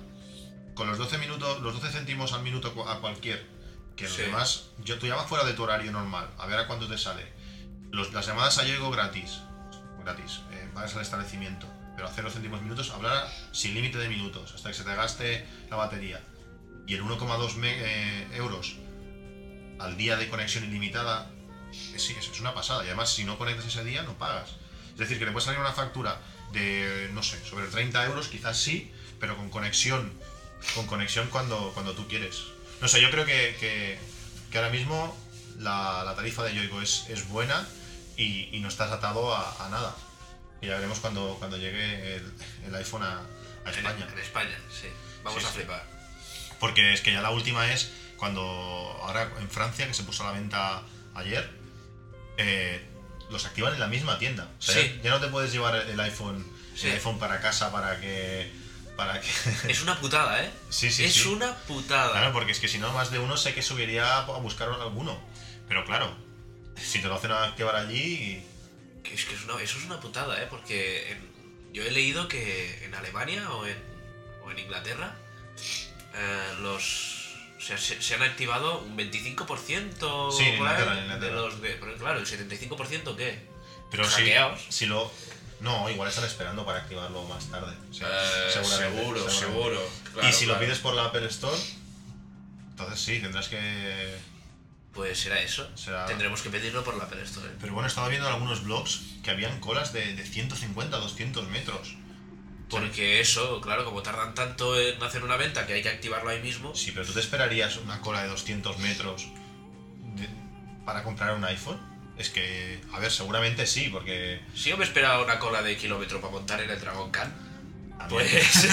con 0.75 0.87
los 0.89 0.99
12 0.99 1.19
minutos, 1.19 1.61
los 1.63 1.75
12 1.81 1.93
céntimos 1.93 2.33
al 2.33 2.43
minuto 2.43 2.73
a 2.89 3.01
cualquier, 3.01 3.45
que 3.97 4.05
los 4.05 4.15
Sí. 4.15 4.23
demás, 4.23 4.65
yo 4.85 4.99
tú 4.99 5.07
llamas 5.07 5.27
fuera 5.27 5.45
de 5.45 5.53
tu 5.53 5.63
horario 5.65 5.91
normal, 5.93 6.29
a 6.39 6.47
ver 6.47 6.59
a 6.61 6.67
cuánto 6.67 6.87
te 6.89 6.97
sale. 6.97 7.27
Los- 7.91 8.13
las 8.13 8.27
llamadas 8.27 8.59
a 8.59 8.65
Yoigo 8.65 8.91
gratis, 8.91 9.41
gratis, 10.05 10.41
eh, 10.53 10.69
pagas 10.73 10.95
al 10.95 11.03
establecimiento, 11.03 11.67
pero 11.97 12.07
a 12.09 12.13
0 12.15 12.31
céntimos 12.31 12.63
minutos, 12.63 12.91
hablar 12.91 13.29
sin 13.53 13.75
límite 13.75 13.99
de 13.99 14.09
minutos, 14.09 14.53
hasta 14.55 14.69
que 14.71 14.75
se 14.77 14.85
te 14.85 14.95
gaste 14.95 15.47
la 15.69 15.77
batería. 15.77 16.21
Y 16.87 16.95
el 16.95 17.03
1,2 17.03 17.57
me- 17.57 17.75
eh, 17.79 18.29
euros 18.37 18.77
al 19.81 19.97
día 19.97 20.17
de 20.17 20.29
conexión 20.29 20.65
ilimitada, 20.65 21.31
es, 21.95 22.11
es, 22.11 22.29
es 22.29 22.41
una 22.41 22.55
pasada. 22.55 22.83
Y 22.85 22.87
además, 22.89 23.13
si 23.13 23.25
no 23.25 23.39
conectas 23.39 23.67
ese 23.67 23.85
día, 23.85 24.03
no 24.03 24.15
pagas. 24.19 24.51
Es 24.93 24.99
decir, 24.99 25.19
que 25.19 25.25
te 25.27 25.33
puede 25.33 25.45
salir 25.45 25.61
una 25.61 25.73
factura 25.73 26.21
de, 26.53 27.11
no 27.13 27.23
sé, 27.23 27.43
sobre 27.45 27.67
30 27.67 28.05
euros, 28.07 28.29
quizás 28.29 28.57
sí, 28.59 28.93
pero 29.19 29.37
con 29.37 29.51
conexión, 29.51 30.13
con 30.75 30.87
conexión 30.87 31.29
cuando, 31.29 31.71
cuando 31.75 31.95
tú 31.95 32.07
quieres. 32.09 32.43
No 32.81 32.89
sé, 32.89 33.01
yo 33.01 33.11
creo 33.11 33.25
que, 33.25 33.57
que, 33.61 33.99
que 34.51 34.59
ahora 34.59 34.71
mismo 34.71 35.17
la, 35.59 36.03
la 36.05 36.15
tarifa 36.15 36.43
de 36.45 36.55
Yoigo 36.55 36.81
es, 36.83 37.07
es 37.09 37.29
buena 37.29 37.67
y, 38.17 38.49
y 38.55 38.61
no 38.61 38.69
estás 38.69 38.91
atado 38.91 39.35
a, 39.35 39.67
a 39.67 39.69
nada. 39.71 39.95
Y 40.61 40.67
ya 40.67 40.75
veremos 40.75 40.99
cuando, 41.01 41.37
cuando 41.39 41.57
llegue 41.57 42.17
el, 42.17 42.33
el 42.67 42.75
iPhone 42.75 43.03
a, 43.03 43.23
España. 43.71 44.09
en 44.13 44.19
España, 44.19 44.59
sí. 44.71 44.89
Vamos 45.23 45.41
Sí, 45.43 45.47
a 45.47 45.53
sí. 45.53 45.57
flipar. 45.59 45.87
Porque 46.59 46.93
es 46.93 47.01
que 47.03 47.13
ya 47.13 47.23
la 47.23 47.31
última 47.31 47.71
es 47.73 47.91
cuando 48.21 48.41
ahora 49.03 49.33
en 49.41 49.51
Francia, 49.51 49.89
que 49.89 49.95
se 49.95 50.05
puso 50.05 50.23
a 50.23 50.27
la 50.27 50.33
venta 50.39 50.83
ayer, 51.15 51.51
eh, 52.37 52.87
los 53.31 53.45
activan 53.47 53.75
en 53.75 53.81
la 53.81 53.87
misma 53.89 54.19
tienda. 54.19 54.49
O 54.59 54.63
sea, 54.63 54.75
Sí. 54.75 54.93
ya, 54.99 55.03
ya 55.05 55.11
no 55.11 55.21
te 55.21 55.27
puedes 55.29 55.51
llevar 55.53 55.75
el 55.75 55.99
iPhone, 55.99 56.47
Sí. 56.77 56.87
el 56.89 56.93
iPhone 56.95 57.19
para 57.19 57.41
casa 57.41 57.73
para 57.73 57.99
que. 58.01 58.53
Para 58.97 59.21
que. 59.21 59.29
Es 59.69 59.83
una 59.83 59.99
putada, 59.99 60.45
¿eh? 60.45 60.51
Sí, 60.69 60.91
sí, 60.93 61.05
es 61.05 61.15
sí. 61.15 61.29
una 61.29 61.55
putada. 61.67 62.13
claro, 62.13 62.33
porque 62.33 62.53
es 62.53 62.61
que 62.61 62.69
si 62.69 62.79
no, 62.79 62.93
más 62.93 63.11
de 63.11 63.19
uno 63.19 63.37
sé 63.37 63.55
que 63.55 63.63
subiría 63.63 64.19
a 64.19 64.23
buscar 64.39 64.69
alguno. 64.69 65.19
Pero 65.67 65.85
claro, 65.87 66.15
si 66.77 67.01
te 67.01 67.09
lo 67.09 67.15
hacen 67.15 67.33
activar 67.33 67.75
allí. 67.77 68.45
Es 69.05 69.25
que 69.25 69.35
es 69.35 69.45
una- 69.45 69.61
eso 69.63 69.79
es 69.79 69.85
una 69.87 69.99
putada, 69.99 70.41
¿eh? 70.43 70.47
Porque 70.51 71.11
en- 71.13 71.73
yo 71.73 71.83
he 71.85 71.91
leído 71.91 72.29
que 72.29 72.85
en 72.85 72.95
Alemania 72.95 73.51
o 73.53 73.67
en, 73.67 73.77
o 74.45 74.51
en 74.51 74.59
Inglaterra 74.59 75.17
eh, 76.15 76.53
los... 76.61 77.20
O 77.61 77.63
sea, 77.63 77.77
se, 77.77 78.01
se 78.01 78.15
han 78.15 78.23
activado 78.23 78.79
un 78.81 78.97
25% 78.97 80.33
Sí, 80.33 80.45
por 80.57 80.67
ahí 80.67 81.19
de 81.21 81.31
los... 81.31 81.61
de- 81.61 81.75
pero 81.75 81.95
claro, 81.99 82.19
el 82.19 82.27
75% 82.27 83.15
¿qué? 83.17 83.47
Pero 83.91 84.05
si, 84.09 84.33
si 84.71 84.87
lo. 84.87 85.13
No, 85.61 85.91
igual 85.91 86.09
están 86.09 86.25
esperando 86.25 86.65
para 86.65 86.79
activarlo 86.79 87.23
más 87.25 87.51
tarde. 87.51 87.75
Sí, 87.93 88.01
Eh, 88.03 88.51
seguramente, 88.51 88.97
seguro, 88.99 89.31
seguramente. 89.31 89.39
seguro. 89.39 89.91
y 90.07 90.13
claro, 90.15 90.33
si 90.33 90.47
lo 90.47 90.59
pides 90.59 90.79
por 90.79 90.95
la 90.95 91.05
Apple 91.07 91.27
Store, 91.27 91.59
entonces 92.71 93.01
sí, 93.01 93.19
tendrás 93.21 93.49
que. 93.49 94.17
Pues 94.95 95.19
será 95.21 95.41
eso. 95.43 95.69
Será- 95.77 96.07
Tendremos 96.07 96.41
que 96.41 96.49
pedirlo 96.51 96.83
por 96.83 96.97
la 96.97 97.05
Apple 97.05 97.23
Store. 97.25 97.47
¿eh? 97.47 97.57
Pero 97.61 97.75
bueno, 97.75 97.89
estaba 97.89 98.09
viendo 98.09 98.27
en 98.27 98.33
algunos 98.35 98.65
blogs 98.65 99.01
que 99.23 99.31
habían 99.31 99.61
colas 99.61 99.93
de, 99.93 100.15
de 100.15 100.25
150, 100.25 100.97
200 100.97 101.47
metros. 101.49 101.95
Porque 102.71 103.21
eso, 103.21 103.61
claro, 103.61 103.85
como 103.85 104.03
tardan 104.03 104.35
tanto 104.35 104.79
en 104.81 105.03
hacer 105.03 105.25
una 105.25 105.37
venta 105.37 105.67
que 105.67 105.75
hay 105.75 105.83
que 105.83 105.89
activarlo 105.89 106.31
ahí 106.31 106.41
mismo. 106.41 106.75
Sí, 106.75 106.93
pero 106.93 107.05
tú 107.05 107.13
te 107.13 107.21
esperarías 107.21 107.77
una 107.79 108.01
cola 108.01 108.23
de 108.23 108.29
200 108.29 108.79
metros 108.79 109.27
de- 110.17 110.29
para 110.85 111.03
comprar 111.03 111.35
un 111.35 111.45
iPhone. 111.45 111.79
Es 112.17 112.31
que, 112.31 112.81
a 112.93 112.99
ver, 112.99 113.11
seguramente 113.11 113.67
sí, 113.67 113.89
porque. 113.91 114.41
Si 114.55 114.69
yo 114.71 114.77
me 114.77 114.85
esperaba 114.85 115.23
una 115.25 115.39
cola 115.39 115.63
de 115.63 115.77
kilómetro 115.77 116.21
para 116.21 116.33
montar 116.33 116.61
en 116.61 116.71
el 116.71 116.79
Dragon 116.81 117.11
Khan, 117.11 117.35
También, 117.99 118.29
pues. 118.31 118.69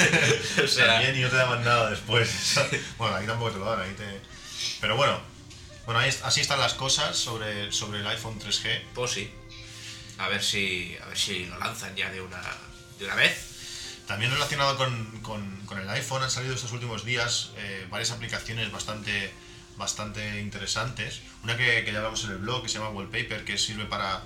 o 0.64 0.68
sea, 0.68 0.86
también 0.88 1.18
y 1.18 1.22
no 1.22 1.30
te 1.30 1.36
daban 1.38 1.64
nada 1.64 1.90
después. 1.90 2.56
bueno, 2.98 3.16
ahí 3.16 3.26
tampoco 3.26 3.52
te 3.52 3.60
lo 3.60 3.66
dan, 3.66 3.82
ahí 3.82 3.94
te. 3.96 4.22
Pero 4.82 4.96
bueno, 4.98 5.20
bueno 5.86 6.00
ahí 6.02 6.14
así 6.24 6.42
están 6.42 6.60
las 6.60 6.74
cosas 6.74 7.16
sobre, 7.18 7.72
sobre 7.72 8.00
el 8.02 8.08
iPhone 8.08 8.40
3G. 8.40 8.82
Pues 8.94 9.12
sí. 9.12 9.32
A 10.18 10.28
ver 10.28 10.44
si. 10.44 10.96
A 11.02 11.06
ver 11.08 11.18
si 11.18 11.46
lo 11.46 11.58
lanzan 11.58 11.96
ya 11.96 12.12
de 12.12 12.22
una. 12.22 12.42
de 13.00 13.06
una 13.06 13.16
vez. 13.16 13.57
También 14.08 14.32
relacionado 14.32 14.78
con, 14.78 15.80
el 15.82 15.90
iPhone 15.90 16.24
han 16.24 16.32
salido 16.32 16.56
estos 16.56 16.72
últimos 16.72 17.04
días 17.04 17.52
eh, 17.58 17.86
varias 17.92 18.12
aplicaciones 18.12 18.72
bastante, 18.72 19.34
interesantes. 20.40 21.22
Una 21.44 21.58
que, 21.58 21.84
que 21.84 21.92
ya 21.92 21.98
hablamos 22.00 22.24
en 22.24 22.32
el 22.32 22.38
blog 22.38 22.64
que 22.64 22.70
se 22.70 22.80
llama 22.80 22.90
Wallpaper, 22.90 23.44
que 23.44 23.58
sirve 23.58 23.86
para... 23.86 24.24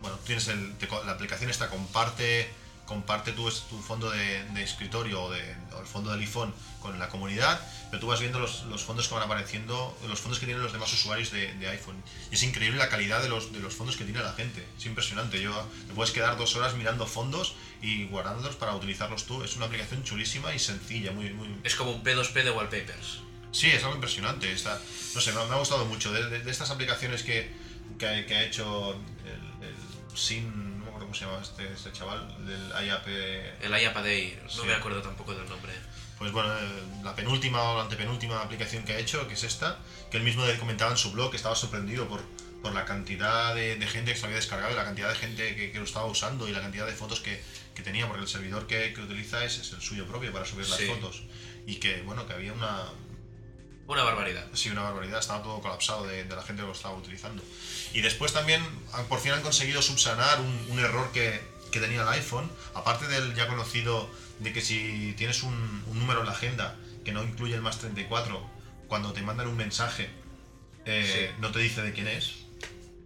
Bueno, 0.00 0.18
tienes 0.26 0.48
el, 0.48 0.74
la 1.04 1.12
aplicación 1.12 1.50
esta 1.50 1.68
comparte, 1.68 2.50
comparte 2.86 3.32
tu, 3.32 3.50
tu 3.50 3.80
fondo 3.80 4.10
de, 4.10 4.44
de 4.44 4.62
escritorio 4.62 5.22
o, 5.22 5.30
de- 5.30 5.56
o 5.74 5.80
el 5.80 5.86
fondo 5.86 6.10
del 6.10 6.20
iPhone 6.20 6.52
con 6.80 6.98
la 6.98 7.08
comunidad, 7.08 7.58
pero 7.90 8.00
tú 8.00 8.06
vas 8.08 8.20
viendo 8.20 8.38
los, 8.38 8.64
los 8.64 8.82
fondos 8.82 9.08
que 9.08 9.14
van 9.14 9.22
apareciendo, 9.22 9.96
los 10.06 10.20
fondos 10.20 10.38
que 10.38 10.44
tienen 10.46 10.62
los 10.62 10.72
demás 10.72 10.92
usuarios 10.92 11.30
de, 11.30 11.54
de 11.54 11.68
iPhone. 11.68 11.96
Y 12.30 12.34
es 12.34 12.42
increíble 12.42 12.78
la 12.78 12.90
calidad 12.90 13.22
de 13.22 13.28
los, 13.30 13.52
de 13.52 13.60
los 13.60 13.72
fondos 13.74 13.96
que 13.96 14.04
tiene 14.04 14.20
la 14.22 14.32
gente. 14.34 14.66
Es 14.76 14.84
impresionante. 14.84 15.40
Yo, 15.40 15.66
te 15.86 15.94
puedes 15.94 16.12
quedar 16.12 16.36
dos 16.36 16.54
horas 16.56 16.74
mirando 16.74 17.06
fondos 17.06 17.54
y 17.80 18.04
guardándolos 18.06 18.56
para 18.56 18.74
utilizarlos 18.74 19.24
tú. 19.24 19.42
Es 19.42 19.56
una 19.56 19.66
aplicación 19.66 20.04
chulísima 20.04 20.54
y 20.54 20.58
sencilla, 20.58 21.12
muy, 21.12 21.30
muy... 21.32 21.48
Es 21.64 21.74
como 21.76 21.92
un 21.92 22.02
P2P 22.04 22.42
de 22.44 22.50
wallpapers. 22.50 23.20
Sí, 23.52 23.68
es 23.70 23.82
algo 23.84 23.94
impresionante. 23.94 24.52
Está, 24.52 24.78
no 25.14 25.20
sé, 25.22 25.32
me, 25.32 25.40
ha- 25.40 25.44
me 25.46 25.54
ha 25.54 25.58
gustado 25.58 25.86
mucho. 25.86 26.12
De, 26.12 26.50
estas 26.50 26.70
aplicaciones 26.70 27.22
que, 27.22 27.50
que, 27.98 28.06
ha- 28.06 28.26
que 28.26 28.34
ha 28.34 28.42
hecho 28.44 28.92
el, 29.24 29.66
el 29.68 30.16
cómo 31.14 31.18
se 31.20 31.24
llama 31.26 31.42
este, 31.42 31.72
este 31.72 31.92
chaval, 31.92 32.26
del 32.46 32.86
IAP. 32.86 33.06
El 33.62 33.70
IAPADEI, 33.80 34.38
no 34.42 34.50
Sí. 34.50 34.66
me 34.66 34.74
acuerdo 34.74 35.00
tampoco 35.02 35.32
del 35.34 35.48
nombre. 35.48 35.72
Pues 36.18 36.32
bueno, 36.32 36.52
eh, 36.58 36.82
la 37.04 37.14
penúltima 37.14 37.62
o 37.62 37.76
la 37.76 37.82
antepenúltima 37.84 38.40
aplicación 38.40 38.84
que 38.84 38.94
ha 38.94 38.98
hecho, 38.98 39.26
que 39.28 39.34
es 39.34 39.44
esta, 39.44 39.78
que 40.10 40.16
él 40.16 40.22
mismo 40.24 40.44
comentaba 40.58 40.90
en 40.90 40.96
su 40.96 41.12
blog 41.12 41.30
que 41.30 41.36
estaba 41.36 41.54
sorprendido 41.54 42.08
por, 42.08 42.22
por 42.62 42.72
la 42.74 42.84
cantidad 42.84 43.54
de, 43.54 43.76
de 43.76 43.86
gente 43.86 44.12
que 44.12 44.18
se 44.18 44.24
había 44.26 44.36
descargado 44.36 44.72
y 44.72 44.76
la 44.76 44.84
cantidad 44.84 45.08
de 45.10 45.14
gente 45.16 45.54
que, 45.56 45.70
que 45.70 45.78
lo 45.78 45.84
estaba 45.84 46.06
usando 46.06 46.48
y 46.48 46.52
la 46.52 46.60
cantidad 46.60 46.86
de 46.86 46.92
fotos 46.92 47.20
que, 47.20 47.40
que 47.74 47.82
tenía, 47.82 48.06
porque 48.08 48.22
el 48.22 48.28
servidor 48.28 48.66
que, 48.66 48.92
que 48.92 49.00
utiliza 49.00 49.44
es, 49.44 49.58
es 49.58 49.72
el 49.72 49.80
suyo 49.82 50.06
propio 50.06 50.32
para 50.32 50.44
subir 50.44 50.68
las 50.68 50.78
Sí. 50.78 50.86
fotos. 50.86 51.22
Y 51.66 51.76
que, 51.76 52.02
bueno, 52.02 52.26
que 52.26 52.32
había 52.32 52.52
una, 52.52 52.84
Una 53.86 54.02
barbaridad. 54.02 54.46
Sí, 54.54 54.70
una 54.70 54.82
barbaridad, 54.82 55.18
estaba 55.20 55.42
todo 55.42 55.60
colapsado 55.60 56.06
de, 56.06 56.24
de 56.24 56.36
la 56.36 56.42
gente 56.42 56.62
que 56.62 56.66
lo 56.66 56.72
estaba 56.72 56.94
utilizando. 56.96 57.42
Y 57.92 58.00
después 58.00 58.32
también, 58.32 58.62
han- 58.92 59.06
por 59.06 59.20
fin 59.20 59.32
han 59.32 59.42
conseguido 59.42 59.82
subsanar 59.82 60.40
un, 60.40 60.66
un 60.70 60.78
error 60.78 61.12
que, 61.12 61.40
que 61.70 61.80
tenía 61.80 62.02
el 62.02 62.08
iPhone, 62.08 62.50
aparte 62.74 63.06
del 63.08 63.34
ya 63.34 63.46
conocido 63.46 64.08
de 64.40 64.52
que 64.52 64.62
si 64.62 65.14
tienes 65.18 65.42
un, 65.42 65.52
un 65.86 65.98
número 65.98 66.20
en 66.20 66.26
la 66.26 66.32
agenda 66.32 66.76
que 67.04 67.12
no 67.12 67.22
incluye 67.22 67.54
el 67.54 67.60
más 67.62 67.78
34, 67.78 68.50
cuando 68.88 69.12
te 69.12 69.20
mandan 69.22 69.48
un 69.48 69.56
mensaje 69.56 70.08
eh, 70.86 71.34
no 71.38 71.50
te 71.52 71.58
dice 71.58 71.82
de 71.82 71.92
quién 71.92 72.08
es. 72.08 72.32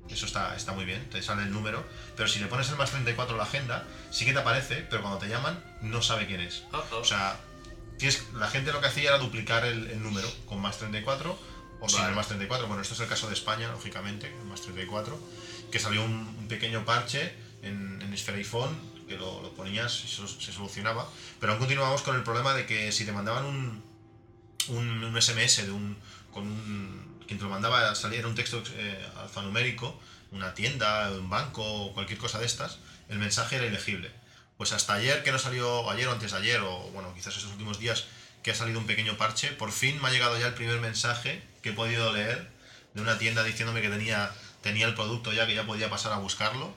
Eso 0.08 0.24
está, 0.26 0.56
está 0.56 0.72
muy 0.72 0.84
bien, 0.86 1.04
te 1.10 1.22
sale 1.22 1.42
el 1.42 1.50
número. 1.52 1.84
Pero 2.16 2.28
si 2.28 2.38
le 2.38 2.46
pones 2.46 2.68
el 2.70 2.76
más 2.76 2.90
34 2.90 3.34
a 3.34 3.38
la 3.38 3.44
agenda, 3.44 3.84
sí 4.10 4.24
que 4.24 4.32
te 4.32 4.38
aparece, 4.38 4.76
pero 4.88 5.02
cuando 5.02 5.18
te 5.18 5.28
llaman 5.28 5.62
no 5.82 6.00
sabe 6.02 6.26
quién 6.26 6.40
es. 6.40 6.62
Oh. 6.72 6.82
O 6.96 7.04
sea, 7.04 7.38
tienes- 7.98 8.22
la 8.34 8.48
gente 8.48 8.72
lo 8.72 8.80
que 8.80 8.86
hacía 8.86 9.10
era 9.10 9.18
duplicar 9.18 9.64
el, 9.64 9.88
el 9.90 10.02
número 10.02 10.28
con 10.46 10.60
más 10.60 10.78
34 10.78 11.38
o 11.80 11.88
sin 11.88 12.00
el 12.08 12.14
más 12.14 12.26
34. 12.28 12.66
Bueno, 12.66 12.82
esto 12.82 12.94
es 12.94 13.00
el 13.00 13.08
caso 13.08 13.28
de 13.28 13.34
España, 13.34 13.70
lógicamente, 13.70 14.30
más 14.48 14.60
34, 14.62 15.18
que 15.70 15.78
salió 15.78 16.02
un, 16.04 16.12
un 16.38 16.48
pequeño 16.48 16.84
parche 16.84 17.32
en, 17.62 18.00
en 18.02 18.16
Sphere 18.18 18.38
iPhone 18.38 18.76
que 19.08 19.16
lo, 19.16 19.40
lo 19.42 19.54
ponías 19.54 20.04
y 20.04 20.08
se, 20.08 20.26
se 20.28 20.52
solucionaba. 20.52 21.08
Pero 21.40 21.52
aún 21.52 21.58
continuamos 21.60 22.02
con 22.02 22.16
el 22.16 22.22
problema 22.22 22.54
de 22.54 22.66
que 22.66 22.90
si 22.92 23.04
te 23.04 23.12
mandaban 23.12 23.44
un, 23.44 23.82
un, 24.68 25.04
un 25.04 25.22
SMS 25.22 25.64
de 25.64 25.70
un, 25.70 25.96
con 26.32 26.44
un, 26.46 27.18
quien 27.26 27.38
te 27.38 27.44
lo 27.44 27.50
mandaba 27.50 27.94
salía 27.94 28.18
era 28.18 28.28
un 28.28 28.34
texto 28.34 28.62
eh, 28.74 29.06
alfanumérico, 29.16 29.98
una 30.32 30.52
tienda, 30.54 31.10
un 31.12 31.30
banco 31.30 31.62
o 31.64 31.94
cualquier 31.94 32.18
cosa 32.18 32.38
de 32.38 32.46
estas, 32.46 32.78
el 33.08 33.18
mensaje 33.18 33.56
era 33.56 33.66
ilegible. 33.66 34.10
Pues 34.58 34.72
hasta 34.72 34.94
ayer 34.94 35.22
que 35.22 35.32
no 35.32 35.38
salió, 35.38 35.88
ayer 35.90 36.08
o 36.08 36.12
antes 36.12 36.32
de 36.32 36.38
ayer, 36.38 36.60
o 36.60 36.90
bueno, 36.92 37.14
quizás 37.14 37.34
estos 37.36 37.52
últimos 37.52 37.78
días 37.78 38.04
que 38.42 38.50
ha 38.50 38.54
salido 38.54 38.78
un 38.80 38.86
pequeño 38.86 39.16
parche, 39.16 39.48
por 39.52 39.72
fin 39.72 40.00
me 40.02 40.08
ha 40.08 40.10
llegado 40.10 40.38
ya 40.38 40.48
el 40.48 40.54
primer 40.54 40.80
mensaje 40.80 41.42
que 41.62 41.70
he 41.70 41.72
podido 41.72 42.12
leer 42.12 42.50
de 42.94 43.00
una 43.02 43.18
tienda 43.18 43.44
diciéndome 43.44 43.80
que 43.80 43.88
tenía, 43.88 44.30
tenía 44.62 44.86
el 44.86 44.94
producto 44.94 45.32
ya, 45.32 45.46
que 45.46 45.54
ya 45.54 45.64
podía 45.64 45.88
pasar 45.88 46.12
a 46.12 46.16
buscarlo. 46.18 46.74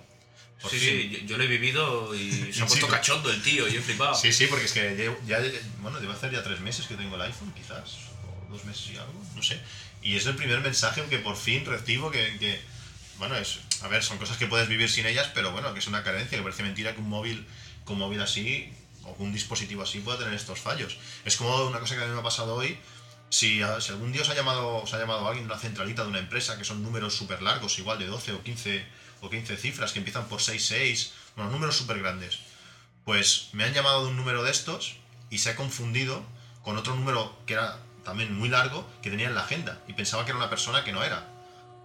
Por 0.61 0.69
Sí, 0.69 0.77
fin. 0.77 0.89
sí, 0.89 1.09
yo, 1.09 1.27
yo 1.29 1.37
lo 1.37 1.43
he 1.43 1.47
vivido 1.47 2.13
y 2.13 2.53
se 2.53 2.61
ha 2.61 2.67
puesto 2.67 2.87
cachondo 2.87 3.31
el 3.31 3.41
tío 3.41 3.67
y 3.67 3.75
he 3.77 3.81
flipado. 3.81 4.13
Sí, 4.13 4.31
sí, 4.31 4.45
porque 4.45 4.65
es 4.65 4.73
que 4.73 4.95
llevo- 4.95 5.19
ya, 5.25 5.39
bueno, 5.79 5.99
debe 5.99 6.13
hacer 6.13 6.31
ya 6.31 6.43
tres 6.43 6.59
meses 6.59 6.85
que 6.85 6.93
tengo 6.93 7.15
el 7.15 7.21
iPhone, 7.23 7.51
quizás, 7.55 7.97
o 8.47 8.51
dos 8.51 8.63
meses 8.65 8.89
y 8.91 8.97
algo, 8.97 9.13
no 9.35 9.41
sé. 9.41 9.59
Y 10.03 10.17
es 10.17 10.25
el 10.27 10.35
primer 10.35 10.59
mensaje 10.61 11.03
que 11.09 11.17
por 11.17 11.35
fin 11.35 11.65
recibo 11.65 12.11
que, 12.11 12.37
que, 12.37 12.61
bueno, 13.17 13.35
es, 13.37 13.57
a 13.81 13.87
ver, 13.87 14.03
son 14.03 14.19
cosas 14.19 14.37
que 14.37 14.45
puedes 14.45 14.67
vivir 14.69 14.87
sin 14.89 15.07
ellas, 15.07 15.31
pero 15.33 15.51
bueno, 15.51 15.73
que 15.73 15.79
es 15.79 15.87
una 15.87 16.03
carencia, 16.03 16.37
que 16.37 16.43
parece 16.43 16.61
mentira 16.61 16.93
que 16.93 17.01
un 17.01 17.09
móvil, 17.09 17.47
un 17.87 17.99
móvil 17.99 18.21
así, 18.21 18.71
o 19.03 19.15
que 19.17 19.23
un 19.23 19.33
dispositivo 19.33 19.81
así 19.83 19.99
pueda 19.99 20.17
tener 20.19 20.33
estos 20.33 20.59
fallos. 20.59 20.97
Es 21.25 21.35
como 21.37 21.55
una 21.65 21.79
cosa 21.79 21.95
que 21.95 22.03
a 22.03 22.07
mí 22.07 22.13
me 22.13 22.19
ha 22.19 22.23
pasado 22.23 22.55
hoy, 22.55 22.77
si, 23.29 23.61
a- 23.61 23.81
si 23.81 23.91
algún 23.91 24.11
día 24.11 24.21
os 24.21 24.29
ha 24.29 24.35
llamado, 24.35 24.77
os 24.83 24.93
ha 24.93 24.99
llamado 24.99 25.27
alguien 25.27 25.47
de 25.47 25.53
una 25.53 25.61
centralita 25.61 26.03
de 26.03 26.09
una 26.09 26.19
empresa, 26.19 26.57
que 26.57 26.63
son 26.65 26.83
números 26.83 27.15
súper 27.15 27.41
largos, 27.41 27.77
igual 27.79 27.99
de 27.99 28.07
12 28.07 28.33
o 28.33 28.43
15, 28.43 28.85
o 29.21 29.29
15 29.29 29.57
cifras, 29.57 29.91
que 29.91 29.99
empiezan 29.99 30.27
por 30.27 30.41
66, 30.41 31.13
bueno, 31.35 31.51
números 31.51 31.75
súper 31.77 31.99
grandes, 31.99 32.39
pues 33.05 33.49
me 33.53 33.63
han 33.63 33.73
llamado 33.73 34.03
de 34.03 34.09
un 34.11 34.17
número 34.17 34.43
de 34.43 34.51
estos 34.51 34.95
y 35.29 35.39
se 35.39 35.49
ha 35.51 35.55
confundido 35.55 36.23
con 36.63 36.77
otro 36.77 36.95
número 36.95 37.35
que 37.47 37.53
era 37.53 37.79
también 38.03 38.33
muy 38.37 38.49
largo 38.49 38.87
que 39.01 39.09
tenía 39.09 39.27
en 39.27 39.35
la 39.35 39.41
agenda 39.41 39.79
y 39.87 39.93
pensaba 39.93 40.23
que 40.25 40.31
era 40.31 40.37
una 40.39 40.49
persona 40.49 40.83
que 40.83 40.91
no 40.91 41.03
era. 41.03 41.27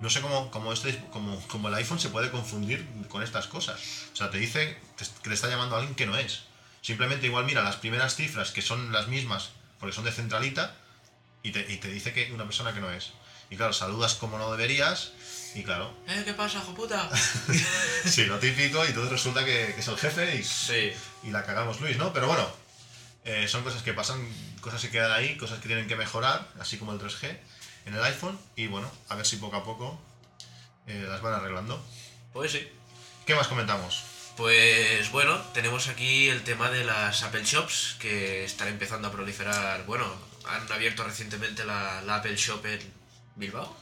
No 0.00 0.10
sé 0.10 0.20
cómo, 0.20 0.50
cómo, 0.50 0.72
este, 0.72 1.02
cómo, 1.10 1.42
cómo 1.48 1.68
el 1.68 1.74
iPhone 1.74 1.98
se 1.98 2.10
puede 2.10 2.30
confundir 2.30 2.86
con 3.08 3.22
estas 3.22 3.46
cosas. 3.46 3.80
O 4.12 4.16
sea, 4.16 4.30
te 4.30 4.38
dice 4.38 4.76
que 4.96 5.04
te 5.28 5.34
está 5.34 5.48
llamando 5.48 5.74
a 5.76 5.78
alguien 5.78 5.94
que 5.94 6.06
no 6.06 6.16
es. 6.16 6.42
Simplemente 6.82 7.26
igual 7.26 7.44
mira 7.46 7.62
las 7.62 7.76
primeras 7.76 8.14
cifras 8.14 8.50
que 8.50 8.62
son 8.62 8.92
las 8.92 9.08
mismas 9.08 9.50
porque 9.80 9.94
son 9.94 10.04
de 10.04 10.12
centralita 10.12 10.74
y 11.42 11.50
te, 11.52 11.60
y 11.72 11.76
te 11.78 11.88
dice 11.88 12.12
que 12.12 12.30
una 12.32 12.44
persona 12.44 12.74
que 12.74 12.80
no 12.80 12.90
es. 12.90 13.12
Y 13.50 13.56
claro, 13.56 13.72
saludas 13.72 14.14
como 14.14 14.38
no 14.38 14.50
deberías 14.50 15.12
y 15.54 15.62
claro, 15.62 15.96
¿Eh? 16.08 16.22
¿Qué 16.24 16.34
pasa, 16.34 16.58
hijo 16.58 16.74
puta? 16.74 17.08
sí, 18.04 18.24
lo 18.26 18.38
típico 18.38 18.84
y 18.86 18.92
todo 18.92 19.08
resulta 19.08 19.44
que, 19.44 19.72
que 19.74 19.80
es 19.80 19.88
el 19.88 19.96
jefe 19.96 20.36
y 20.36 20.44
Sí. 20.44 20.92
y 21.22 21.30
la 21.30 21.44
cagamos 21.44 21.80
Luis, 21.80 21.96
¿no? 21.96 22.12
Pero 22.12 22.26
bueno, 22.26 22.46
eh, 23.24 23.48
son 23.48 23.62
cosas 23.64 23.82
que 23.82 23.92
pasan, 23.94 24.26
cosas 24.60 24.82
que 24.82 24.90
quedan 24.90 25.12
ahí, 25.12 25.36
cosas 25.36 25.58
que 25.60 25.68
tienen 25.68 25.88
que 25.88 25.96
mejorar, 25.96 26.48
así 26.60 26.76
como 26.76 26.92
el 26.92 26.98
3G 26.98 27.38
en 27.86 27.94
el 27.94 28.02
iPhone, 28.04 28.38
y 28.56 28.66
bueno, 28.66 28.90
a 29.08 29.14
ver 29.14 29.24
si 29.26 29.36
poco 29.36 29.56
a 29.56 29.64
poco 29.64 29.98
eh, 30.86 31.06
las 31.08 31.20
van 31.22 31.34
arreglando. 31.34 31.82
Pues 32.32 32.52
sí. 32.52 32.68
¿Qué 33.24 33.34
más 33.34 33.48
comentamos? 33.48 34.02
Pues 34.36 35.10
bueno, 35.12 35.36
tenemos 35.54 35.88
aquí 35.88 36.28
el 36.28 36.42
tema 36.44 36.70
de 36.70 36.84
las 36.84 37.22
Apple 37.22 37.44
Shops 37.44 37.96
que 37.98 38.44
están 38.44 38.68
empezando 38.68 39.08
a 39.08 39.12
proliferar. 39.12 39.84
Bueno, 39.86 40.04
han 40.46 40.70
abierto 40.70 41.04
recientemente 41.04 41.64
la, 41.64 42.02
la 42.02 42.16
Apple 42.16 42.36
Shop 42.36 42.64
en 42.66 42.80
Bilbao. 43.36 43.74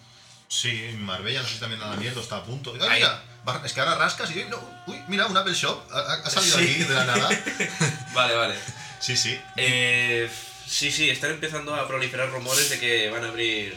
Sí, 0.48 0.84
en 0.84 1.02
Marbella, 1.02 1.42
no 1.42 1.48
sé 1.48 1.54
si 1.54 1.60
también 1.60 1.82
han 1.82 1.92
abierto, 1.94 2.20
está 2.20 2.36
a 2.36 2.44
punto. 2.44 2.72
¡Ah, 2.80 2.88
mira! 2.94 3.22
Es 3.64 3.72
que 3.72 3.80
ahora 3.80 3.96
rascas 3.96 4.30
y... 4.30 4.44
No, 4.44 4.56
uy, 4.86 5.02
mira, 5.08 5.26
un 5.26 5.36
Apple 5.36 5.52
Shop, 5.54 5.82
ha, 5.92 5.98
ha- 5.98 6.22
ha 6.24 6.30
salido 6.30 6.58
Sí. 6.58 6.64
aquí 6.64 6.84
de 6.84 6.94
la 6.94 7.04
nada. 7.04 7.28
Vale, 8.14 8.34
vale. 8.36 8.54
Sí, 9.00 9.16
sí. 9.16 9.38
Eh, 9.56 10.30
sí, 10.66 10.90
sí, 10.92 11.10
están 11.10 11.32
empezando 11.32 11.74
a 11.74 11.86
proliferar 11.88 12.30
rumores 12.30 12.70
de 12.70 12.78
que 12.78 13.10
van 13.10 13.24
a 13.24 13.28
abrir 13.28 13.76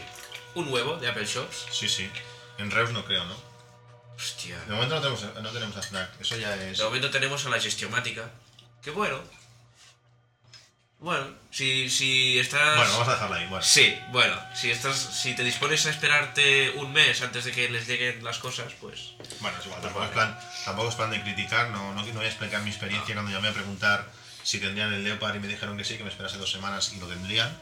un 0.58 0.70
nuevo 0.70 0.96
de 0.96 1.08
Apple 1.08 1.26
Shops. 1.26 1.66
Sí, 1.70 1.88
sí. 1.88 2.10
En 2.58 2.70
Reus 2.70 2.90
no 2.90 3.04
creo, 3.04 3.24
¿no? 3.24 3.36
Hostia. 4.16 4.58
De 4.66 4.74
momento 4.74 4.96
no 4.96 5.00
tenemos, 5.00 5.42
no 5.42 5.50
tenemos 5.50 5.76
a 5.76 5.82
Snack, 5.82 6.20
eso 6.20 6.36
ya 6.36 6.54
es... 6.56 6.78
De 6.78 6.84
momento 6.84 7.10
tenemos 7.10 7.46
a 7.46 7.50
la 7.50 7.60
gestiomática. 7.60 8.28
Que 8.82 8.90
bueno. 8.90 9.22
Bueno, 10.98 11.28
si, 11.52 11.88
si 11.88 12.40
estás... 12.40 12.76
Bueno, 12.76 12.90
vamos 12.90 13.08
a 13.08 13.12
dejarla 13.12 13.36
ahí, 13.36 13.46
bueno. 13.46 13.64
Sí, 13.64 13.96
bueno, 14.10 14.36
si 14.56 14.72
estás, 14.72 14.96
si 14.96 15.36
te 15.36 15.44
dispones 15.44 15.86
a 15.86 15.90
esperarte 15.90 16.70
un 16.70 16.92
mes 16.92 17.22
antes 17.22 17.44
de 17.44 17.52
que 17.52 17.68
les 17.68 17.86
lleguen 17.86 18.24
las 18.24 18.38
cosas, 18.38 18.72
pues. 18.80 19.12
Bueno, 19.38 19.56
es 19.60 19.66
igual, 19.66 19.80
tampoco 19.80 20.04
es 20.06 20.10
plan, 20.10 20.40
tampoco 20.64 20.88
es 20.88 20.94
plan 20.96 21.10
de 21.12 21.22
criticar, 21.22 21.70
no, 21.70 21.94
no, 21.94 22.02
no 22.02 22.12
voy 22.12 22.24
a 22.24 22.28
explicar 22.28 22.62
mi 22.62 22.70
experiencia 22.70 23.14
cuando 23.14 23.30
llamé 23.30 23.48
a 23.48 23.52
preguntar 23.52 24.10
si 24.42 24.58
tendrían 24.58 24.92
el 24.92 25.04
Leopard 25.04 25.36
y 25.36 25.38
me 25.38 25.46
dijeron 25.46 25.76
que 25.76 25.84
sí, 25.84 25.96
que 25.96 26.02
me 26.02 26.10
esperase 26.10 26.38
dos 26.38 26.50
semanas 26.50 26.92
y 26.92 26.98
lo 26.98 27.06
tendrían. 27.06 27.56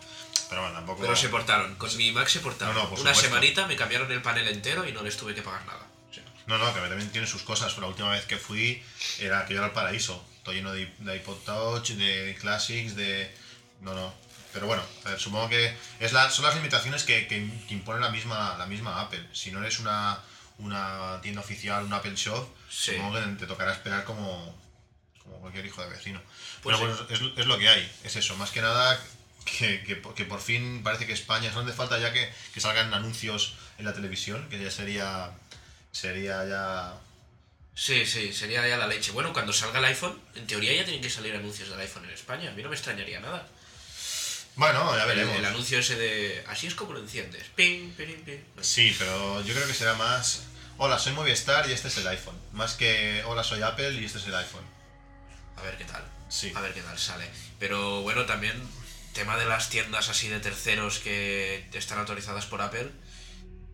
Pero 0.49 0.61
bueno, 0.63 0.77
tampoco. 0.77 1.01
Pero 1.03 1.17
se 1.17 1.29
portaron, 1.29 1.75
con 1.77 1.95
mi 1.97 2.13
Mac 2.13 2.29
se 2.29 2.41
portaron. 2.41 2.75
No, 2.75 2.83
no, 2.85 2.89
por 2.91 3.01
Una 3.01 3.11
supuesto. 3.15 3.23
semanita 3.35 3.67
me 3.67 3.77
cambiaron 3.77 4.11
el 4.13 4.23
panel 4.23 4.47
entero 4.49 4.87
y 4.89 4.93
no 4.93 5.03
les 5.03 5.17
tuve 5.17 5.35
que 5.35 5.43
pagar 5.43 5.65
nada. 5.67 5.87
Sea, 6.13 6.23
No, 6.47 6.59
no, 6.59 6.73
que 6.73 6.81
también 6.81 7.11
tiene 7.11 7.27
sus 7.27 7.43
cosas. 7.43 7.77
La 7.79 7.87
última 7.87 8.11
vez 8.11 8.25
que 8.27 8.37
fui 8.37 8.83
era 9.19 9.45
que 9.47 9.55
yo 9.55 9.59
era 9.59 9.67
el 9.69 9.73
paraíso. 9.73 10.25
Todo 10.45 10.55
lleno 10.55 10.73
de, 10.73 10.87
de 10.99 11.17
iPod 11.17 11.39
Touch, 11.45 11.91
de 11.91 12.37
Classics, 12.41 12.95
de. 12.95 13.35
No, 13.81 13.95
no. 13.95 14.15
Pero 14.53 14.67
bueno, 14.69 14.83
a 15.05 15.11
ver, 15.11 15.21
supongo 15.21 15.49
que 15.51 15.77
es 16.01 16.13
la, 16.13 16.31
son 16.31 16.45
las 16.47 16.55
limitaciones 16.55 17.03
que, 17.05 17.27
que, 17.27 17.47
que 17.69 17.75
impone 17.75 18.01
la 18.01 18.09
misma, 18.11 18.57
la 18.57 18.65
misma 18.67 19.01
Apple. 19.03 19.23
Si 19.35 19.51
no 19.51 19.59
eres 19.59 19.81
una, 19.81 20.19
una 20.59 21.21
tienda 21.21 21.41
oficial, 21.43 21.85
un 21.85 21.93
Apple 21.93 22.15
Shop, 22.17 22.49
Sí. 22.71 22.93
supongo 22.93 23.15
que 23.19 23.27
te 23.39 23.47
tocará 23.47 23.73
esperar 23.73 24.05
como, 24.05 24.57
como 25.23 25.41
cualquier 25.41 25.67
hijo 25.67 25.83
de 25.83 25.91
vecino. 25.91 26.23
Pues 26.63 26.77
Pero 26.79 26.95
bueno, 26.97 27.07
es, 27.11 27.39
es 27.39 27.47
lo 27.47 27.59
que 27.59 27.69
hay, 27.69 27.93
es 28.05 28.17
eso. 28.17 28.35
Más 28.37 28.51
que 28.51 28.63
nada 28.63 28.99
que, 29.47 29.83
que, 29.85 30.03
que 30.15 30.25
por 30.27 30.41
fin 30.41 30.83
parece 30.83 31.07
que 31.07 31.15
España, 31.15 31.51
solo 31.51 31.67
hace 31.67 31.77
falta 31.77 31.99
ya 31.99 32.13
que, 32.13 32.31
que 32.53 32.61
salgan 32.61 32.93
anuncios 32.93 33.55
en 33.79 33.87
la 33.87 33.95
televisión, 33.95 34.49
que 34.51 34.63
ya 34.63 34.71
sería, 34.71 35.31
sería 35.93 36.45
ya 36.45 36.95
sí, 37.75 38.05
sí, 38.05 38.33
sería 38.33 38.67
ya 38.69 38.77
la 38.77 38.87
leche. 38.87 39.13
Bueno, 39.13 39.33
cuando 39.33 39.53
salga 39.53 39.79
el 39.79 39.85
iPhone, 39.87 40.21
en 40.35 40.47
teoría 40.47 40.75
ya 40.75 40.85
tienen 40.85 41.03
que 41.03 41.11
salir 41.11 41.35
anuncios 41.35 41.71
del 41.71 41.81
iPhone 41.81 42.05
en 42.05 42.11
España. 42.11 42.51
A 42.51 42.53
mí 42.53 42.63
no 42.63 42.69
me 42.69 42.77
extrañaría 42.77 43.21
nada. 43.21 43.49
Bueno, 44.57 44.97
ya 44.97 45.03
El, 45.03 45.09
veremos. 45.09 45.37
el 45.37 45.45
anuncio 45.45 45.79
ese 45.79 45.97
de. 45.97 46.45
Así 46.49 46.67
es 46.67 46.75
como 46.75 46.95
lo 46.95 47.01
enciendes. 47.01 47.45
Ping, 47.55 47.93
ping, 47.93 48.23
ping. 48.25 48.39
Sí, 48.63 48.95
pero 48.99 49.43
yo 49.43 49.55
creo 49.55 49.67
que 49.67 49.75
será 49.75 49.95
más. 49.95 50.45
Hola, 50.79 50.99
soy 50.99 51.13
Movistar 51.13 51.69
y 51.69 51.73
este 51.73 51.89
es 51.89 51.97
el 51.99 52.07
iPhone. 52.09 52.39
Más 52.53 52.75
que 52.75 53.23
hola, 53.27 53.45
soy 53.45 53.63
Apple 53.63 53.93
y 53.93 54.05
este 54.05 54.19
es 54.19 54.27
el 54.27 54.35
iPhone. 54.35 54.65
A 55.57 55.63
ver 55.63 55.77
qué 55.77 55.85
tal. 55.85 56.03
Sí. 56.29 56.53
A 56.55 56.61
ver 56.61 56.73
qué 56.73 56.81
tal 56.83 56.99
sale. 56.99 57.29
Pero 57.59 58.03
bueno, 58.03 58.25
también 58.25 58.55
tema 59.17 59.39
de 59.39 59.47
las 59.47 59.71
tiendas 59.71 60.11
así 60.11 60.29
de 60.29 60.41
terceros 60.41 60.99
que 60.99 61.67
están 61.73 61.99
autorizadas 61.99 62.45
por 62.45 62.61
Apple. 62.61 62.91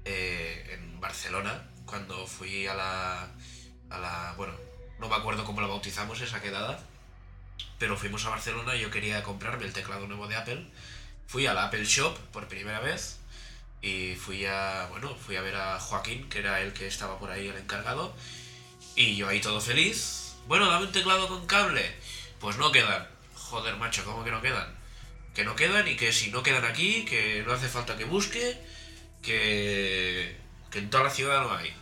eh, 0.05 0.71
en 0.75 1.01
Barcelona, 1.01 1.69
cuando 1.85 2.29
fui 2.29 2.69
a 2.69 2.75
la, 2.75 3.29
a 3.91 3.99
la... 3.99 4.35
Bueno, 4.37 4.55
no 5.01 5.09
me 5.09 5.17
acuerdo 5.17 5.45
cómo 5.45 5.61
la 5.61 5.67
bautizamos 5.67 6.21
esa 6.21 6.41
quedada. 6.41 6.79
Pero 7.81 7.97
fuimos 7.97 8.25
a 8.25 8.31
Barcelona 8.31 8.77
y 8.77 8.83
yo 8.83 8.91
quería 8.93 9.25
comprarme 9.25 9.65
el 9.65 9.73
teclado 9.73 10.07
nuevo 10.07 10.29
de 10.29 10.37
Apple. 10.37 10.65
Fui 11.27 11.47
a 11.47 11.55
la 11.55 11.65
Apple 11.65 11.85
Shop 11.85 12.17
por 12.33 12.47
primera 12.47 12.79
vez. 12.79 13.19
Y 13.81 14.15
fui 14.15 14.47
a, 14.47 14.87
bueno, 14.91 15.13
fui 15.17 15.35
a 15.35 15.43
ver 15.43 15.57
a 15.57 15.81
Joaquín, 15.81 16.29
que 16.29 16.39
era 16.39 16.61
el 16.61 16.73
que 16.73 16.87
estaba 16.87 17.19
por 17.19 17.33
ahí 17.33 17.49
el 17.49 17.57
encargado. 17.57 18.15
Y 18.95 19.17
yo 19.17 19.29
ahí 19.29 19.41
todo 19.41 19.61
feliz. 19.61 20.37
Bueno, 20.47 20.71
dame 20.71 20.87
un 20.87 20.93
teclado 20.93 21.27
con 21.27 21.47
cable. 21.49 21.97
Pues 22.39 22.59
no 22.59 22.71
quedan. 22.71 23.09
Joder, 23.35 23.77
macho, 23.77 24.05
¿cómo 24.05 24.23
que 24.23 24.31
no 24.31 24.41
quedan? 24.41 24.82
Que 25.35 25.45
no 25.45 25.57
quedan 25.57 25.89
y 25.89 25.97
que 25.97 26.13
si 26.13 26.31
no 26.31 26.43
quedan 26.43 26.65
aquí, 26.65 27.05
que 27.05 27.43
no 27.47 27.53
hace 27.53 27.69
falta 27.69 27.97
que 27.97 28.05
busque, 28.05 28.61
que, 29.23 30.37
que 30.71 30.79
en 30.79 30.91
toda 30.91 31.05
la 31.05 31.11
ciudad 31.11 31.43
no 31.43 31.55
hay. 31.55 31.73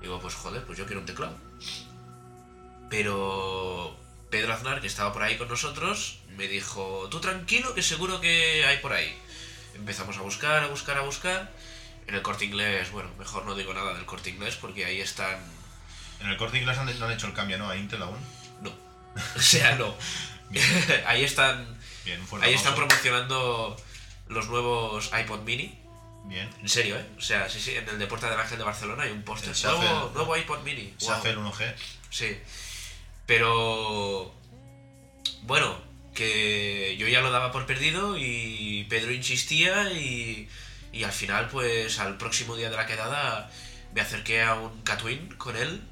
Digo, 0.00 0.18
pues 0.20 0.34
joder, 0.34 0.64
pues 0.64 0.78
yo 0.78 0.86
quiero 0.86 1.00
un 1.00 1.06
teclado. 1.06 1.36
Pero 2.88 3.96
Pedro 4.30 4.54
Aznar, 4.54 4.80
que 4.80 4.86
estaba 4.86 5.12
por 5.12 5.22
ahí 5.22 5.36
con 5.36 5.48
nosotros, 5.48 6.20
me 6.36 6.48
dijo, 6.48 7.08
tú 7.10 7.20
tranquilo 7.20 7.74
que 7.74 7.82
seguro 7.82 8.20
que 8.20 8.64
hay 8.64 8.78
por 8.78 8.92
ahí. 8.92 9.16
Empezamos 9.74 10.16
a 10.16 10.22
buscar, 10.22 10.62
a 10.62 10.66
buscar, 10.68 10.96
a 10.96 11.02
buscar. 11.02 11.52
En 12.06 12.14
el 12.14 12.22
corte 12.22 12.46
inglés, 12.46 12.90
bueno, 12.90 13.10
mejor 13.18 13.44
no 13.44 13.54
digo 13.54 13.74
nada 13.74 13.94
del 13.94 14.06
corte 14.06 14.30
inglés 14.30 14.56
porque 14.56 14.84
ahí 14.84 15.00
están 15.00 15.38
En 16.20 16.28
el 16.28 16.36
corte 16.36 16.58
inglés 16.58 16.76
no 16.76 17.06
han 17.06 17.12
hecho 17.12 17.26
el 17.26 17.34
cambio, 17.34 17.58
¿no? 17.58 17.68
A 17.68 17.76
Intel 17.76 18.02
aún. 18.02 18.18
No. 18.62 18.72
O 19.36 19.40
sea, 19.40 19.76
no. 19.76 19.94
ahí 21.06 21.24
están. 21.24 21.78
Bien, 22.04 22.20
un 22.20 22.26
fuerte 22.26 22.48
Ahí 22.48 22.54
están 22.54 22.74
promocionando 22.74 23.76
los 24.28 24.48
nuevos 24.48 25.10
iPod 25.18 25.40
mini. 25.42 25.78
Bien. 26.24 26.48
En 26.60 26.68
serio, 26.68 26.98
¿eh? 26.98 27.06
O 27.18 27.20
sea, 27.20 27.48
sí, 27.48 27.60
sí, 27.60 27.74
en 27.74 27.88
el 27.88 27.98
de 27.98 28.06
Puerta 28.06 28.30
del 28.30 28.38
Ángel 28.38 28.58
de 28.58 28.64
Barcelona 28.64 29.04
hay 29.04 29.10
un 29.10 29.22
póster. 29.22 29.54
Nuevo, 30.14 30.36
iPod 30.36 30.62
mini. 30.62 30.94
Se 30.98 31.06
Guau. 31.06 31.18
hace 31.18 31.30
el 31.30 31.38
1G. 31.38 31.74
Sí. 32.10 32.38
Pero. 33.26 34.34
Bueno, 35.42 35.76
que 36.14 36.96
yo 36.98 37.08
ya 37.08 37.20
lo 37.20 37.30
daba 37.30 37.52
por 37.52 37.66
perdido 37.66 38.16
y 38.18 38.86
Pedro 38.88 39.12
insistía 39.12 39.90
y. 39.92 40.48
Y 40.92 41.04
al 41.04 41.12
final, 41.12 41.48
pues 41.48 42.00
al 42.00 42.16
próximo 42.18 42.56
día 42.56 42.68
de 42.68 42.76
la 42.76 42.86
quedada 42.86 43.50
me 43.94 44.00
acerqué 44.00 44.42
a 44.42 44.54
un 44.54 44.82
Catwin 44.82 45.28
con 45.36 45.56
él. 45.56 45.82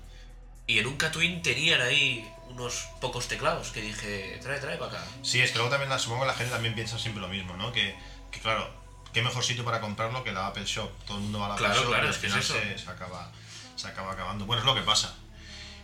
Y 0.67 0.79
en 0.79 0.87
un 0.87 0.97
Catwin 0.97 1.41
tenían 1.43 1.81
ahí 1.81 2.29
unos 2.59 2.89
pocos 3.01 3.29
teclados 3.29 3.71
que 3.71 3.81
dije, 3.81 4.39
trae, 4.43 4.59
trae 4.61 4.77
para 4.77 4.93
acá. 4.93 5.05
Sí, 5.23 5.41
es 5.41 5.51
que 5.53 5.59
luego 5.59 5.71
también 5.71 5.89
la- 5.91 5.99
supongo 5.99 6.23
que 6.23 6.29
la 6.29 6.35
gente 6.35 6.53
también 6.53 6.75
piensa 6.75 6.99
siempre 6.99 7.21
lo 7.21 7.29
mismo, 7.29 7.57
¿no? 7.57 7.73
Que, 7.73 7.97
que 8.31 8.41
claro, 8.41 8.69
qué 9.13 9.23
mejor 9.23 9.45
sitio 9.45 9.65
para 9.65 9.81
comprarlo 9.81 10.23
que 10.25 10.33
la 10.33 10.49
Apple 10.49 10.65
Shop. 10.67 10.91
Todo 11.07 11.19
el 11.19 11.23
mundo 11.25 11.39
va 11.41 11.47
a 11.47 11.49
la 11.51 11.57
Claro, 11.57 11.73
Apple 11.75 11.83
Shop 11.85 11.91
claro, 11.91 12.05
y 12.05 12.09
al 12.09 12.15
es 12.15 12.21
que 12.21 12.27
es 12.27 12.33
final 12.33 12.45
eso. 12.45 12.55
se, 12.79 12.85
se 12.85 12.91
acaba, 12.91 13.31
se 13.77 13.87
acaba 13.89 14.13
acabando. 14.13 14.45
Bueno, 14.47 14.61
es 14.63 14.67
lo 14.67 14.75
que 14.75 14.83
pasa. 14.83 15.15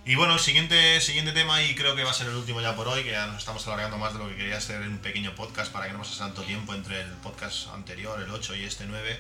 Y 0.07 0.17
bueno, 0.17 0.39
siguiente, 0.39 1.01
siguiente 1.01 1.33
tema, 1.33 1.63
y 1.63 1.75
creo 1.75 1.97
que 1.97 2.05
va 2.05 2.11
a 2.11 2.15
ser 2.15 2.27
el 2.27 2.35
último 2.35 2.61
ya 2.61 2.77
por 2.77 2.87
hoy, 2.89 3.03
que 3.05 3.13
ya 3.13 3.27
nos 3.27 3.39
estamos 3.39 3.67
alargando 3.67 3.97
más 3.97 4.13
de 4.13 4.19
lo 4.19 4.29
que 4.29 4.37
quería 4.37 4.59
hacer 4.59 4.83
en 4.83 4.89
un 4.89 4.99
pequeño 4.99 5.35
podcast 5.35 5.73
para 5.73 5.87
que 5.87 5.93
no 5.95 6.01
pase 6.01 6.19
tanto 6.19 6.43
tiempo 6.43 6.75
entre 6.75 7.01
el 7.01 7.11
podcast 7.23 7.69
anterior, 7.69 8.21
el 8.21 8.31
8 8.31 8.55
y 8.57 8.65
este 8.65 8.85
9. 8.85 9.19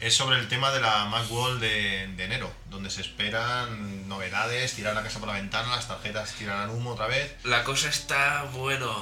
Es 0.00 0.14
sobre 0.16 0.38
el 0.38 0.46
tema 0.48 0.70
de 0.70 0.80
la 0.80 1.06
Macworld 1.06 1.60
de, 1.60 2.06
de 2.16 2.24
enero, 2.24 2.52
donde 2.70 2.88
se 2.88 3.00
esperan 3.00 4.08
novedades, 4.08 4.74
tirar 4.74 4.94
la 4.94 5.02
casa 5.02 5.18
por 5.18 5.26
la 5.28 5.34
ventana, 5.34 5.74
las 5.74 5.88
tarjetas 5.88 6.34
tirarán 6.34 6.70
humo 6.70 6.90
otra 6.90 7.08
vez. 7.08 7.34
La 7.42 7.64
cosa 7.64 7.88
está, 7.88 8.44
bueno, 8.52 8.94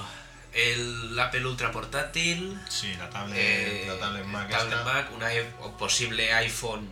el 0.55 1.19
Apple 1.21 1.45
Ultra 1.45 1.71
portátil, 1.71 2.59
Sí, 2.71 2.95
la 2.99 3.11
tablet, 3.11 3.37
eh, 3.39 3.85
la 3.87 3.99
tablet 3.99 4.25
Mac 4.25 4.49
tablet. 4.49 4.85
Mac, 4.85 5.11
un 5.15 5.23
i- 5.23 5.65
o 5.65 5.77
posible 5.77 6.33
iPhone 6.33 6.89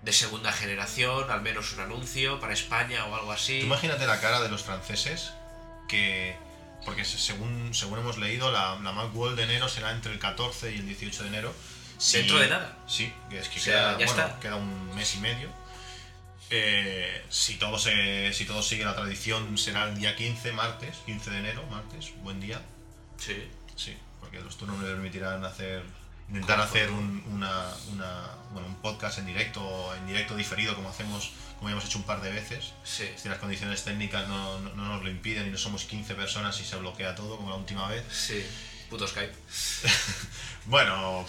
de 0.00 0.12
segunda 0.14 0.50
generación, 0.50 1.30
al 1.30 1.42
menos 1.42 1.74
un 1.74 1.80
anuncio 1.80 2.40
para 2.40 2.54
España 2.54 3.04
o 3.04 3.14
algo 3.16 3.32
así. 3.32 3.60
Tú 3.60 3.66
imagínate 3.66 4.06
la 4.06 4.18
cara 4.20 4.40
de 4.40 4.48
los 4.48 4.62
franceses 4.62 5.32
que... 5.88 6.36
Porque 6.86 7.04
se- 7.04 7.18
según, 7.18 7.74
según 7.74 7.98
hemos 7.98 8.16
leído, 8.16 8.50
la, 8.50 8.76
la 8.82 8.92
Macworld 8.92 9.36
de 9.36 9.42
enero 9.42 9.68
será 9.68 9.90
entre 9.90 10.12
el 10.12 10.18
14 10.18 10.72
y 10.72 10.76
el 10.78 10.86
18 10.86 11.22
de 11.24 11.28
enero. 11.28 11.54
Si- 11.98 12.18
Dentro 12.18 12.38
de 12.38 12.48
nada. 12.48 12.76
Sí, 12.86 13.12
que 13.30 13.38
es 13.38 13.48
que 13.48 13.58
O 13.58 13.62
sea, 13.62 13.72
queda, 13.72 13.90
ya 13.98 14.06
bueno, 14.06 14.22
está. 14.26 14.40
queda 14.40 14.56
un 14.56 14.94
mes 14.94 15.14
y 15.14 15.18
medio. 15.18 15.48
Eh, 16.50 17.24
si, 17.28 17.54
todo 17.56 17.78
se, 17.78 18.32
si 18.32 18.44
todo 18.44 18.62
sigue 18.62 18.84
la 18.84 18.94
tradición, 18.94 19.58
será 19.58 19.84
el 19.88 19.98
día 19.98 20.14
15, 20.14 20.52
martes, 20.52 20.96
15 21.06 21.30
de 21.30 21.38
enero, 21.38 21.64
martes, 21.70 22.12
buen 22.22 22.38
día. 22.40 22.60
Sí. 23.18 23.48
Sí, 23.74 23.96
porque 24.20 24.40
los 24.40 24.56
turnos 24.56 24.78
me 24.78 24.86
permitirán 24.86 25.44
hacer 25.44 25.82
intentar 26.28 26.60
hacer 26.60 26.90
un, 26.90 27.22
una, 27.28 27.66
una- 27.92 28.28
bueno, 28.52 28.66
un 28.68 28.74
podcast 28.76 29.18
en 29.18 29.26
directo, 29.26 29.94
en 29.96 30.06
directo 30.08 30.34
diferido 30.36 30.74
como 30.74 30.88
hacemos, 30.90 31.32
como 31.58 31.70
hemos 31.70 31.84
hecho 31.84 31.98
un 31.98 32.04
par 32.04 32.20
de 32.20 32.30
veces. 32.30 32.72
Sí. 32.84 33.08
Si 33.16 33.28
las 33.28 33.38
condiciones 33.38 33.82
técnicas 33.84 34.26
no, 34.28 34.58
no- 34.60 34.74
no 34.74 34.84
nos 34.88 35.02
lo 35.02 35.10
impiden 35.10 35.46
y 35.48 35.50
no 35.50 35.58
somos 35.58 35.84
15 35.84 36.14
personas 36.14 36.60
y 36.60 36.64
se 36.64 36.76
bloquea 36.76 37.14
todo 37.14 37.36
como 37.36 37.50
la 37.50 37.56
última 37.56 37.88
vez. 37.88 38.04
Sí. 38.12 38.44
Puto 38.90 39.06
Skype. 39.08 39.34
Bueno, 40.66 41.24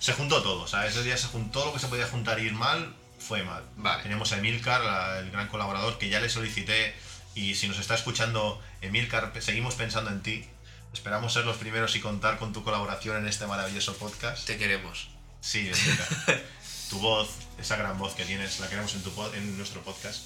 se 0.00 0.12
juntó 0.14 0.42
todo, 0.42 0.62
o 0.62 0.66
sea, 0.66 0.86
ese 0.86 1.02
día 1.04 1.16
se 1.16 1.28
juntó 1.28 1.64
lo 1.64 1.72
que 1.72 1.78
se 1.78 1.86
podía 1.86 2.06
juntar 2.08 2.40
y 2.40 2.46
ir 2.46 2.54
mal, 2.54 2.94
fue 3.18 3.42
mal. 3.44 3.62
Vale. 3.76 4.02
Tenemos 4.02 4.32
a 4.32 4.38
Emilcar, 4.38 5.18
el 5.18 5.30
gran 5.30 5.46
colaborador, 5.48 5.98
que 5.98 6.08
ya 6.08 6.20
le 6.20 6.28
solicité 6.30 6.94
y 7.34 7.54
si 7.54 7.68
nos 7.68 7.78
está 7.78 7.94
escuchando 7.94 8.60
Emilcar, 8.80 9.32
seguimos 9.40 9.74
pensando 9.76 10.10
en 10.10 10.22
ti. 10.22 10.44
Esperamos 10.92 11.32
ser 11.32 11.44
los 11.44 11.56
primeros 11.58 11.94
y 11.94 12.00
contar 12.00 12.38
con 12.38 12.52
tu 12.52 12.64
colaboración 12.64 13.16
en 13.18 13.28
este 13.28 13.46
maravilloso 13.46 13.94
podcast. 13.96 14.44
Te 14.46 14.56
queremos. 14.58 15.08
Sí, 15.40 15.70
Emilcar. 15.72 16.42
tu 16.90 16.98
voz, 16.98 17.28
esa 17.58 17.76
gran 17.76 17.96
voz 17.98 18.14
que 18.14 18.24
tienes, 18.24 18.58
la 18.58 18.68
queremos 18.68 18.92
en, 18.94 19.02
tu 19.04 19.10
pod- 19.14 19.32
en 19.34 19.56
nuestro 19.56 19.80
podcast. 19.82 20.22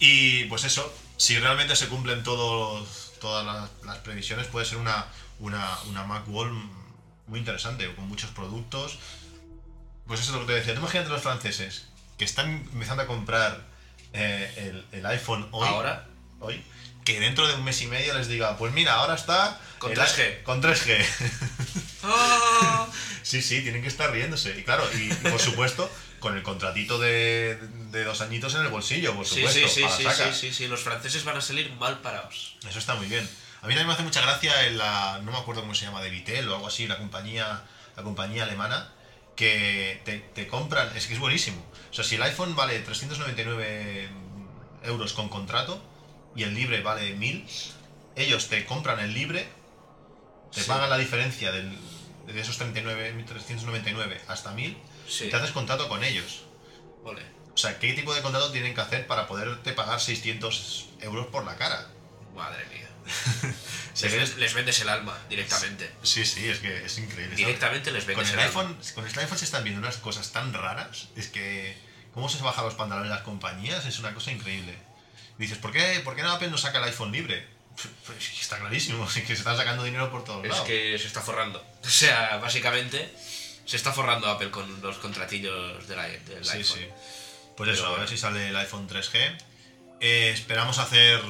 Y 0.00 0.44
pues 0.44 0.64
eso, 0.64 0.92
si 1.16 1.38
realmente 1.38 1.74
se 1.76 1.86
cumplen 1.88 2.22
todos, 2.22 3.12
todas 3.20 3.46
las, 3.46 3.70
las 3.86 3.98
previsiones, 3.98 4.46
puede 4.48 4.66
ser 4.66 4.78
una, 4.78 5.06
una, 5.38 5.78
una 5.86 6.04
Macworld 6.04 6.52
muy 7.28 7.38
interesante, 7.40 7.92
con 7.94 8.08
muchos 8.08 8.30
productos. 8.30 8.98
Pues 10.06 10.20
eso 10.20 10.30
es 10.32 10.34
lo 10.40 10.46
que 10.46 10.52
te 10.54 10.58
decía. 10.60 10.74
Tú 10.74 10.80
imagínate 10.80 11.10
los 11.10 11.22
franceses 11.22 11.86
que 12.16 12.24
están 12.24 12.50
empezando 12.72 13.02
a 13.02 13.06
comprar 13.06 13.64
eh, 14.12 14.52
el, 14.92 14.98
el 14.98 15.06
iPhone 15.06 15.46
hoy. 15.52 15.68
Ahora. 15.68 16.06
Hoy. 16.40 16.62
Que 17.04 17.20
dentro 17.20 17.46
de 17.46 17.54
un 17.54 17.64
mes 17.64 17.80
y 17.82 17.86
medio 17.86 18.14
les 18.14 18.28
diga, 18.28 18.56
pues 18.58 18.72
mira, 18.72 18.94
ahora 18.94 19.14
está... 19.14 19.60
Con 19.78 19.92
el- 19.92 19.98
3G. 19.98 20.42
Con 20.42 20.62
3G. 20.62 21.04
¡Ah! 22.02 22.86
Sí, 23.22 23.42
sí, 23.42 23.60
tienen 23.60 23.82
que 23.82 23.88
estar 23.88 24.10
riéndose. 24.10 24.58
Y 24.58 24.62
claro, 24.62 24.88
y, 24.94 25.12
y 25.12 25.14
por 25.30 25.38
supuesto, 25.38 25.90
con 26.18 26.34
el 26.34 26.42
contratito 26.42 26.98
de, 26.98 27.56
de 27.90 28.04
dos 28.04 28.22
añitos 28.22 28.54
en 28.54 28.62
el 28.62 28.68
bolsillo, 28.68 29.14
por 29.14 29.26
Sí, 29.26 29.34
supuesto. 29.42 29.68
sí, 29.68 29.74
sí, 29.74 29.82
para 29.82 29.96
sí, 29.98 30.02
saca. 30.04 30.32
sí, 30.32 30.40
sí, 30.48 30.54
sí. 30.54 30.66
Los 30.66 30.80
franceses 30.80 31.24
van 31.24 31.36
a 31.36 31.42
salir 31.42 31.70
mal 31.72 32.00
parados. 32.00 32.56
Eso 32.66 32.78
está 32.78 32.94
muy 32.94 33.06
bien. 33.06 33.28
A 33.60 33.66
mí 33.66 33.74
también 33.74 33.86
me 33.88 33.92
hace 33.94 34.02
mucha 34.02 34.20
gracia 34.20 34.66
en 34.66 34.78
la. 34.78 35.20
No 35.24 35.32
me 35.32 35.38
acuerdo 35.38 35.62
cómo 35.62 35.74
se 35.74 35.84
llama, 35.84 36.00
de 36.00 36.10
Vitel 36.10 36.48
o 36.48 36.54
algo 36.54 36.68
así, 36.68 36.86
la 36.86 36.96
compañía, 36.98 37.62
la 37.96 38.02
compañía 38.02 38.44
alemana, 38.44 38.92
que 39.36 40.00
te, 40.04 40.18
te 40.18 40.46
compran. 40.46 40.96
Es 40.96 41.06
que 41.06 41.14
es 41.14 41.20
buenísimo. 41.20 41.64
O 41.90 41.94
sea, 41.94 42.04
si 42.04 42.14
el 42.16 42.22
iPhone 42.22 42.54
vale 42.54 42.78
399 42.80 44.08
euros 44.84 45.12
con 45.12 45.28
contrato 45.28 45.82
y 46.36 46.44
el 46.44 46.54
libre 46.54 46.82
vale 46.82 47.14
1000, 47.14 47.46
ellos 48.16 48.48
te 48.48 48.64
compran 48.64 49.00
el 49.00 49.12
libre, 49.12 49.48
te 50.52 50.62
Sí. 50.62 50.68
pagan 50.68 50.88
la 50.88 50.96
diferencia 50.98 51.50
del, 51.50 51.76
de 52.26 52.40
esos 52.40 52.58
39, 52.58 53.24
399 53.26 54.20
hasta 54.28 54.52
1000 54.52 54.76
Sí. 55.08 55.24
y 55.24 55.30
te 55.30 55.36
haces 55.36 55.50
contrato 55.50 55.88
con 55.88 56.04
ellos. 56.04 56.44
Ole. 57.04 57.22
O 57.54 57.56
sea, 57.56 57.78
¿qué 57.80 57.92
tipo 57.94 58.14
de 58.14 58.22
contrato 58.22 58.52
tienen 58.52 58.72
que 58.74 58.80
hacer 58.80 59.06
para 59.08 59.26
poderte 59.26 59.72
pagar 59.72 60.00
600 60.00 60.90
euros 61.00 61.26
por 61.26 61.44
la 61.44 61.56
cara? 61.56 61.88
Madre 62.36 62.64
mía. 62.72 62.87
Si 63.94 64.08
Les, 64.08 64.54
vendes 64.54 64.80
el 64.80 64.88
alma 64.88 65.18
directamente. 65.28 65.90
Sí, 66.04 66.24
sí, 66.24 66.48
es 66.48 66.58
que 66.60 66.84
es 66.84 66.98
increíble. 66.98 67.34
Directamente 67.34 67.90
les 67.90 68.04
Con 68.04 68.14
vendes 68.14 68.28
el 68.32 68.38
el 68.38 68.44
iPhone, 68.46 68.66
alma. 68.66 68.92
con 68.94 69.06
el 69.06 69.18
iPhone 69.18 69.38
se 69.38 69.44
están 69.44 69.64
viendo 69.64 69.80
unas 69.80 69.96
cosas 69.96 70.30
tan 70.30 70.52
raras. 70.54 71.08
Es 71.16 71.26
que 71.28 71.76
cómo 72.14 72.28
se 72.28 72.38
bajan 72.42 72.64
los 72.64 72.74
pantalones 72.74 73.10
las 73.10 73.22
compañías 73.22 73.86
es 73.86 73.98
una 73.98 74.14
cosa 74.14 74.30
increíble. 74.30 74.76
Dices, 75.38 75.58
¿por 75.58 75.72
qué, 75.72 76.00
¿por 76.04 76.14
qué 76.14 76.22
no 76.22 76.30
Apple 76.30 76.48
no 76.50 76.58
saca 76.58 76.78
el 76.78 76.84
iPhone 76.84 77.10
libre? 77.10 77.44
Pues 78.06 78.18
es 78.18 78.28
que 78.30 78.40
está 78.40 78.58
clarísimo, 78.58 79.04
es 79.08 79.14
que 79.14 79.26
se 79.26 79.32
están 79.34 79.56
sacando 79.56 79.82
dinero 79.82 80.10
por 80.12 80.22
todos 80.24 80.44
Es 80.44 80.50
lados. 80.50 80.66
que 80.66 80.96
se 80.98 81.06
está 81.06 81.20
forrando. 81.20 81.64
O 81.84 81.88
sea, 81.90 82.36
básicamente 82.36 83.12
se 83.66 83.76
está 83.76 83.92
forrando 83.92 84.28
Apple 84.30 84.50
con 84.50 84.80
los 84.80 84.98
contratillos 84.98 85.88
del, 85.88 86.24
del 86.24 86.44
Sí, 86.44 86.58
iPhone. 86.58 86.78
sí. 86.78 86.86
Pues 87.56 87.70
eso, 87.70 87.82
Pero 87.82 87.86
a 87.86 87.90
ver 87.90 87.98
bueno. 88.00 88.06
si 88.08 88.16
sale 88.16 88.48
el 88.50 88.56
iPhone 88.56 88.88
3G. 88.88 89.38
Eh, 90.00 90.30
esperamos 90.32 90.78
hacer 90.78 91.20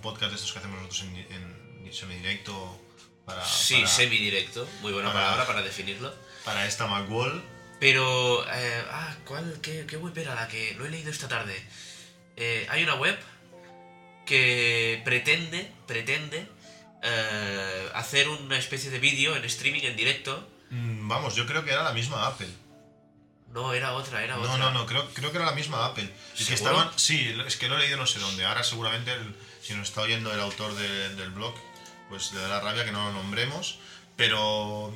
podcast 0.00 0.30
de 0.30 0.36
estos 0.36 0.52
que 0.52 0.58
hacemos 0.58 0.76
nosotros 0.82 1.02
en, 1.02 1.16
en 1.86 1.92
semidirecto 1.92 2.80
para, 3.24 3.44
Sí, 3.44 3.74
para, 3.76 3.86
semi-directo. 3.86 4.68
Muy 4.82 4.92
buena 4.92 5.12
para- 5.12 5.24
palabra 5.26 5.46
para 5.46 5.62
definirlo. 5.62 6.14
para 6.44 6.66
esta 6.66 6.86
Macworld. 6.86 7.42
Pero, 7.80 8.44
eh, 8.52 8.84
ah, 8.90 9.14
¿cuál, 9.24 9.58
qué, 9.62 9.86
qué 9.86 9.96
web 9.96 10.16
era 10.18 10.34
la 10.34 10.48
que 10.48 10.74
lo 10.74 10.84
he 10.86 10.90
leído 10.90 11.10
esta 11.10 11.28
tarde? 11.28 11.60
Eh, 12.36 12.66
hay 12.70 12.82
una 12.82 12.94
web 12.96 13.18
que 14.26 15.00
pretende, 15.04 15.70
pretende 15.86 16.46
eh, 17.02 17.88
hacer 17.94 18.28
una 18.28 18.58
especie 18.58 18.90
de 18.90 18.98
vídeo 18.98 19.34
en 19.36 19.44
streaming 19.44 19.82
en 19.82 19.96
directo. 19.96 20.48
Mm, 20.70 21.08
Vamos, 21.08 21.34
yo 21.34 21.46
creo 21.46 21.64
que 21.64 21.72
era 21.72 21.82
la 21.82 21.92
misma 21.92 22.26
Apple. 22.26 22.48
No, 23.52 23.72
era 23.74 23.94
otra, 23.94 24.22
era 24.22 24.36
No, 24.36 24.42
otra. 24.42 24.58
no, 24.58 24.70
no, 24.70 24.86
creo, 24.86 25.08
creo 25.12 25.30
que 25.32 25.38
era 25.38 25.46
la 25.46 25.52
misma 25.56 25.84
Apple. 25.86 26.08
Y 26.38 26.52
estaban, 26.52 26.88
sí, 26.96 27.34
es 27.46 27.56
que 27.56 27.68
lo 27.68 27.76
he 27.76 27.80
leído 27.80 27.96
no 27.96 28.06
sé 28.06 28.20
dónde. 28.20 28.44
Ahora 28.44 28.62
seguramente, 28.62 29.12
el- 29.12 29.34
si 29.62 29.74
nos 29.74 29.88
está 29.88 30.02
oyendo 30.02 30.32
el 30.32 30.40
autor 30.40 30.74
de- 30.74 31.14
del 31.16 31.30
blog, 31.30 31.54
pues 32.08 32.32
le 32.32 32.40
da 32.40 32.48
la 32.48 32.60
rabia 32.60 32.84
que 32.84 32.92
no 32.92 33.06
lo 33.06 33.12
nombremos. 33.12 33.78
Pero 34.16 34.92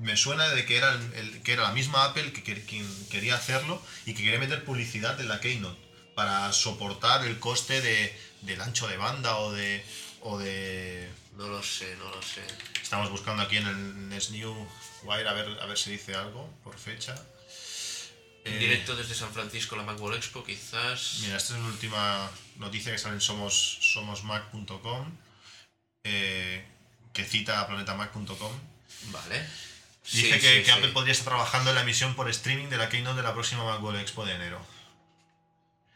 me 0.00 0.16
suena 0.16 0.48
de 0.48 0.64
que 0.66 0.76
era, 0.76 0.92
el- 0.92 1.12
el- 1.14 1.42
que 1.42 1.52
era 1.52 1.62
la 1.64 1.72
misma 1.72 2.04
Apple 2.06 2.32
que, 2.32 2.42
que- 2.42 2.64
quien 2.64 2.86
quería 3.08 3.34
hacerlo 3.36 3.80
y 4.06 4.14
que 4.14 4.22
quería 4.24 4.38
meter 4.38 4.64
publicidad 4.64 5.20
en 5.20 5.28
la 5.28 5.40
Keynote 5.40 5.80
para 6.14 6.52
soportar 6.52 7.24
el 7.26 7.38
coste 7.38 7.80
de, 7.80 8.16
del 8.42 8.60
ancho 8.60 8.86
de 8.88 8.96
banda 8.96 9.36
o 9.36 9.52
de... 9.52 9.84
O 10.26 10.38
de 10.38 11.08
No 11.36 11.48
lo 11.48 11.62
sé, 11.62 11.96
no 11.96 12.08
lo 12.10 12.22
sé. 12.22 12.40
Estamos 12.80 13.10
buscando 13.10 13.42
aquí 13.42 13.56
en 13.58 13.66
el 13.66 14.08
Next 14.08 14.30
New 14.30 14.54
Wire 15.02 15.28
a 15.28 15.32
ver, 15.34 15.58
a 15.60 15.66
ver 15.66 15.76
si 15.76 15.90
dice 15.90 16.14
algo 16.14 16.48
por 16.62 16.78
fecha. 16.78 17.14
En 18.44 18.52
Eh, 18.52 18.58
directo 18.58 18.94
desde 18.94 19.14
San 19.14 19.32
Francisco, 19.32 19.74
la 19.76 19.82
Macworld 19.84 20.18
Expo, 20.18 20.44
quizás. 20.44 21.18
Mira, 21.22 21.36
esta 21.36 21.54
es 21.54 21.60
la 21.60 21.66
última 21.66 22.30
noticia 22.56 22.92
que 22.92 22.98
sale 22.98 23.14
en 23.14 23.20
somos, 23.20 23.78
somosmac.com, 23.80 25.10
eh, 26.04 26.64
que 27.12 27.24
cita 27.24 27.60
a 27.60 27.66
planetamac.com. 27.66 28.52
Vale. 29.10 29.40
Dice 30.04 30.26
Sí, 30.26 30.30
que, 30.30 30.40
sí, 30.40 30.46
que 30.58 30.64
sí. 30.66 30.70
Apple 30.70 30.88
podría 30.90 31.12
estar 31.12 31.28
trabajando 31.28 31.70
en 31.70 31.76
la 31.76 31.82
emisión 31.82 32.14
por 32.14 32.28
streaming 32.28 32.68
de 32.68 32.76
la 32.76 32.90
Keynote 32.90 33.16
de 33.16 33.22
la 33.22 33.32
próxima 33.32 33.64
Macworld 33.64 34.00
Expo 34.00 34.26
de 34.26 34.34
enero. 34.34 34.60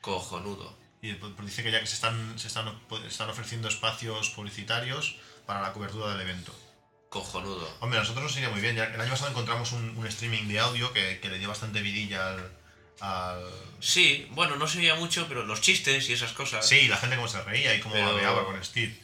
Cojonudo. 0.01 0.77
Y 1.03 1.13
pues, 1.15 1.33
dice 1.45 1.63
que 1.63 1.71
ya 1.71 1.81
que 1.81 1.87
se 1.87 1.95
están, 1.95 2.39
se 2.39 2.49
están, 2.49 2.81
están 3.07 3.29
ofreciendo 3.31 3.69
espacios 3.69 4.31
publicitarios 4.31 5.17
para 5.47 5.61
la 5.61 5.73
cobertura 5.73 6.11
del 6.13 6.23
evento. 6.23 6.53
Cojonudo. 7.09 7.69
Hombre, 7.81 7.99
a 7.99 8.03
nosotros 8.03 8.25
nos 8.25 8.37
iría 8.37 8.51
muy 8.51 8.61
bien. 8.61 8.77
Ya, 8.77 8.85
el 8.85 9.01
año 9.01 9.11
pasado 9.11 9.31
encontramos 9.31 9.73
un, 9.73 9.97
un 9.97 10.07
streaming 10.07 10.47
de 10.49 10.59
audio 10.59 10.93
que, 10.93 11.19
que 11.21 11.29
le 11.29 11.39
dio 11.39 11.49
bastante 11.49 11.81
vidilla 11.81 12.31
al, 12.35 12.53
al... 13.01 13.43
Sí, 13.81 14.27
bueno, 14.33 14.57
no 14.57 14.67
se 14.69 14.79
oía 14.79 14.95
mucho, 14.95 15.27
pero 15.29 15.45
los 15.45 15.61
chistes 15.61 16.09
y 16.11 16.13
esas 16.13 16.33
cosas. 16.33 16.67
Sí, 16.69 16.87
la 16.89 16.97
gente 16.99 17.17
como 17.17 17.29
se 17.29 17.43
reía 17.43 17.75
y 17.75 17.81
cómo 17.81 17.95
Pero- 17.95 18.13
babeaba 18.13 18.45
con 18.45 18.63
Steve. 18.65 18.95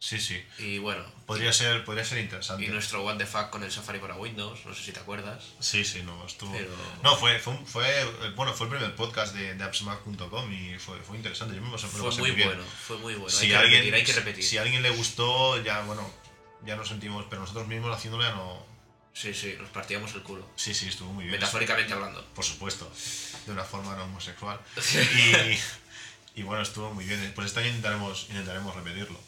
Sí, 0.00 0.20
sí. 0.20 0.44
Y 0.58 0.76
bueno. 0.80 1.02
Podría 1.24 1.50
ser, 1.54 1.82
podría 1.86 2.04
ser 2.04 2.18
interesante. 2.18 2.62
Y 2.62 2.68
nuestro 2.68 3.02
What 3.02 3.16
the 3.16 3.24
Fuck 3.24 3.48
con 3.48 3.64
el 3.64 3.72
Safari 3.72 3.98
para 4.00 4.14
Windows, 4.16 4.60
no 4.66 4.74
sé 4.74 4.82
si 4.84 4.92
te 4.92 5.00
acuerdas. 5.00 5.42
Sí, 5.60 5.82
sí, 5.82 6.02
no, 6.02 6.26
estuvo... 6.26 6.52
Pero- 6.52 6.68
No, 7.02 7.16
fue, 7.16 7.38
fue, 7.38 7.54
eh, 8.02 8.04
bueno, 8.36 8.52
fue 8.52 8.66
el 8.66 8.72
primer 8.74 8.94
podcast 8.96 9.34
de, 9.34 9.54
de 9.54 9.64
appsmac.com 9.64 10.52
y 10.52 10.78
fue, 10.78 10.98
fue 11.00 11.16
interesante. 11.16 11.56
Yo 11.56 11.62
me 11.62 11.70
pasé- 11.70 11.86
Fue 11.86 12.10
muy 12.18 12.32
bien. 12.32 12.48
bueno, 12.48 12.64
fue 12.86 12.98
muy 12.98 13.14
bueno. 13.14 13.30
Si 13.30 13.46
hay 13.46 13.52
que 13.52 13.56
alguien, 13.56 13.80
repetir, 13.80 13.94
hay 13.94 14.04
que 14.04 14.12
repetir. 14.12 14.44
Si 14.44 14.58
a 14.58 14.62
alguien 14.62 14.82
le 14.82 14.90
gustó, 14.90 15.62
ya, 15.62 15.80
bueno, 15.84 16.06
ya 16.66 16.76
nos 16.76 16.88
sentimos, 16.88 17.26
pero 17.28 17.42
nosotros 17.42 17.66
mismos 17.66 17.96
haciéndolo 17.96 18.24
ya 18.24 18.34
no... 18.34 18.66
Sí, 19.12 19.32
sí, 19.32 19.54
nos 19.60 19.70
partíamos 19.70 20.12
el 20.14 20.22
culo. 20.22 20.44
Sí, 20.56 20.74
sí, 20.74 20.88
estuvo 20.88 21.12
muy 21.12 21.24
bien. 21.24 21.36
Metafóricamente 21.36 21.92
hablando. 21.92 22.24
Por 22.34 22.44
supuesto, 22.44 22.90
de 23.46 23.52
una 23.52 23.62
forma 23.62 23.94
no 23.94 24.04
homosexual. 24.04 24.58
Y, 26.34 26.40
y 26.40 26.42
bueno, 26.42 26.62
estuvo 26.62 26.92
muy 26.92 27.04
bien. 27.04 27.32
Pues 27.34 27.46
este 27.46 27.60
año 27.60 27.68
intentaremos, 27.68 28.26
intentaremos 28.30 28.74
repetirlo. 28.74 29.20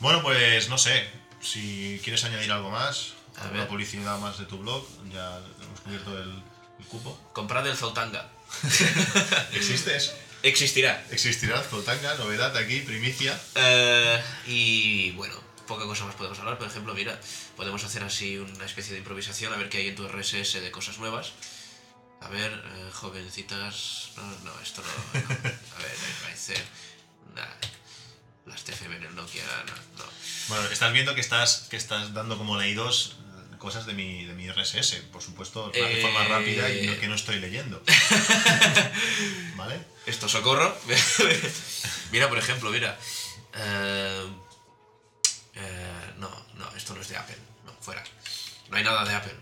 Bueno, 0.00 0.22
pues 0.22 0.68
no 0.68 0.76
sé, 0.76 1.08
si 1.40 1.98
quieres 2.04 2.24
añadir 2.24 2.52
algo 2.52 2.70
más, 2.70 3.14
A 3.38 3.42
alguna 3.44 3.60
ver. 3.60 3.68
publicidad 3.68 4.18
más 4.18 4.38
de 4.38 4.44
tu 4.44 4.58
blog, 4.58 4.86
ya 5.12 5.38
hemos 5.62 5.80
cubierto 5.80 6.18
el, 6.22 6.42
el 6.78 6.84
cupo. 6.86 7.18
Comprad 7.32 7.66
el 7.66 7.76
Zoltanga. 7.76 8.28
¿Existe 9.52 9.96
eso? 9.96 10.12
Existirá. 10.42 11.04
Existirá 11.10 11.60
Zoltanga, 11.62 12.14
novedad 12.16 12.54
aquí, 12.56 12.80
primicia. 12.80 13.38
Eh, 13.54 14.22
y 14.46 15.10
bueno, 15.12 15.34
poca 15.70 15.84
cosa 15.86 16.04
más 16.04 16.16
podemos 16.16 16.38
hablar. 16.40 16.58
Por 16.58 16.66
ejemplo, 16.66 16.92
mira, 16.94 17.18
podemos 17.56 17.82
hacer 17.84 18.02
así 18.02 18.36
una 18.38 18.64
especie 18.66 18.92
de 18.92 18.98
improvisación, 18.98 19.52
a 19.54 19.56
ver 19.56 19.68
qué 19.68 19.78
hay 19.78 19.88
en 19.88 19.94
tu 19.94 20.06
RSS 20.08 20.60
de 20.60 20.70
cosas 20.70 20.98
nuevas. 20.98 21.32
A 22.20 22.28
ver, 22.28 22.52
eh, 22.52 22.90
jovencitas. 22.92 24.10
No, 24.16 24.22
no, 24.44 24.60
esto 24.60 24.82
no. 24.82 25.20
no. 25.20 25.26
A 25.30 25.78
ver, 25.82 25.96
parece. 26.22 26.54
Nah. 27.34 27.46
Las 28.46 28.64
TFM 28.64 28.96
en 28.96 29.04
el 29.04 29.14
Nokia, 29.14 29.44
no. 29.66 30.04
no. 30.04 30.10
Bueno, 30.48 30.64
estás 30.70 30.92
viendo 30.92 31.14
que 31.14 31.20
estás, 31.20 31.68
que 31.70 31.76
estás 31.76 32.12
dando 32.14 32.36
como 32.36 32.58
leídos 32.58 33.16
eh, 33.52 33.56
cosas 33.58 33.86
de 33.86 33.92
mi, 33.94 34.24
de 34.24 34.34
mi 34.34 34.50
RSS, 34.50 34.96
por 35.12 35.22
supuesto, 35.22 35.70
de 35.70 35.98
Eh, 36.00 36.02
forma 36.02 36.24
rápida 36.24 36.68
y 36.68 36.86
no- 36.88 36.98
que 36.98 37.06
no 37.06 37.14
estoy 37.14 37.38
leyendo. 37.38 37.80
¿Vale? 39.56 39.80
Esto 40.06 40.28
socorro. 40.28 40.76
mira, 42.12 42.28
por 42.28 42.38
ejemplo, 42.38 42.70
mira. 42.70 42.98
Eh, 43.54 44.26
eh, 45.60 46.12
no, 46.18 46.30
no, 46.54 46.70
esto 46.76 46.94
no 46.94 47.00
es 47.00 47.08
de 47.08 47.16
Apple. 47.16 47.36
No, 47.64 47.72
fuera. 47.80 48.02
No 48.70 48.76
hay 48.76 48.84
nada 48.84 49.04
de 49.04 49.14
Apple. 49.14 49.34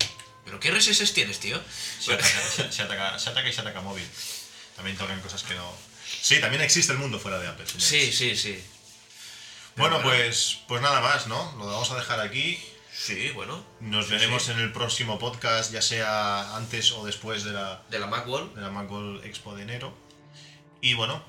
¿Pero 0.45 0.59
qué 0.61 0.71
RSS 0.71 1.13
tienes, 1.13 1.39
tío? 1.41 1.61
Se 2.01 2.15
ataca, 2.15 2.29
se, 2.41 2.73
se 2.73 2.83
ataca, 2.83 3.19
se 3.19 3.31
ataca 3.31 3.49
y 3.49 3.53
se 3.53 3.61
ataca 3.61 3.81
móvil. 3.81 4.07
También 4.77 4.97
tocan 4.97 5.21
cosas 5.21 5.43
que 5.43 5.55
no. 5.55 5.73
Sí, 6.23 6.41
también 6.41 6.63
existe 6.63 6.93
el 6.93 6.99
mundo 6.99 7.19
fuera 7.19 7.39
de 7.39 7.49
Apple. 7.49 7.67
señores. 7.67 7.87
Sí, 7.89 8.13
sí, 8.13 8.37
sí. 8.37 8.65
Bueno, 9.77 10.01
pues, 10.03 10.61
pues 10.67 10.83
nada 10.83 11.01
más, 11.01 11.27
¿no? 11.27 11.55
Lo 11.59 11.67
vamos 11.67 11.91
a 11.91 11.97
dejar 11.97 12.21
aquí. 12.21 12.59
Sí, 12.93 13.31
bueno. 13.31 13.65
Nos 13.81 14.07
Sí, 14.07 14.13
veremos 14.13 14.45
sí. 14.45 14.51
en 14.53 14.59
el 14.59 14.73
próximo 14.73 15.19
podcast, 15.19 15.71
ya 15.73 15.83
sea 15.83 16.57
antes 16.57 16.91
o 16.93 17.05
después 17.05 17.45
de 17.45 17.53
la, 17.53 17.83
De 17.91 17.99
la 18.01 18.07
Macworld. 18.09 18.55
de 18.55 18.63
la 18.63 18.71
Macworld 18.71 19.25
Expo 19.25 19.55
de 19.55 19.63
enero. 19.63 19.97
Y 20.81 20.95
bueno, 20.95 21.23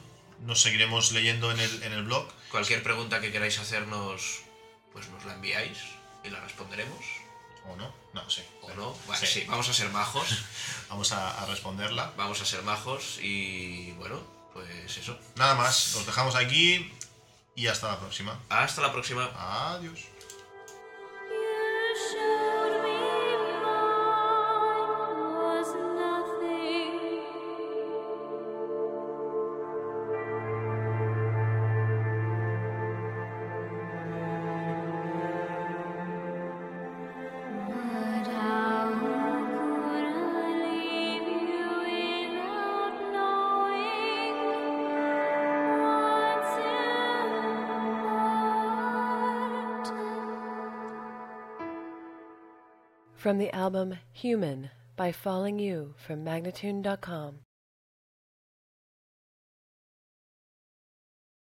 nos 0.46 0.62
seguiremos 0.62 1.12
leyendo 1.12 1.52
en 1.52 1.60
el, 1.60 1.84
en 1.84 1.94
el 1.94 2.04
blog. 2.04 2.28
Cualquier 2.50 2.82
pregunta 2.82 3.20
que 3.22 3.32
queráis 3.32 3.60
hacernos, 3.60 4.40
pues 4.94 5.08
nos 5.10 5.24
la 5.26 5.34
enviáis 5.34 5.78
y 6.24 6.30
la 6.30 6.40
responderemos. 6.42 7.04
¿O 7.68 7.76
no? 7.76 7.94
No, 8.14 8.28
sí. 8.30 8.42
¿O 8.62 8.70
no? 8.74 8.94
Bueno, 9.06 9.20
Sí. 9.20 9.28
sí, 9.42 9.46
vamos 9.48 9.68
a 9.70 9.74
ser 9.74 9.90
majos. 9.90 10.28
Vamos 10.90 11.12
a, 11.12 11.44
a 11.44 11.46
responderla. 11.46 12.14
Vamos 12.18 12.42
a 12.42 12.46
ser 12.46 12.64
majos 12.64 13.20
y 13.22 13.92
bueno, 13.94 14.20
pues 14.54 14.98
eso. 14.98 15.16
Nada 15.36 15.54
más, 15.54 15.94
los 15.94 16.06
dejamos 16.06 16.34
aquí 16.36 16.92
y 17.56 17.68
hasta 17.68 17.90
la 17.90 18.00
próxima. 18.00 18.40
Hasta 18.50 18.82
la 18.82 18.92
próxima. 18.92 19.30
Adiós. 19.36 20.00
From 53.30 53.38
the 53.38 53.56
album 53.56 53.94
Human 54.12 54.72
by 54.96 55.12
Falling 55.12 55.60
You 55.60 55.94
from 56.00 56.26
Magnatune.com. 56.26 57.42